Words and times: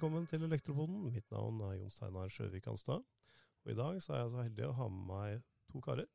Velkommen 0.00 0.26
til 0.26 0.42
Elektropoden. 0.42 1.10
Mitt 1.12 1.26
navn 1.30 1.58
er 1.60 1.74
Jon 1.76 1.90
Steinar 1.92 2.30
Sjøvik 2.32 2.64
Hanstad. 2.64 3.02
Og 3.64 3.72
i 3.72 3.74
dag 3.76 3.98
så 4.00 4.14
er 4.14 4.22
jeg 4.22 4.30
så 4.32 4.44
heldig 4.46 4.64
å 4.64 4.76
ha 4.78 4.86
med 4.88 5.02
meg 5.10 5.42
to 5.68 5.82
karer. 5.84 6.08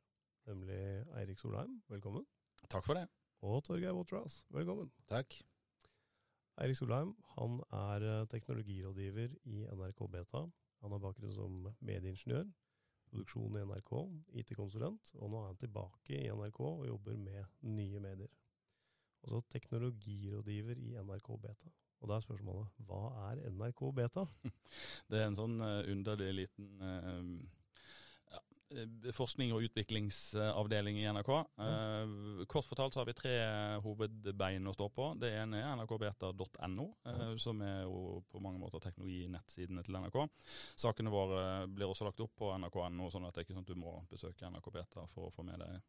Nemlig 0.50 0.80
Eirik 1.20 1.38
Solheim, 1.38 1.76
velkommen. 1.94 2.26
Takk 2.66 2.88
for 2.88 2.98
det. 2.98 3.04
Og 3.46 3.62
Torgeir 3.68 3.94
Waterhouse, 3.94 4.42
velkommen. 4.50 4.90
Takk. 5.06 5.38
Eirik 6.66 6.80
Solheim 6.82 7.14
han 7.36 7.62
er 7.84 8.08
eh, 8.10 8.26
teknologirådgiver 8.34 9.38
i 9.54 9.62
NRK 9.70 10.04
Beta. 10.18 10.42
Han 10.82 10.98
har 10.98 11.06
bakgrunn 11.06 11.38
som 11.38 11.62
medieingeniør, 11.78 12.50
produksjon 13.12 13.62
i 13.62 13.66
NRK, 13.70 13.96
IT-konsulent, 14.42 15.14
og 15.22 15.30
nå 15.30 15.44
er 15.44 15.52
han 15.52 15.62
tilbake 15.62 16.24
i 16.24 16.34
NRK 16.34 16.64
og 16.72 16.88
jobber 16.90 17.22
med 17.30 17.70
nye 17.70 18.02
medier. 18.10 18.34
Altså 19.22 19.46
teknologirådgiver 19.54 20.88
i 20.90 20.96
NRK 21.06 21.36
Beta. 21.38 21.78
Og 22.02 22.10
da 22.10 22.18
er 22.18 22.26
spørsmålet 22.26 22.82
hva 22.88 23.04
er 23.30 23.46
NRK 23.52 23.86
Beta? 23.96 24.26
Det 25.10 25.22
er 25.22 25.30
en 25.30 25.38
sånn 25.38 25.60
uh, 25.62 25.84
underlig 25.92 26.32
liten 26.42 26.68
uh, 26.82 27.22
ja, 28.34 28.42
forskning- 29.16 29.54
og 29.56 29.66
utviklingsavdeling 29.68 31.00
i 31.00 31.08
NRK. 31.16 31.32
Ja. 31.62 31.74
kort 32.52 32.68
fortalt 32.68 32.96
så 32.96 33.02
har 33.02 33.10
vi 33.10 33.16
tre 33.18 33.36
hovedbein 33.86 34.68
å 34.68 34.74
stå 34.76 34.90
på. 34.94 35.12
Det 35.22 35.32
ene 35.38 35.62
er 35.62 35.78
nrkbeta.no, 35.80 36.88
som 37.42 37.62
er 37.64 37.84
jo 37.86 38.20
på 38.32 38.42
mange 38.44 38.60
måter 38.60 38.84
teknologinettsidene 38.84 39.86
til 39.86 40.00
NRK. 40.02 40.18
Sakene 40.82 41.14
våre 41.14 41.44
blir 41.72 41.88
også 41.88 42.10
lagt 42.10 42.26
opp 42.26 42.34
på 42.42 42.52
nrk.no, 42.58 43.12
sånn 43.14 43.30
at 43.30 43.38
det 43.38 43.44
er 43.44 43.48
ikke 43.48 43.60
sånn 43.60 43.70
at 43.70 43.76
du 43.76 43.86
må 43.86 44.00
besøke 44.12 44.50
NRK 44.50 44.74
Beta 44.74 45.06
for 45.14 45.30
å 45.30 45.36
få 45.38 45.46
med 45.48 45.62
deg 45.62 45.80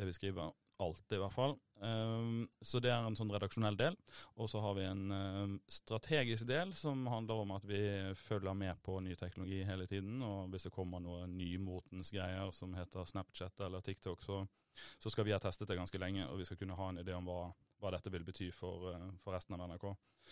det 0.00 0.08
vi 0.08 0.16
skriver. 0.16 0.52
Alltid, 0.80 1.18
i 1.18 1.20
hvert 1.20 1.32
fall. 1.32 1.58
Um, 1.80 2.48
så 2.60 2.80
det 2.80 2.88
er 2.88 3.04
en 3.04 3.16
sånn 3.16 3.28
redaksjonell 3.32 3.76
del. 3.76 3.96
Og 4.40 4.48
så 4.48 4.62
har 4.64 4.76
vi 4.78 4.86
en 4.88 5.12
um, 5.12 5.56
strategisk 5.68 6.46
del 6.48 6.72
som 6.76 7.02
handler 7.12 7.42
om 7.42 7.50
at 7.52 7.66
vi 7.68 7.80
følger 8.16 8.56
med 8.56 8.80
på 8.84 8.96
ny 9.04 9.12
teknologi 9.20 9.58
hele 9.68 9.84
tiden. 9.90 10.22
Og 10.24 10.48
hvis 10.52 10.64
det 10.68 10.72
kommer 10.72 11.02
noen 11.04 11.34
nymotens 11.36 12.12
greier 12.14 12.48
som 12.56 12.72
heter 12.78 13.08
Snapchat 13.08 13.60
eller 13.66 13.84
TikTok, 13.84 14.24
så, 14.24 14.38
så, 14.96 15.12
skal 15.12 15.26
vi 15.28 15.34
ha 15.36 15.40
testet 15.42 15.68
det 15.68 15.76
ganske 15.76 16.00
lenge, 16.00 16.24
og 16.30 16.40
vi 16.40 16.46
skal 16.48 16.56
kunne 16.62 16.78
ha 16.78 16.86
en 16.88 17.00
idé 17.02 17.12
om 17.16 17.28
hva, 17.28 17.42
hva 17.82 17.92
dette 17.92 18.12
vil 18.14 18.24
bety 18.24 18.48
for, 18.56 18.94
uh, 18.94 19.10
for, 19.20 19.36
resten 19.36 19.58
av 19.58 19.66
NRK. 19.68 19.84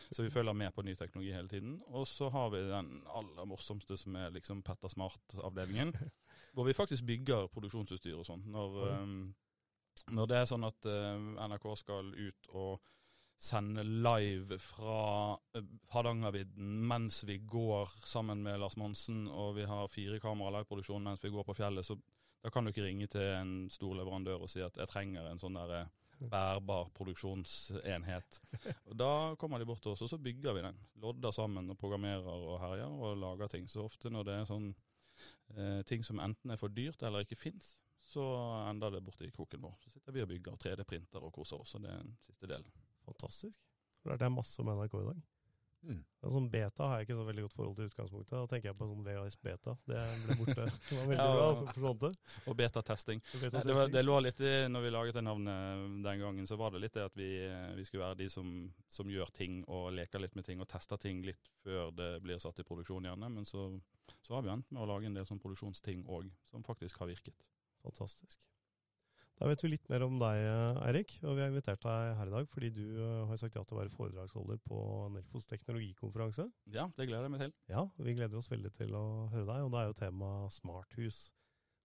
Så 0.09 0.25
vi 0.25 0.33
følger 0.33 0.57
med 0.57 0.73
på 0.73 0.85
ny 0.87 0.95
teknologi 0.97 1.35
hele 1.35 1.53
tiden. 1.53 1.77
Og 1.93 2.09
så 2.09 2.31
har 2.33 2.49
vi 2.55 2.63
den 2.71 2.89
aller 3.13 3.51
morsomste 3.51 4.01
som 4.01 4.17
er 4.17 4.33
liksom 4.33 4.65
Petter 4.65 4.89
Smart-avdelingen, 4.97 5.93
hvor 6.57 6.65
vi 6.65 6.77
faktisk 6.77 7.05
bygger 7.05 7.53
produksjonsutstyr 7.53 8.17
og 8.17 8.25
sånn. 8.31 8.49
Når 8.49 8.81
når 10.13 10.31
det 10.31 10.39
er 10.39 10.47
sånn 10.51 10.67
at 10.69 10.89
uh, 10.89 11.19
NRK 11.49 11.67
skal 11.81 12.13
ut 12.15 12.49
og 12.57 12.87
sende 13.39 13.85
live 13.87 14.59
fra 14.59 14.99
uh, 15.37 15.69
Hardangervidda 15.93 16.69
mens 16.91 17.23
vi 17.29 17.39
går 17.39 17.93
sammen 18.07 18.43
med 18.43 18.59
Lars 18.61 18.77
Monsen, 18.81 19.27
og 19.29 19.55
vi 19.59 19.67
har 19.69 19.91
fire 19.93 20.19
kamera 20.23 20.59
liveproduksjon 20.59 21.05
mens 21.05 21.23
vi 21.23 21.33
går 21.35 21.47
på 21.47 21.57
fjellet, 21.59 21.87
så 21.87 21.99
da 22.43 22.53
kan 22.55 22.65
du 22.65 22.73
ikke 22.73 22.87
ringe 22.87 23.09
til 23.11 23.33
en 23.35 23.55
stor 23.71 23.97
leverandør 23.99 24.45
og 24.47 24.51
si 24.51 24.63
at 24.63 24.77
jeg 24.79 24.91
trenger 24.91 25.27
en 25.27 25.43
sånn 25.43 25.59
der 25.59 25.75
uh, 25.81 25.95
bærbar 26.35 26.89
produksjonsenhet. 26.99 28.41
Og 28.91 28.97
Da 28.99 29.11
kommer 29.39 29.63
de 29.63 29.67
bort 29.69 29.85
til 29.85 29.93
oss, 29.93 30.03
og 30.03 30.11
så 30.11 30.19
bygger 30.19 30.57
vi 30.57 30.65
den. 30.65 30.81
Lodder 30.99 31.31
sammen 31.35 31.71
og 31.71 31.79
programmerer 31.79 32.27
og 32.27 32.57
herjer 32.59 32.91
og 32.91 33.21
lager 33.23 33.53
ting. 33.53 33.69
Så 33.71 33.85
ofte 33.87 34.11
når 34.11 34.27
det 34.27 34.35
er 34.35 34.49
sånn 34.51 34.73
ting 35.87 36.03
som 36.07 36.19
enten 36.23 36.51
er 36.51 36.59
for 36.59 36.71
dyrt 36.71 37.03
eller 37.07 37.23
ikke 37.25 37.39
fins, 37.39 37.71
så 38.09 38.25
ender 38.69 38.97
det 38.97 39.05
borte 39.05 39.27
i 39.27 39.33
kroken 39.35 39.63
vår. 39.63 39.75
Så 39.85 39.93
sitter 39.93 40.17
vi 40.17 40.25
og 40.25 40.31
bygger 40.31 40.61
3D-printer 40.65 41.25
og 41.25 41.33
koser 41.35 41.61
oss, 41.61 41.75
og 41.77 41.85
det 41.85 41.93
er 41.93 42.05
den 42.05 42.15
siste 42.25 42.49
delen. 42.49 42.79
Fantastisk. 43.05 43.61
Det 44.09 44.23
er 44.25 44.33
masse 44.33 44.63
om 44.63 44.71
NRK 44.73 44.95
i 45.03 45.09
dag. 45.11 45.27
Mm. 45.87 45.99
Men 46.03 46.33
sånn 46.35 46.47
beta 46.51 46.87
har 46.91 46.99
jeg 46.99 47.07
ikke 47.07 47.17
så 47.21 47.25
veldig 47.29 47.43
godt 47.45 47.55
forhold 47.55 47.77
til 47.79 47.89
utgangspunktet. 47.89 48.33
Da 48.35 48.49
tenker 48.51 48.69
jeg 48.71 48.77
på 48.81 48.87
sånn 48.89 49.05
VHS 49.07 49.37
beta. 49.45 49.75
Det 49.87 50.01
ble 50.25 50.37
borte. 50.41 50.65
Det 50.89 50.97
var 50.97 51.05
veldig 51.11 51.27
ja, 51.27 51.37
bra, 51.37 51.51
så 51.55 51.67
forsvant 51.69 52.01
det. 52.03 52.11
Og 52.51 52.57
betatesting. 52.59 53.23
Beta 53.45 53.63
det, 53.63 53.77
det, 53.95 54.03
lå 54.03 54.17
litt 54.25 54.43
i, 54.43 54.53
når 54.73 54.87
vi 54.87 54.93
laget 54.97 55.19
det 55.21 55.25
navnet 55.29 55.85
den 56.09 56.25
gangen, 56.25 56.49
så 56.51 56.59
var 56.59 56.75
det 56.75 56.83
litt 56.83 56.97
det 56.99 57.05
at 57.07 57.19
vi, 57.19 57.29
vi 57.79 57.87
skulle 57.87 58.07
være 58.07 58.19
de 58.25 58.31
som, 58.33 58.51
som, 58.91 59.13
gjør 59.13 59.31
ting 59.37 59.61
og 59.67 59.93
leker 59.95 60.25
litt 60.25 60.35
med 60.39 60.49
ting 60.49 60.65
og 60.65 60.69
tester 60.71 61.01
ting 61.01 61.23
litt 61.27 61.53
før 61.63 61.93
det 61.95 62.11
blir 62.25 62.43
satt 62.43 62.59
i 62.59 62.67
produksjon, 62.67 63.07
gjerne. 63.13 63.31
Men 63.39 63.47
så, 63.49 63.69
så 64.19 64.39
har 64.39 64.47
vi 64.47 64.53
endt 64.57 64.73
med 64.73 64.83
å 64.83 64.91
lage 64.91 65.09
en 65.09 65.21
del 65.21 65.29
sånn 65.29 65.43
produksjonsting 65.43 66.03
òg, 66.11 66.27
som 66.51 66.67
faktisk 66.67 67.05
har 67.05 67.13
virket. 67.13 67.47
Fantastisk. 67.89 68.39
Da 69.39 69.47
vet 69.47 69.63
vi 69.63 69.69
litt 69.71 69.85
mer 69.91 70.03
om 70.03 70.17
deg, 70.19 70.41
Eirik. 70.83 71.13
Og 71.23 71.37
vi 71.39 71.45
har 71.45 71.53
invitert 71.53 71.83
deg 71.85 72.15
her 72.19 72.31
i 72.31 72.35
dag 72.35 72.49
fordi 72.51 72.73
du 72.75 72.85
eh, 72.99 73.27
har 73.31 73.39
sagt 73.39 73.55
ja 73.55 73.63
til 73.63 73.77
å 73.77 73.81
være 73.81 73.93
foredragsholder 73.95 74.59
på 74.67 74.79
Nelfos 75.15 75.47
teknologikonferanse. 75.47 76.49
Ja, 76.75 76.89
det 76.99 77.07
gleder 77.07 77.29
jeg 77.29 77.35
meg 77.37 77.45
til. 77.45 77.55
Ja, 77.71 77.85
Vi 78.03 78.17
gleder 78.19 78.41
oss 78.41 78.51
veldig 78.51 78.73
til 78.75 78.97
å 78.99 79.05
høre 79.31 79.47
deg. 79.47 79.63
Og 79.63 79.71
det 79.75 79.81
er 79.81 79.93
jo 79.93 79.99
tema 80.01 80.33
smarthus. 80.51 81.21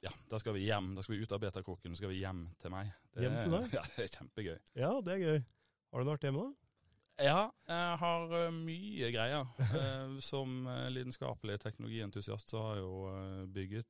Ja, 0.04 0.12
da 0.34 0.42
skal 0.42 0.58
vi 0.58 0.66
hjem. 0.66 0.96
Da 0.98 1.06
skal 1.06 1.16
vi 1.16 1.24
ut 1.24 1.38
av 1.38 1.44
betakroken, 1.46 1.94
så 1.94 2.02
skal 2.02 2.12
vi 2.12 2.24
hjem 2.24 2.48
til 2.60 2.74
meg. 2.74 2.90
Det, 3.14 3.28
hjem 3.28 3.38
til 3.38 3.54
deg? 3.56 3.70
Ja, 3.78 3.86
det 3.94 4.08
er 4.08 4.14
kjempegøy. 4.18 4.58
Ja, 4.82 4.92
det 5.06 5.14
er 5.14 5.24
gøy. 5.24 5.46
Har 5.94 6.02
du 6.02 6.10
vært 6.10 6.26
hjemme, 6.26 6.48
da? 6.50 6.63
Ja, 7.22 7.52
jeg 7.70 7.98
har 8.02 8.32
eh, 8.40 8.54
mye 8.56 9.10
greier. 9.14 9.50
Eh, 9.74 10.20
som 10.22 10.68
eh, 10.70 10.90
lidenskapelig 10.94 11.60
teknologientusiast 11.64 12.50
så 12.50 12.62
har 12.62 12.76
jeg 12.78 12.84
jo 12.84 13.48
bygget. 13.54 13.90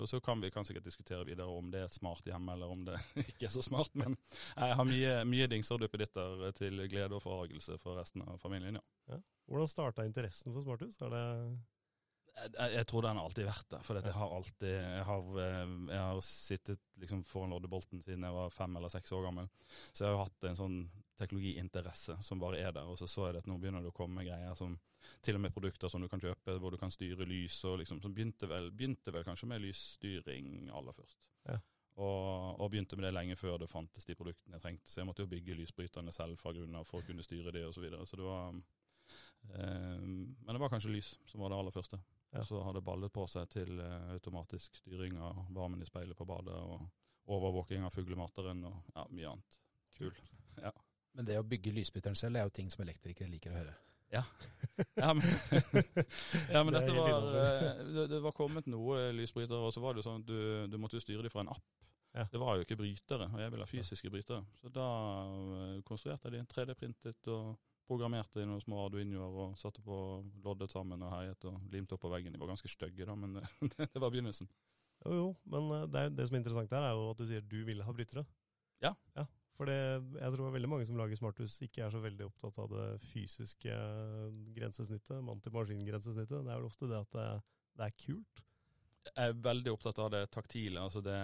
Og 0.00 0.08
så 0.10 0.20
kan 0.24 0.40
vi 0.42 0.50
kan 0.52 0.66
sikkert 0.66 0.84
diskutere 0.84 1.24
videre 1.24 1.48
om 1.48 1.70
det 1.72 1.80
er 1.80 1.88
et 1.88 1.96
smart 1.96 2.26
hjem 2.28 2.48
eller 2.52 2.70
om 2.70 2.84
det 2.86 2.98
ikke 3.24 3.48
er 3.48 3.54
så 3.54 3.62
smart. 3.64 3.92
Men 3.98 4.16
jeg 4.56 4.78
har 4.80 4.88
mye, 4.88 5.14
mye 5.28 5.48
dingser 5.50 5.76
og 5.76 5.84
duppeditter 5.84 6.50
til 6.58 6.84
glede 6.90 7.16
og 7.16 7.24
forargelse 7.24 7.78
for 7.82 8.00
resten 8.00 8.24
av 8.26 8.40
familien, 8.42 8.80
ja. 8.80 9.14
ja. 9.14 9.20
Hvordan 9.50 9.70
starta 9.70 10.06
interessen 10.08 10.52
for 10.52 10.64
smarthus? 10.64 11.00
Er 11.04 11.14
det 11.14 11.24
jeg, 12.34 12.72
jeg, 12.74 12.86
tror 12.90 13.04
den 13.06 13.18
har 13.18 13.28
alltid 13.28 13.46
vært 13.46 13.70
der. 13.70 13.84
For 13.86 14.00
jeg 14.00 14.16
har 14.16 14.34
alltid 14.36 14.74
Jeg 14.74 15.06
har, 15.08 15.30
eh, 15.44 15.74
jeg 15.90 16.00
har 16.02 16.20
sittet 16.26 16.82
liksom 17.00 17.22
foran 17.28 17.54
loddebolten 17.54 18.02
siden 18.02 18.26
jeg 18.26 18.36
var 18.36 18.54
fem 18.54 18.76
eller 18.76 18.92
seks 18.92 19.12
år 19.14 19.28
gammel. 19.28 19.50
Så 19.92 20.04
jeg 20.04 20.14
har 20.14 20.26
hatt 20.26 20.48
en 20.50 20.58
sånn 20.58 20.78
teknologiinteresse 21.18 22.18
som 22.26 22.40
bare 22.42 22.58
er 22.58 22.74
der. 22.74 22.88
Og 22.90 22.98
så 22.98 23.08
så 23.10 23.28
jeg 23.28 23.42
at 23.42 23.50
nå 23.50 23.58
begynner 23.62 23.84
det 23.84 23.92
å 23.92 23.96
komme 23.96 24.26
greier 24.26 24.56
som 24.58 24.76
til 25.24 25.36
og 25.36 25.44
med 25.44 25.52
produkter 25.54 25.92
som 25.92 26.02
du 26.02 26.08
kan 26.08 26.22
kjøpe 26.22 26.56
hvor 26.58 26.72
du 26.72 26.80
kan 26.80 26.92
styre 26.92 27.26
lys 27.28 27.58
og 27.68 27.78
liksom. 27.82 28.02
Så 28.02 28.10
begynte 28.10 28.48
vel, 28.50 28.70
begynte 28.74 29.14
vel 29.14 29.26
kanskje 29.26 29.50
med 29.50 29.62
lysstyring 29.64 30.70
aller 30.74 30.96
først. 30.96 31.30
Ja. 31.48 31.60
Og, 31.94 32.58
og, 32.58 32.70
begynte 32.72 32.96
med 32.98 33.06
det 33.06 33.12
lenge 33.14 33.36
før 33.38 33.60
det 33.62 33.70
fantes 33.70 34.06
de 34.08 34.16
produktene 34.18 34.58
jeg 34.58 34.64
trengte. 34.64 34.90
Så 34.90 35.00
jeg 35.00 35.06
måtte 35.06 35.22
jo 35.22 35.30
bygge 35.30 35.54
lysbryterne 35.60 36.12
selv 36.12 36.40
fra 36.40 36.50
grunnen 36.56 36.80
av 36.80 36.88
for 36.88 37.02
å 37.02 37.06
kunne 37.06 37.22
styre 37.22 37.54
det 37.54 37.62
osv. 37.68 37.76
Så, 37.76 37.84
videre. 37.84 38.06
så 38.08 38.18
det 38.18 38.26
var 38.26 38.56
eh, 39.54 40.02
Men 40.02 40.50
det 40.50 40.62
var 40.64 40.72
kanskje 40.72 40.90
lys 40.96 41.14
som 41.30 41.44
var 41.44 41.54
det 41.54 41.60
aller 41.60 41.74
første. 41.74 42.00
Ja. 42.34 42.40
Og 42.40 42.46
så 42.46 42.60
har 42.66 42.74
det 42.74 42.82
ballet 42.82 43.12
på 43.14 43.24
seg 43.30 43.46
til 43.52 43.78
eh, 43.78 44.08
automatisk 44.16 44.80
styring 44.80 45.20
av 45.22 45.44
varmen 45.54 45.82
i 45.82 45.86
speilet 45.86 46.18
på 46.18 46.26
badet, 46.26 46.56
og 46.58 46.82
overvåking 47.30 47.84
av 47.86 47.94
fuglemateren 47.94 48.64
og 48.66 48.90
ja, 48.90 49.04
mye 49.14 49.28
annet. 49.30 49.58
Kul. 49.94 50.16
Ja. 50.58 50.72
Men 51.14 51.28
det 51.28 51.38
å 51.38 51.46
bygge 51.46 51.72
lysbytteren 51.76 52.18
selv 52.18 52.40
er 52.40 52.48
jo 52.48 52.54
ting 52.56 52.72
som 52.74 52.82
elektrikere 52.82 53.30
liker 53.30 53.54
å 53.54 53.60
høre. 53.60 53.76
Ja. 54.10 54.24
ja, 54.98 55.12
men, 55.14 55.22
men 56.66 56.74
dette 56.74 56.96
var 56.96 57.28
det, 57.30 58.08
det, 58.10 58.20
var 58.22 58.34
kommet 58.34 58.66
noe 58.70 59.12
lysbrytere, 59.14 59.62
og 59.62 59.74
så 59.74 59.82
var 59.82 59.94
det 59.94 60.02
jo 60.02 60.08
sånn 60.08 60.24
at 60.24 60.28
du, 60.28 60.40
du 60.74 60.76
måtte 60.82 61.02
styre 61.02 61.22
dem 61.22 61.32
fra 61.32 61.46
en 61.46 61.54
app. 61.54 61.70
Ja. 62.14 62.26
Det 62.30 62.38
var 62.42 62.58
jo 62.58 62.66
ikke 62.66 62.78
brytere, 62.78 63.30
og 63.30 63.40
jeg 63.42 63.54
ville 63.54 63.66
ha 63.66 63.70
fysiske 63.70 64.10
brytere. 64.10 64.42
Så 64.58 64.74
da 64.74 64.88
eh, 65.26 65.78
konstruerte 65.86 66.30
jeg 66.30 66.36
de 66.36 66.50
3D-printet 66.50 67.30
og 67.34 67.54
programmerte 67.88 68.42
i 68.42 68.48
noen 68.48 68.62
små 68.62 68.84
arduinoer 68.86 69.38
og 69.44 69.58
satte 69.60 69.82
på 69.84 69.96
loddet 70.44 70.72
sammen 70.72 71.02
og 71.04 71.12
heiet 71.14 71.46
og 71.50 71.60
limte 71.72 71.96
opp 71.96 72.04
på 72.04 72.12
veggen. 72.12 72.34
De 72.34 72.40
var 72.40 72.52
ganske 72.52 72.70
stygge, 72.70 73.06
da, 73.08 73.16
men 73.18 73.38
det 73.76 74.00
var 74.00 74.10
begynnelsen. 74.10 74.50
Jo, 75.04 75.14
jo, 75.18 75.30
men 75.52 75.70
eh, 75.76 75.88
det, 75.92 76.04
det, 76.18 76.28
som 76.28 76.36
er 76.36 76.44
interessant 76.44 76.76
her, 76.76 76.88
er 76.88 76.96
jo 76.96 77.08
at 77.12 77.20
du 77.20 77.26
sier 77.28 77.44
du 77.44 77.58
ville 77.66 77.86
ha 77.86 77.96
brytere. 77.96 78.24
Ja. 78.84 78.94
ja 79.18 79.26
for 79.54 79.70
det, 79.70 79.76
jeg 80.18 80.34
tror 80.34 80.50
veldig 80.50 80.70
mange 80.70 80.86
som 80.88 80.96
lager 80.98 81.18
smarthus, 81.18 81.60
ikke 81.62 81.84
er 81.84 81.92
så 81.94 82.00
veldig 82.02 82.26
opptatt 82.26 82.56
av 82.62 82.72
det 82.72 82.88
fysiske 83.12 83.76
grensesnittet, 84.56 85.20
mann-til-maskin-grensesnittet. 85.28 86.40
Det 86.42 86.50
er 86.50 86.58
vel 86.58 86.66
ofte 86.66 86.90
det 86.90 86.98
at 86.98 87.14
det, 87.14 87.28
det 87.78 87.86
er 87.86 87.98
kult. 88.02 88.43
Jeg 89.04 89.30
er 89.30 89.34
veldig 89.44 89.72
opptatt 89.74 89.98
av 90.00 90.08
det 90.14 90.22
taktile, 90.32 90.80
altså 90.80 91.02
det, 91.04 91.16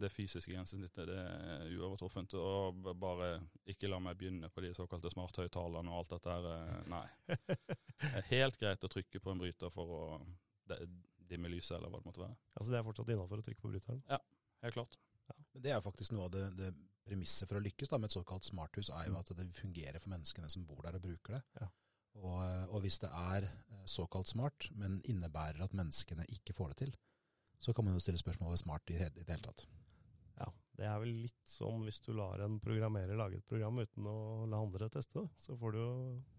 det 0.00 0.08
fysiske 0.12 0.54
grensesnittet. 0.54 1.10
Det 1.10 1.16
er 1.20 1.74
uovertruffent. 1.76 2.32
Og 2.40 2.80
bare 2.96 3.34
ikke 3.68 3.90
la 3.90 4.00
meg 4.02 4.16
begynne 4.18 4.48
på 4.52 4.64
de 4.64 4.72
såkalte 4.76 5.12
smarthøyttalerne 5.12 5.92
og 5.92 6.00
alt 6.00 6.14
dette 6.16 6.32
her. 6.32 6.48
Eh, 6.54 6.80
nei. 6.94 7.04
Det 8.00 8.10
er 8.20 8.26
helt 8.30 8.58
greit 8.60 8.84
å 8.84 8.90
trykke 8.92 9.20
på 9.24 9.32
en 9.32 9.40
bryter 9.40 9.72
for 9.72 9.92
å 9.92 10.02
dimme 11.28 11.48
lyset, 11.52 11.76
eller 11.78 11.92
hva 11.92 12.00
det 12.00 12.08
måtte 12.08 12.22
være. 12.22 12.36
Altså 12.56 12.72
det 12.72 12.78
er 12.78 12.84
fortsatt 12.86 13.12
innafor 13.14 13.40
å 13.40 13.46
trykke 13.46 13.62
på 13.62 13.70
bryteren? 13.72 14.02
Ja, 14.10 14.18
helt 14.64 14.76
klart. 14.76 14.98
Ja. 15.26 15.36
Men 15.54 15.64
Det 15.64 15.72
er 15.72 15.82
faktisk 15.84 16.14
noe 16.14 16.28
av 16.28 16.34
det, 16.34 16.44
det 16.58 16.70
premisset 17.06 17.48
for 17.48 17.58
å 17.58 17.64
lykkes 17.64 17.90
da, 17.92 18.00
med 18.00 18.10
et 18.10 18.16
såkalt 18.16 18.46
smarthus, 18.46 18.90
er 18.90 19.08
jo 19.08 19.14
mm. 19.14 19.18
at 19.22 19.32
det 19.38 19.48
fungerer 19.56 20.02
for 20.02 20.12
menneskene 20.12 20.50
som 20.52 20.66
bor 20.68 20.82
der 20.86 20.98
og 20.98 21.04
bruker 21.06 21.38
det. 21.38 21.42
Ja. 21.62 21.70
Og, 22.16 22.40
og 22.72 22.80
hvis 22.84 22.98
det 23.02 23.10
er 23.12 23.48
eh, 23.48 23.82
såkalt 23.90 24.30
smart, 24.30 24.70
men 24.78 24.98
innebærer 25.08 25.64
at 25.66 25.76
menneskene 25.76 26.26
ikke 26.32 26.56
får 26.56 26.72
det 26.72 26.78
til, 26.84 26.94
så 27.58 27.74
kan 27.74 27.86
man 27.86 27.96
jo 27.96 28.02
stille 28.02 28.20
spørsmål 28.20 28.54
ved 28.54 28.62
smart 28.62 28.92
i 28.92 28.98
det 29.00 29.28
hele 29.28 29.44
tatt. 29.44 29.66
Ja, 30.40 30.48
Det 30.76 30.84
er 30.84 30.98
vel 31.00 31.14
litt 31.24 31.48
sånn 31.48 31.84
hvis 31.86 32.00
du 32.04 32.12
lar 32.16 32.42
en 32.44 32.58
programmerer 32.60 33.16
lage 33.16 33.40
et 33.40 33.48
program 33.48 33.80
uten 33.80 34.08
å 34.10 34.16
la 34.50 34.60
andre 34.60 34.90
teste 34.92 35.22
det, 35.22 35.28
så 35.40 35.56
får 35.56 35.72
du 35.72 35.78
jo 35.80 35.92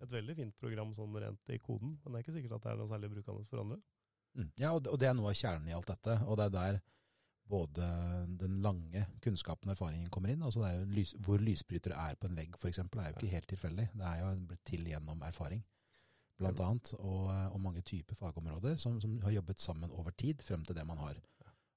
et 0.06 0.12
veldig 0.14 0.36
fint 0.38 0.60
program 0.62 0.94
sånn 0.98 1.18
rent 1.24 1.54
i 1.54 1.62
koden, 1.64 1.98
men 2.04 2.14
det 2.14 2.20
er 2.20 2.28
ikke 2.28 2.38
sikkert 2.38 2.60
at 2.60 2.68
det 2.68 2.74
er 2.74 2.84
noe 2.84 2.92
særlig 2.92 3.14
brukende 3.16 3.48
for 3.50 3.64
andre. 3.64 3.80
Mm. 4.38 4.52
Ja, 4.62 4.76
og 4.76 4.86
det, 4.86 5.08
er 5.08 5.18
noe 5.18 5.32
av 5.32 5.40
kjernen 5.40 5.72
i 5.72 5.74
alt 5.74 5.90
dette, 5.90 6.20
og 6.28 6.38
det 6.38 6.46
er 6.46 6.56
der 6.58 6.80
både 7.48 7.88
den 8.40 8.60
lange 8.62 9.06
kunnskapen 9.24 9.70
og 9.70 9.74
erfaringen 9.78 10.10
kommer 10.12 10.34
inn. 10.34 10.44
altså 10.44 10.68
lys, 10.92 11.16
Hvor 11.24 11.40
lysbrytere 11.42 11.96
er 11.96 12.20
på 12.20 12.28
en 12.28 12.36
vegg 12.36 12.58
f.eks. 12.60 12.80
er 12.80 13.08
jo 13.08 13.16
ikke 13.16 13.34
helt 13.34 13.48
tilfeldig. 13.48 13.88
Det 13.94 14.06
er 14.06 14.20
jo 14.20 14.34
blitt 14.50 14.66
til 14.68 14.84
gjennom 14.92 15.22
erfaring, 15.24 15.64
blant 16.38 16.62
annet, 16.62 16.94
og, 17.00 17.32
og 17.54 17.62
mange 17.62 17.82
typer 17.82 18.18
fagområder 18.18 18.78
som, 18.82 19.00
som 19.02 19.18
har 19.24 19.34
jobbet 19.40 19.62
sammen 19.62 19.92
over 19.92 20.14
tid 20.14 20.44
frem 20.46 20.66
til 20.66 20.78
det 20.78 20.86
man 20.88 21.02
har. 21.02 21.18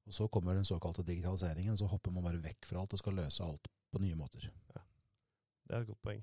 Og 0.06 0.12
Så 0.12 0.26
kommer 0.28 0.54
den 0.54 0.64
såkalte 0.64 1.06
digitaliseringen, 1.06 1.78
så 1.78 1.86
hopper 1.86 2.10
man 2.10 2.24
bare 2.24 2.42
vekk 2.42 2.66
fra 2.66 2.80
alt 2.82 2.92
og 2.96 2.98
skal 2.98 3.14
løse 3.14 3.44
alt 3.44 3.68
på 3.92 4.02
nye 4.02 4.18
måter. 4.18 4.50
Ja. 4.74 4.84
Det 5.68 5.76
er 5.76 5.84
et 5.84 5.90
godt 5.92 6.02
poeng. 6.02 6.22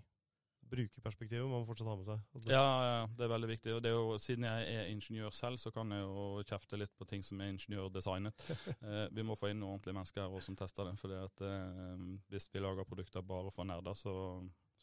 Brukerperspektivet 0.68 1.48
må 1.48 1.62
man 1.62 1.68
fortsatt 1.70 1.88
ha 1.88 1.96
med 1.96 2.08
seg. 2.08 2.24
Altså. 2.36 2.50
Ja, 2.52 2.64
ja, 2.84 3.04
det 3.16 3.24
er 3.24 3.32
veldig 3.32 3.50
viktig. 3.54 3.74
Og 3.78 3.84
det 3.84 3.92
er 3.92 3.96
jo, 3.96 4.18
Siden 4.20 4.44
jeg 4.44 4.74
er 4.74 4.90
ingeniør 4.92 5.32
selv, 5.32 5.62
så 5.62 5.72
kan 5.72 5.94
jeg 5.96 6.04
jo 6.04 6.26
kjefte 6.50 6.80
litt 6.82 6.92
på 7.00 7.08
ting 7.08 7.24
som 7.24 7.40
er 7.40 7.54
ingeniørdesignet. 7.54 8.44
eh, 8.90 9.06
vi 9.16 9.24
må 9.24 9.38
få 9.40 9.54
inn 9.54 9.62
noen 9.62 9.78
ordentlige 9.78 9.96
mennesker 9.96 10.26
her 10.26 10.44
som 10.44 10.58
tester 10.60 10.90
det. 10.90 10.98
for 11.00 11.16
eh, 11.16 12.04
Hvis 12.34 12.50
vi 12.52 12.64
lager 12.64 12.90
produkter 12.90 13.24
bare 13.24 13.54
for 13.56 13.70
nerder, 13.70 13.96
så, 13.96 14.18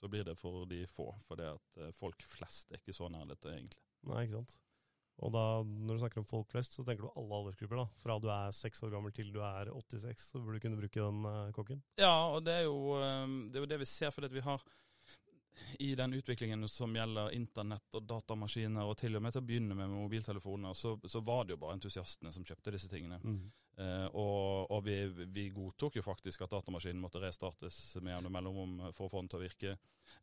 så 0.01 0.11
blir 0.11 0.27
det 0.27 0.37
for 0.39 0.67
de 0.71 0.85
få. 0.91 1.09
For 1.25 1.41
det 1.41 1.53
at 1.55 1.81
eh, 1.81 1.95
folk 1.97 2.23
flest 2.27 2.73
er 2.73 2.83
ikke 2.83 2.97
så 2.97 3.11
nerdete, 3.13 3.55
egentlig. 3.55 3.81
Nei, 4.11 4.27
ikke 4.27 4.43
sant. 4.43 4.59
Og 5.23 5.31
da, 5.31 5.43
når 5.63 5.95
du 5.95 6.03
snakker 6.03 6.23
om 6.23 6.27
folk 6.27 6.49
flest, 6.51 6.75
så 6.75 6.83
tenker 6.83 7.07
du 7.07 7.13
alle 7.15 7.37
aldersgrupper. 7.39 7.79
da. 7.79 7.87
Fra 8.03 8.17
du 8.19 8.27
er 8.35 8.55
seks 8.57 8.83
år 8.83 8.91
gammel 8.97 9.15
til 9.15 9.31
du 9.35 9.41
er 9.47 9.71
86, 9.71 10.31
så 10.33 10.41
burde 10.43 10.59
du 10.59 10.65
kunne 10.65 10.81
bruke 10.81 11.05
den 11.05 11.29
uh, 11.29 11.53
kokken. 11.55 11.85
Ja, 12.01 12.17
og 12.35 12.43
det 12.47 12.57
er 12.61 12.67
jo 12.67 12.97
um, 12.99 13.37
det, 13.47 13.61
er 13.61 13.67
jo 13.67 13.71
det 13.71 13.79
vi 13.85 13.91
ser. 13.93 14.11
fordi 14.11 14.33
vi 14.35 14.43
har 14.43 14.65
i 15.79 15.95
den 15.95 16.17
utviklingen 16.19 16.67
som 16.69 16.97
gjelder 16.97 17.31
internett 17.31 17.95
og 17.95 18.09
datamaskiner, 18.11 18.89
og 18.91 18.97
til 18.99 19.15
og 19.15 19.23
med 19.23 19.37
til 19.37 19.45
å 19.45 19.47
begynne 19.47 19.77
med 19.79 19.93
mobiltelefoner, 19.93 20.75
så, 20.75 20.97
så 21.07 21.23
var 21.23 21.45
det 21.45 21.55
jo 21.55 21.61
bare 21.63 21.79
entusiastene 21.79 22.33
som 22.35 22.47
kjøpte 22.47 22.75
disse 22.75 22.91
tingene. 22.91 23.21
Mm. 23.23 23.45
Eh, 23.77 24.07
og, 24.15 24.71
og 24.71 24.85
vi, 24.87 24.97
vi, 25.35 25.49
godtok 25.55 25.99
jo 25.99 26.05
faktisk 26.05 26.45
at 26.45 26.53
datamaskinen 26.55 27.01
måtte 27.03 27.23
restartes 27.23 27.97
med 27.99 28.15
gjennom 28.15 28.35
mellomrom 28.37 28.77
for 28.95 29.09
å 29.09 29.13
få 29.13 29.23
den 29.25 29.31
til 29.33 29.41
å 29.41 29.45
virke. 29.45 29.75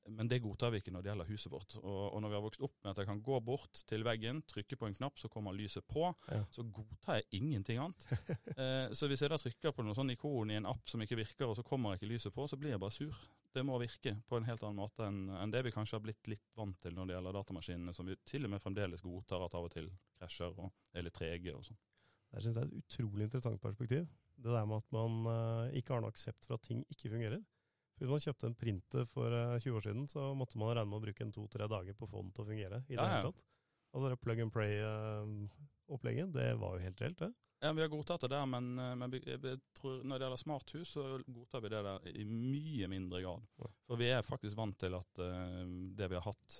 Men 0.07 0.29
det 0.29 0.39
godtar 0.43 0.71
vi 0.71 0.79
ikke 0.81 0.93
når 0.93 1.03
det 1.03 1.11
gjelder 1.11 1.29
huset 1.31 1.51
vårt. 1.51 1.75
Og, 1.81 2.03
og, 2.13 2.17
når 2.23 2.31
vi 2.31 2.37
har 2.37 2.45
vokst 2.45 2.63
opp 2.67 2.77
med 2.79 2.91
at 2.93 3.01
jeg 3.01 3.09
kan 3.09 3.23
gå 3.25 3.41
bort 3.43 3.83
til 3.89 4.05
veggen, 4.07 4.41
trykke 4.47 4.79
på 4.79 4.87
en 4.87 4.97
knapp, 4.97 5.19
så 5.19 5.31
kommer 5.31 5.57
lyset 5.57 5.85
på, 5.89 6.07
ja. 6.31 6.41
så 6.53 6.63
godtar 6.63 7.19
jeg 7.19 7.41
ingenting 7.41 7.81
annet. 7.81 8.07
eh, 8.61 8.87
så 8.95 9.09
hvis 9.11 9.25
jeg 9.25 9.33
da 9.33 9.41
trykker 9.41 9.75
på 9.75 9.85
noe 9.85 9.97
sånn 9.97 10.13
ikon 10.15 10.53
i 10.53 10.59
en 10.61 10.69
app 10.71 10.87
som 10.89 11.03
ikke 11.03 11.19
virker, 11.19 11.49
og 11.49 11.57
så 11.59 11.67
kommer 11.67 11.97
ikke 11.97 12.09
lyset 12.11 12.35
på, 12.35 12.47
så 12.47 12.59
blir 12.61 12.75
jeg 12.75 12.83
bare 12.83 12.95
sur. 12.95 13.21
Det 13.51 13.65
må 13.67 13.75
virke 13.81 14.15
på 14.29 14.39
en 14.39 14.47
helt 14.47 14.63
annen 14.63 14.79
måte 14.79 15.03
enn, 15.03 15.25
enn 15.41 15.51
det 15.51 15.65
vi 15.67 15.73
kanskje 15.75 15.97
har 15.97 16.05
blitt 16.05 16.29
litt 16.31 16.53
vant 16.55 16.77
til 16.79 16.95
når 16.95 17.09
det 17.09 17.17
gjelder 17.17 17.35
datamaskinene, 17.35 17.95
som 17.97 18.07
vi 18.07 18.15
til 18.23 18.47
og 18.47 18.53
med 18.53 18.63
fremdeles 18.63 19.03
godtar 19.03 19.43
at 19.43 19.57
av 19.59 19.67
og 19.67 19.73
til 19.73 19.91
krasjer 20.21 20.55
og 20.55 20.71
er 20.95 21.03
litt 21.03 21.17
trege 21.17 21.57
og 21.57 21.65
sånn. 21.67 21.81
Det 22.31 22.43
synes 22.43 22.57
jeg 22.57 22.63
er 22.63 22.69
et 22.69 22.83
utrolig 22.85 23.25
interessant 23.27 23.61
perspektiv. 23.61 24.05
Det 24.41 24.53
der 24.55 24.67
med 24.67 24.81
at 24.81 24.93
man 24.95 25.17
uh, 25.27 25.73
ikke 25.77 25.93
har 25.93 26.03
noe 26.03 26.13
aksept 26.13 26.47
for 26.47 26.57
at 26.57 26.65
ting 26.65 26.81
ikke 26.89 27.11
fungerer. 27.11 27.41
For 27.91 28.05
Hvis 28.05 28.13
man 28.13 28.23
kjøpte 28.23 28.49
en 28.49 28.57
printer 28.57 29.05
for 29.09 29.35
uh, 29.35 29.55
eh, 29.57 29.61
20 29.61 29.77
år 29.77 29.85
siden, 29.89 30.07
så 30.09 30.31
måtte 30.37 30.57
man 30.57 30.71
regne 30.71 30.89
med 30.89 31.01
å 31.01 31.03
bruke 31.03 31.25
en 31.27 31.35
to-tre 31.35 31.67
dager 31.69 31.97
på 31.97 32.07
å 32.07 32.11
få 32.13 32.23
den 32.23 32.31
til 32.33 32.45
å 32.45 32.49
fungere. 32.49 32.81
i 32.87 32.95
det 32.95 32.97
ja, 32.97 33.09
hele 33.11 33.29
tatt. 33.29 33.45
Altså 33.91 34.09
det 34.13 34.19
plug 34.23 34.41
and 34.45 34.53
play-opplegget, 34.55 36.31
uh, 36.31 36.35
det 36.39 36.49
var 36.63 36.77
jo 36.77 36.85
helt 36.87 37.03
reelt, 37.03 37.23
det. 37.25 37.31
Ja, 37.61 37.73
Vi 37.77 37.83
har 37.83 37.91
godtatt 37.91 38.23
det 38.25 38.31
der, 38.31 38.45
men, 38.49 38.71
men 38.73 39.11
tror 39.77 39.99
når 40.01 40.17
det 40.17 40.25
gjelder 40.25 40.39
smarthus, 40.41 40.95
så 40.95 41.03
godtar 41.27 41.61
vi 41.61 41.69
det 41.69 41.81
der 41.85 42.07
i 42.09 42.23
mye 42.25 42.87
mindre 42.89 43.21
grad. 43.21 43.43
For 43.85 44.01
vi 44.01 44.07
er 44.09 44.25
faktisk 44.25 44.57
vant 44.57 44.79
til 44.81 44.97
at 44.97 45.21
det 45.93 46.07
vi 46.09 46.17
har 46.17 46.25
hatt, 46.25 46.55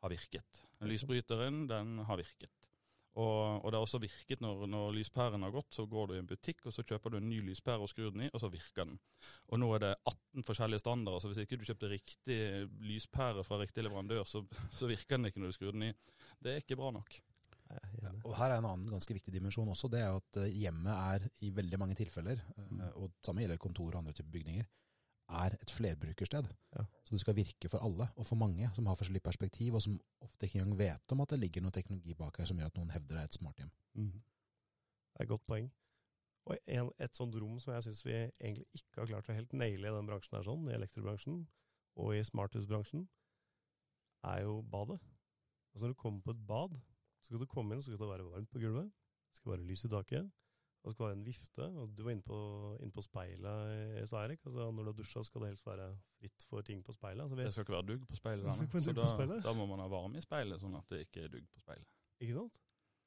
har 0.00 0.14
virket. 0.14 0.62
Lysbryteren, 0.88 1.66
den 1.68 1.98
har 2.08 2.16
virket. 2.16 2.63
Og, 3.14 3.60
og, 3.60 3.66
det 3.70 3.78
har 3.78 3.84
også 3.84 4.00
virket 4.02 4.40
når, 4.42 4.64
når 4.66 4.94
lyspæren 4.96 5.44
har 5.46 5.52
gått, 5.54 5.70
så 5.76 5.84
går 5.86 6.08
du 6.10 6.14
i 6.16 6.18
en 6.18 6.26
butikk 6.26 6.64
og 6.66 6.74
så 6.74 6.82
kjøper 6.86 7.12
du 7.12 7.20
en 7.20 7.28
ny 7.30 7.38
lyspære 7.46 7.84
og 7.84 7.90
skrur 7.92 8.10
den 8.14 8.24
i, 8.26 8.30
og 8.34 8.42
så 8.42 8.50
virker 8.50 8.88
den. 8.88 8.96
Og 9.54 9.60
nå 9.62 9.68
er 9.76 9.84
det 9.84 9.92
18 10.10 10.46
forskjellige 10.48 10.82
standarder, 10.82 11.22
så 11.22 11.30
hvis 11.30 11.44
ikke 11.44 11.60
du 11.60 11.68
kjøpte 11.68 11.92
riktig 11.92 12.40
lyspære 12.82 13.44
fra 13.46 13.60
riktig 13.60 13.86
leverandør, 13.86 14.26
så, 14.26 14.42
så 14.74 14.90
virker 14.90 15.14
den 15.14 15.30
ikke 15.30 15.44
når 15.44 15.54
du 15.54 15.58
skrur 15.58 15.76
den 15.76 15.92
i. 15.92 15.92
Det 16.42 16.52
er 16.52 16.64
ikke 16.64 16.80
bra 16.80 16.90
nok. 16.96 17.20
Ja, 17.70 18.10
og 18.26 18.34
Her 18.36 18.52
er 18.52 18.60
en 18.60 18.68
annen 18.68 18.90
ganske 18.92 19.14
viktig 19.16 19.32
dimensjon 19.32 19.70
også. 19.72 19.88
Det 19.92 20.02
er 20.02 20.18
at 20.18 20.40
eh, 20.42 20.52
hjemmet 20.52 20.92
er 20.94 21.28
i 21.46 21.50
veldig 21.54 21.78
mange 21.80 21.96
tilfeller, 21.98 22.42
eh, 22.56 22.66
mm. 22.70 22.82
og 23.00 23.14
samme 23.24 23.44
gjelder 23.44 23.62
kontor 23.62 23.92
og 23.92 24.02
andre 24.02 24.14
typer 24.16 24.34
bygninger, 24.34 24.66
er 25.28 25.56
et 25.56 25.70
flerbrukersted. 25.70 26.50
Ja. 26.76 26.84
Så 27.04 27.14
det 27.14 27.20
skal 27.20 27.36
virke 27.36 27.68
for 27.68 27.84
alle, 27.84 28.08
og 28.16 28.26
for 28.26 28.36
mange 28.36 28.68
som 28.76 28.86
har 28.86 28.98
forskjellig 28.98 29.22
perspektiv, 29.22 29.74
og 29.74 29.82
som 29.82 29.96
ofte 30.20 30.46
ikke 30.46 30.60
engang 30.60 30.78
vet 30.78 31.12
om 31.12 31.20
at 31.24 31.32
det 31.32 31.40
ligger 31.40 31.64
noe 31.64 31.74
teknologi 31.74 32.14
bak 32.18 32.38
her 32.38 32.50
som 32.50 32.60
gjør 32.60 32.72
at 32.72 32.78
noen 32.78 32.92
hevder 32.92 33.16
det 33.16 33.22
er 33.22 33.30
et 33.30 33.38
smarthjem. 33.38 33.72
Mm. 33.94 34.12
Det 34.12 35.20
er 35.20 35.26
et 35.26 35.32
godt 35.32 35.46
poeng. 35.46 35.72
Og 36.44 36.58
en, 36.76 36.90
et 37.00 37.16
sånt 37.16 37.36
rom 37.40 37.56
som 37.62 37.72
jeg 37.72 37.86
syns 37.86 38.04
vi 38.04 38.14
egentlig 38.14 38.66
ikke 38.76 39.00
har 39.00 39.10
klart 39.14 39.28
å 39.32 39.36
helt 39.36 39.52
naile 39.56 39.88
i 39.88 39.96
den 39.96 40.08
bransjen 40.10 40.36
her, 40.36 40.44
sånn, 40.44 40.66
i 40.68 40.76
elektrobransjen 40.76 41.44
og 42.04 42.16
i 42.16 42.24
smarthusbransjen, 42.26 43.06
er 44.28 44.42
jo 44.44 44.58
badet. 44.68 44.98
Altså 45.72 45.86
Når 45.86 45.94
du 45.94 46.00
kommer 46.00 46.20
på 46.24 46.34
et 46.34 46.46
bad, 46.46 46.76
så 47.20 47.30
skal 47.30 47.40
du 47.40 47.48
komme 47.48 47.74
inn, 47.74 47.82
så 47.82 47.92
skal 47.92 48.04
det 48.04 48.12
være 48.12 48.28
varmt 48.28 48.50
på 48.52 48.60
gulvet. 48.60 48.90
Det 49.30 49.40
skal 49.40 49.54
være 49.54 49.68
lys 49.68 49.84
i 49.86 49.90
taket. 49.92 50.28
Det 50.84 50.92
skal 50.92 51.06
være 51.06 51.16
en 51.16 51.24
vifte. 51.24 51.66
og 51.80 51.92
Du 51.96 52.02
var 52.04 52.12
inne 52.12 52.26
på, 52.26 52.38
inn 52.84 52.92
på 52.92 53.02
speilet 53.04 54.08
stad, 54.08 54.26
Erik. 54.26 54.42
Altså, 54.44 54.66
når 54.68 54.84
du 54.84 54.90
har 54.90 54.98
dusja, 54.98 55.22
skal 55.24 55.44
det 55.44 55.48
helst 55.54 55.66
være 55.66 55.86
fritt 56.18 56.46
for 56.50 56.66
ting 56.66 56.82
på 56.84 56.92
speilet. 56.92 57.24
Altså, 57.24 57.38
det 57.40 57.52
skal 57.54 57.64
ikke 57.64 57.76
være 57.78 57.88
dugg 57.88 58.04
på 58.10 58.18
speilet. 58.20 58.44
Da, 58.44 58.52
så 58.52 58.92
da, 58.92 59.06
speilet. 59.08 59.40
da, 59.46 59.54
må 59.56 59.66
man 59.70 59.80
ha 59.80 59.88
varme 59.88 60.20
i 60.20 60.24
speilet, 60.24 60.60
sånn 60.60 60.76
at 60.76 60.92
det 60.92 61.06
ikke 61.06 61.24
er 61.24 61.32
dugg 61.32 61.48
på 61.48 61.62
speilet. 61.62 61.88
Ikke 62.20 62.36
sant? 62.36 62.60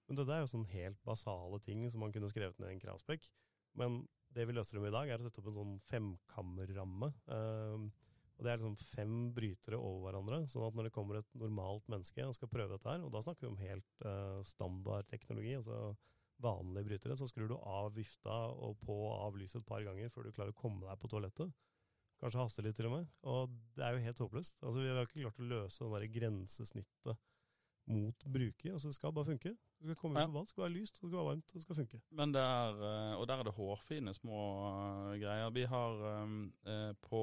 Men 0.08 0.18
det 0.20 0.26
er 0.34 0.42
jo 0.42 0.50
sånn 0.56 0.66
helt 0.72 1.00
basale 1.06 1.60
ting 1.68 1.86
som 1.92 2.02
man 2.02 2.16
kunne 2.16 2.32
skrevet 2.32 2.58
ned 2.64 2.72
i 2.72 2.78
en 2.78 2.82
kravspekk. 2.82 3.30
Men 3.78 4.02
det 4.34 4.48
vi 4.48 4.56
løser 4.58 4.80
om 4.80 4.88
i 4.88 4.94
dag, 4.94 5.10
er 5.10 5.22
å 5.22 5.28
sette 5.28 5.44
opp 5.44 5.52
en 5.52 5.58
sånn 5.60 5.78
femkammerramme. 5.92 7.12
Um, 7.30 7.90
og 8.38 8.46
Det 8.46 8.52
er 8.52 8.60
liksom 8.60 8.78
fem 8.78 9.14
brytere 9.34 9.78
over 9.82 10.08
hverandre. 10.08 10.44
sånn 10.50 10.68
at 10.68 10.76
når 10.78 10.88
det 10.88 10.94
kommer 10.94 11.20
et 11.20 11.38
normalt 11.38 11.88
menneske 11.90 12.26
og 12.26 12.36
skal 12.38 12.52
prøve 12.52 12.76
dette 12.76 12.90
her, 12.90 13.06
og 13.06 13.14
da 13.14 13.22
snakker 13.26 13.48
vi 13.48 13.52
om 13.54 13.62
helt 13.62 14.06
uh, 14.06 14.42
standard 14.46 15.10
teknologi, 15.10 15.56
altså 15.58 15.96
vanlige 16.44 16.88
brytere, 16.90 17.18
så 17.18 17.28
skrur 17.30 17.50
du 17.52 17.56
av 17.58 17.94
vifta 17.96 18.36
og 18.54 18.78
på 18.84 18.98
og 19.08 19.14
av 19.28 19.40
lyset 19.40 19.62
et 19.62 19.70
par 19.70 19.86
ganger 19.86 20.12
før 20.14 20.28
du 20.28 20.36
klarer 20.36 20.54
å 20.54 20.60
komme 20.60 20.86
deg 20.86 21.00
på 21.02 21.10
toalettet. 21.12 21.54
Kanskje 22.18 22.42
haste 22.42 22.66
litt 22.66 22.78
til 22.78 22.90
og 22.90 22.96
med. 22.98 23.10
Og 23.30 23.56
det 23.78 23.86
er 23.86 23.94
jo 23.94 24.06
helt 24.08 24.22
håpløst. 24.26 24.62
Altså, 24.64 24.82
vi 24.82 24.90
har 24.90 25.06
ikke 25.06 25.22
klart 25.22 25.42
å 25.42 25.50
løse 25.52 25.90
der 25.94 26.08
grensesnittet 26.14 27.26
mot 27.88 28.24
bruker. 28.26 28.74
Altså, 28.74 28.90
det 28.90 28.98
skal 28.98 29.14
bare 29.16 29.30
funke. 29.30 29.54
Det 29.78 29.94
skal 29.94 30.00
komme 30.02 30.24
ut 30.24 30.26
på 30.26 30.34
vann, 30.34 30.46
det 30.48 30.52
skal 30.52 30.64
være 30.64 30.74
lyst, 30.74 30.96
det 30.96 31.04
skal 31.04 31.20
være 31.20 31.28
varmt, 31.28 31.52
det 31.54 31.62
skal 31.62 31.78
funke. 31.78 32.00
Men 32.18 32.32
det 32.34 32.42
er, 32.42 32.80
og 33.20 33.28
der 33.30 33.44
er 33.44 33.46
det 33.46 33.54
hårfine 33.54 34.14
små 34.18 34.40
eh, 34.72 35.12
greier. 35.22 35.52
Vi 35.54 35.66
har 35.70 36.02
eh, 36.10 36.96
på, 37.06 37.22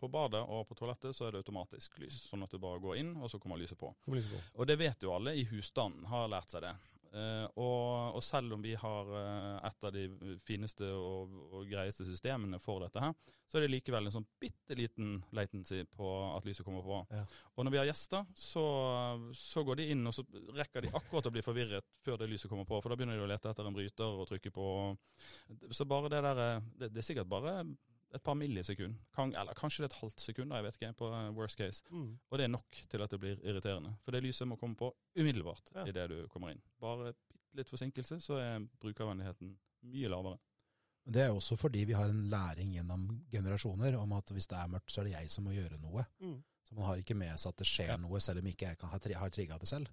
på, 0.00 0.10
badet 0.10 0.42
og 0.42 0.66
på 0.66 0.74
toalettet 0.80 1.14
så 1.16 1.28
er 1.28 1.36
det 1.36 1.44
automatisk 1.44 2.00
lys, 2.02 2.24
sånn 2.26 2.42
at 2.42 2.50
du 2.50 2.58
bare 2.58 2.82
går 2.82 2.98
inn, 3.04 3.14
og 3.20 3.30
så 3.30 3.38
kommer 3.38 3.62
lyset 3.62 3.78
på. 3.78 3.92
Lyset 4.10 4.34
på. 4.34 4.42
Og 4.58 4.68
det 4.68 4.80
vet 4.82 5.06
jo 5.06 5.14
alle 5.14 5.36
i 5.38 5.46
husstanden, 5.52 6.08
har 6.10 6.26
lært 6.32 6.50
seg 6.50 6.66
det. 6.66 6.74
Uh, 7.14 7.46
og, 7.56 8.16
og, 8.16 8.22
selv 8.24 8.56
om 8.56 8.62
vi 8.64 8.74
har 8.76 9.08
uh, 9.08 9.56
et 9.64 9.86
av 9.88 9.92
de 9.94 10.36
fineste 10.44 10.84
og, 10.84 11.32
og, 11.52 11.62
greieste 11.70 12.04
systemene 12.04 12.58
for 12.62 12.82
dette 12.84 13.00
her, 13.00 13.14
så 13.46 13.58
er 13.58 13.64
det 13.64 13.72
likevel 13.72 14.08
en 14.08 14.16
sånn 14.18 14.26
bitte 14.42 14.76
liten 14.76 15.16
latency 15.36 15.84
på 15.96 16.10
at 16.34 16.46
lyset 16.48 16.66
kommer 16.66 16.84
på. 16.84 17.00
Ja. 17.14 17.22
Og 17.54 17.66
når 17.66 17.74
vi 17.74 17.80
har 17.80 17.88
gjester, 17.88 18.26
så, 18.34 18.66
så, 19.38 19.64
går 19.66 19.80
de 19.80 19.90
inn 19.94 20.04
og 20.06 20.16
så 20.16 20.26
rekker 20.58 20.84
de 20.84 20.92
akkurat 20.98 21.30
å 21.30 21.34
bli 21.34 21.44
forvirret 21.46 21.88
før 22.04 22.20
det 22.20 22.30
lyset 22.32 22.50
kommer 22.52 22.68
på. 22.68 22.80
For 22.82 22.92
da 22.92 22.98
begynner 22.98 23.18
de 23.20 23.26
å 23.26 23.30
lete 23.30 23.52
etter 23.52 23.68
en 23.68 23.76
bryter 23.76 24.22
og 24.22 24.28
trykke 24.28 24.52
på. 24.54 24.70
Så 25.70 25.86
bare 25.88 26.12
det 26.12 26.24
der 26.26 26.42
eh, 26.42 26.64
Det, 26.80 26.90
det 26.92 27.00
er 27.00 27.06
sikkert 27.06 27.30
bare 27.30 27.60
et 28.14 28.22
par 28.22 28.36
millisekund, 28.38 28.94
kan, 29.14 29.32
eller 29.34 29.56
kanskje 29.58 29.82
det 29.82 29.88
er 29.88 29.94
et 29.94 30.00
halvt 30.00 30.22
sekund, 30.22 30.54
jeg 30.54 30.64
vet 30.64 30.78
ikke, 30.78 30.92
på 31.00 31.08
worst 31.36 31.58
case. 31.58 31.82
Mm. 31.90 32.18
Og 32.30 32.38
det 32.38 32.46
er 32.46 32.52
nok 32.52 32.82
til 32.90 33.02
at 33.02 33.12
det 33.12 33.20
blir 33.20 33.40
irriterende. 33.42 33.96
For 34.04 34.14
det 34.14 34.22
lyset 34.24 34.48
må 34.48 34.58
komme 34.60 34.78
på 34.78 34.92
umiddelbart 35.18 35.72
ja. 35.74 35.86
idet 35.90 36.08
du 36.12 36.18
kommer 36.32 36.54
inn. 36.54 36.62
Bare 36.80 37.12
bitte 37.12 37.56
litt 37.56 37.72
forsinkelse, 37.72 38.20
så 38.20 38.38
er 38.40 38.66
brukervennligheten 38.80 39.54
mye 39.90 40.12
lavere. 40.12 40.38
Det 41.06 41.22
er 41.22 41.30
også 41.30 41.56
fordi 41.58 41.84
vi 41.86 41.94
har 41.94 42.10
en 42.10 42.24
læring 42.30 42.72
gjennom 42.74 43.06
generasjoner 43.30 43.94
om 43.98 44.16
at 44.16 44.32
hvis 44.34 44.48
det 44.50 44.58
er 44.58 44.72
mørkt, 44.72 44.90
så 44.90 45.02
er 45.02 45.08
det 45.08 45.14
jeg 45.14 45.30
som 45.30 45.46
må 45.46 45.54
gjøre 45.54 45.78
noe. 45.82 46.02
Mm. 46.18 46.40
Så 46.66 46.74
man 46.74 46.88
har 46.88 46.98
ikke 46.98 47.14
med 47.14 47.38
seg 47.38 47.52
at 47.52 47.60
det 47.62 47.68
skjer 47.70 47.92
ja. 47.94 48.00
noe, 48.02 48.20
selv 48.22 48.42
om 48.42 48.50
ikke 48.50 48.72
jeg 48.72 48.80
kan, 48.80 48.90
har 48.90 49.30
trigga 49.30 49.58
det 49.62 49.70
selv. 49.70 49.92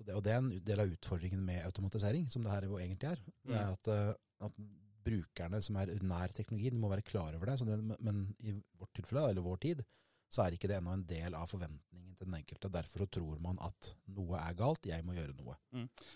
Det, 0.00 0.14
og 0.16 0.22
det 0.24 0.32
er 0.32 0.40
en 0.40 0.52
del 0.64 0.80
av 0.80 0.92
utfordringen 0.92 1.40
med 1.44 1.64
automatisering, 1.66 2.28
som 2.32 2.44
det 2.44 2.52
her 2.52 2.66
jo 2.68 2.78
egentlig 2.80 3.10
er. 3.10 3.24
Det 3.44 3.56
er 3.56 3.66
mm. 3.66 3.74
at, 3.76 3.90
eh, 3.92 4.46
at 4.46 4.60
brukerne 5.04 5.60
som 5.64 5.78
er 5.80 5.94
nær 6.02 6.34
teknologi, 6.36 6.72
de 6.72 6.80
må 6.80 6.90
være 6.92 7.06
klar 7.06 7.36
over 7.36 7.52
det. 7.52 7.66
det 7.66 7.98
men 8.00 8.28
i 8.40 8.54
vårt 8.78 8.92
tilfelle, 8.98 9.30
eller 9.30 9.44
vår 9.44 9.60
tid, 9.66 9.82
så 10.30 10.44
er 10.44 10.54
ikke 10.54 10.68
det 10.70 10.76
ennå 10.78 10.92
en 10.94 11.06
del 11.10 11.34
av 11.34 11.50
forventningen 11.50 12.14
til 12.14 12.28
den 12.28 12.36
enkelte. 12.38 12.70
Derfor 12.70 13.02
så 13.02 13.08
tror 13.16 13.40
man 13.42 13.58
at 13.66 13.90
noe 14.14 14.38
er 14.38 14.54
galt, 14.58 14.86
jeg 14.86 15.02
må 15.06 15.16
gjøre 15.16 15.34
noe. 15.40 15.56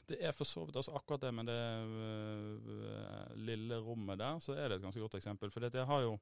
Det 0.07 0.21
er 0.23 0.35
for 0.37 0.47
så 0.47 0.63
vidt 0.67 0.79
altså 0.79 0.95
akkurat 0.95 1.25
det 1.27 1.33
med 1.35 1.51
det 1.51 1.59
øh, 1.59 3.35
lille 3.49 3.81
rommet 3.83 4.21
der, 4.23 4.39
så 4.45 4.55
er 4.55 4.69
det 4.69 4.79
et 4.79 4.87
ganske 4.87 5.03
godt 5.03 5.19
eksempel. 5.19 5.51
For 5.51 5.67
jeg 5.67 5.89
har 5.91 6.07
jo, 6.07 6.15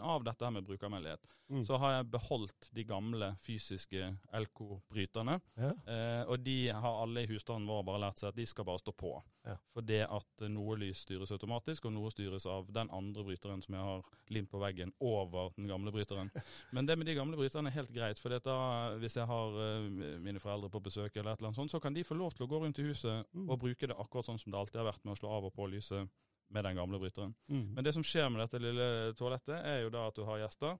av 0.00 0.24
dette 0.24 0.50
med 0.50 0.64
brukermeldighet, 0.64 1.20
Mm. 1.48 1.64
så 1.64 1.76
har 1.78 1.92
jeg 1.92 2.10
beholdt 2.10 2.70
de 2.74 2.82
gamle 2.84 3.36
fysiske 3.38 4.16
LK-bryterne. 4.34 5.40
Ja. 5.56 5.70
Eh, 5.86 6.24
og 6.28 6.40
de 6.42 6.68
har 6.74 7.02
alle 7.02 7.22
i 7.22 7.26
husstanden 7.30 7.68
vår 7.68 7.84
bare 7.86 8.00
lært 8.02 8.18
seg 8.18 8.28
at 8.32 8.36
de 8.36 8.46
skal 8.46 8.64
bare 8.64 8.78
stå 8.82 8.92
på. 8.92 9.12
Ja. 9.46 9.54
For 9.72 9.80
det 9.86 10.00
at 10.10 10.42
noe 10.50 10.74
lys 10.76 11.04
styres 11.06 11.30
automatisk, 11.30 11.84
og 11.86 11.92
noe 11.94 12.10
styres 12.10 12.46
av 12.50 12.66
den 12.74 12.90
andre 12.90 13.22
bryteren 13.22 13.62
som 13.62 13.74
jeg 13.76 13.82
har 13.86 14.02
limt 14.34 14.50
på 14.50 14.58
veggen 14.58 14.92
over 15.00 15.52
den 15.56 15.68
gamle 15.70 15.92
bryteren. 15.94 16.30
Men 16.74 16.86
det 16.86 16.98
med 16.98 17.06
de 17.06 17.14
gamle 17.14 17.36
bryterne 17.38 17.70
er 17.70 17.78
helt 17.78 17.92
greit, 17.94 18.18
for 18.18 18.28
da, 18.36 18.96
hvis 18.98 19.14
jeg 19.20 19.26
har 19.30 19.54
uh, 19.54 20.18
mine 20.18 20.40
foreldre 20.42 20.68
på 20.70 20.82
besøk, 20.82 21.14
eller 21.16 21.32
et 21.32 21.38
eller 21.38 21.52
annet 21.52 21.60
sånt, 21.62 21.70
så 21.70 21.80
kan 21.80 21.94
de 21.94 22.02
få 22.04 22.14
lov 22.18 22.34
til 22.34 22.46
å 22.46 22.50
gå 22.50 22.58
rundt 22.62 22.78
i 22.82 22.88
huset 22.90 23.24
Mm. 23.36 23.48
og 23.50 23.58
bruke 23.60 23.86
det 23.86 23.96
akkurat 23.96 24.24
sånn 24.26 24.38
som 24.40 24.50
det 24.52 24.58
alltid 24.58 24.80
har 24.80 24.90
vært 24.92 25.04
med 25.04 25.14
å 25.14 25.18
slå 25.20 25.28
av 25.30 25.44
og 25.44 25.54
på 25.54 25.66
lyset 25.70 26.08
med 26.48 26.64
den 26.64 26.76
gamle 26.78 26.98
bryteren. 27.02 27.34
Mm. 27.48 27.74
Men 27.74 27.84
det 27.84 27.92
som 27.94 28.04
skjer 28.06 28.28
med 28.30 28.40
dette 28.44 28.60
lille 28.62 29.12
toalettet, 29.18 29.56
er 29.64 29.82
jo 29.82 29.90
da 29.90 30.06
at 30.08 30.14
du 30.14 30.24
har 30.24 30.38
gjester 30.44 30.76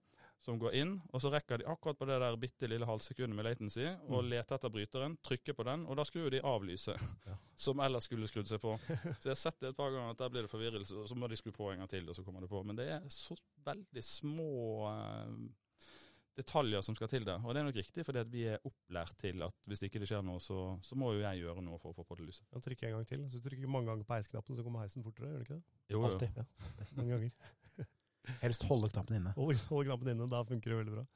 som 0.47 0.59
går 0.61 0.75
inn, 0.79 0.91
og 1.11 1.19
så 1.21 1.31
rekker 1.33 1.59
de 1.59 1.65
akkurat 1.67 1.99
på 1.99 2.07
det 2.07 2.21
der 2.23 2.37
bitte 2.39 2.69
lille 2.71 2.87
halvsekundet 2.87 3.35
med 3.35 3.45
latency 3.49 3.83
og 4.07 4.21
Mm. 4.23 4.29
leter 4.31 4.55
etter 4.55 4.71
bryteren, 4.71 5.17
trykker 5.25 5.57
på 5.59 5.65
den, 5.67 5.87
og 5.87 5.97
da 5.97 6.05
skrur 6.05 6.31
de 6.31 6.41
av 6.45 6.63
lyset. 6.63 7.01
Ja. 7.27 7.35
Som 7.57 7.81
ellers 7.81 8.05
skulle 8.07 8.29
skrudd 8.29 8.47
seg 8.47 8.61
på. 8.61 8.77
Så 9.19 9.27
jeg 9.27 9.33
har 9.35 9.41
sett 9.43 9.59
det 9.61 9.73
et 9.73 9.77
par 9.77 9.91
ganger 9.91 10.11
at 10.13 10.19
der 10.19 10.29
blir 10.29 10.43
det 10.47 10.51
forvirrelse, 10.53 10.95
og 10.95 11.09
så 11.09 11.17
må 11.19 11.27
de 11.29 11.37
skru 11.41 11.51
på 11.57 11.73
en 11.73 11.79
gang 11.83 11.89
til, 11.91 12.07
og 12.09 12.15
så 12.15 12.23
kommer 12.23 12.41
det 12.45 12.51
på. 12.53 12.63
Men 12.63 12.77
det 12.77 12.87
er 12.89 13.09
så 13.09 13.35
veldig 13.65 14.05
små 14.05 14.87
eh, 14.93 15.33
detaljer 16.37 16.85
som 16.85 16.97
skal 16.99 17.11
til 17.11 17.27
der. 17.27 17.43
Og 17.43 17.55
det 17.55 17.61
er 17.61 17.67
nok 17.69 17.79
riktig, 17.79 18.05
fordi 18.07 18.23
vi 18.33 18.45
er 18.53 18.63
opplært 18.69 19.15
til 19.21 19.43
at 19.47 19.69
hvis 19.71 19.83
ikke 19.87 20.03
det 20.03 20.09
skjer 20.11 20.25
noe, 20.27 20.41
så, 20.43 20.59
så 20.85 20.99
må 20.99 21.15
jo 21.17 21.23
jeg 21.23 21.43
gjøre 21.43 21.65
noe 21.65 21.81
for 21.83 21.93
å 21.93 21.97
få 21.97 22.05
på 22.09 22.19
det 22.21 22.29
lyset. 22.29 22.47
Ja, 22.53 22.63
trykke 22.65 22.89
en 22.91 22.97
gang 22.99 23.07
til. 23.09 23.27
Så 23.33 23.41
du 23.41 23.49
trykker 23.49 23.73
mange 23.73 23.91
ganger 23.91 24.09
på 24.09 24.17
heisknappen, 24.19 24.59
så 24.59 24.65
kommer 24.67 24.85
heisen 24.85 25.07
fortere, 25.07 25.33
gjør 25.33 25.45
du 25.45 25.47
ikke 25.47 25.59
det? 25.59 25.63
Jo, 25.93 26.01
jo. 26.01 26.11
Alltid. 26.11 26.41
Mange 26.99 27.17
ganger. 27.17 27.87
Helst 28.45 28.67
holde 28.69 28.91
knappen 28.93 29.21
inne. 29.21 29.37
Hold, 29.39 29.63
hold 29.71 29.89
knappen 29.89 30.13
inne, 30.13 30.29
da 30.33 30.43
funker 30.49 30.73
det 30.73 30.81
veldig 30.83 30.97
bra. 30.99 31.07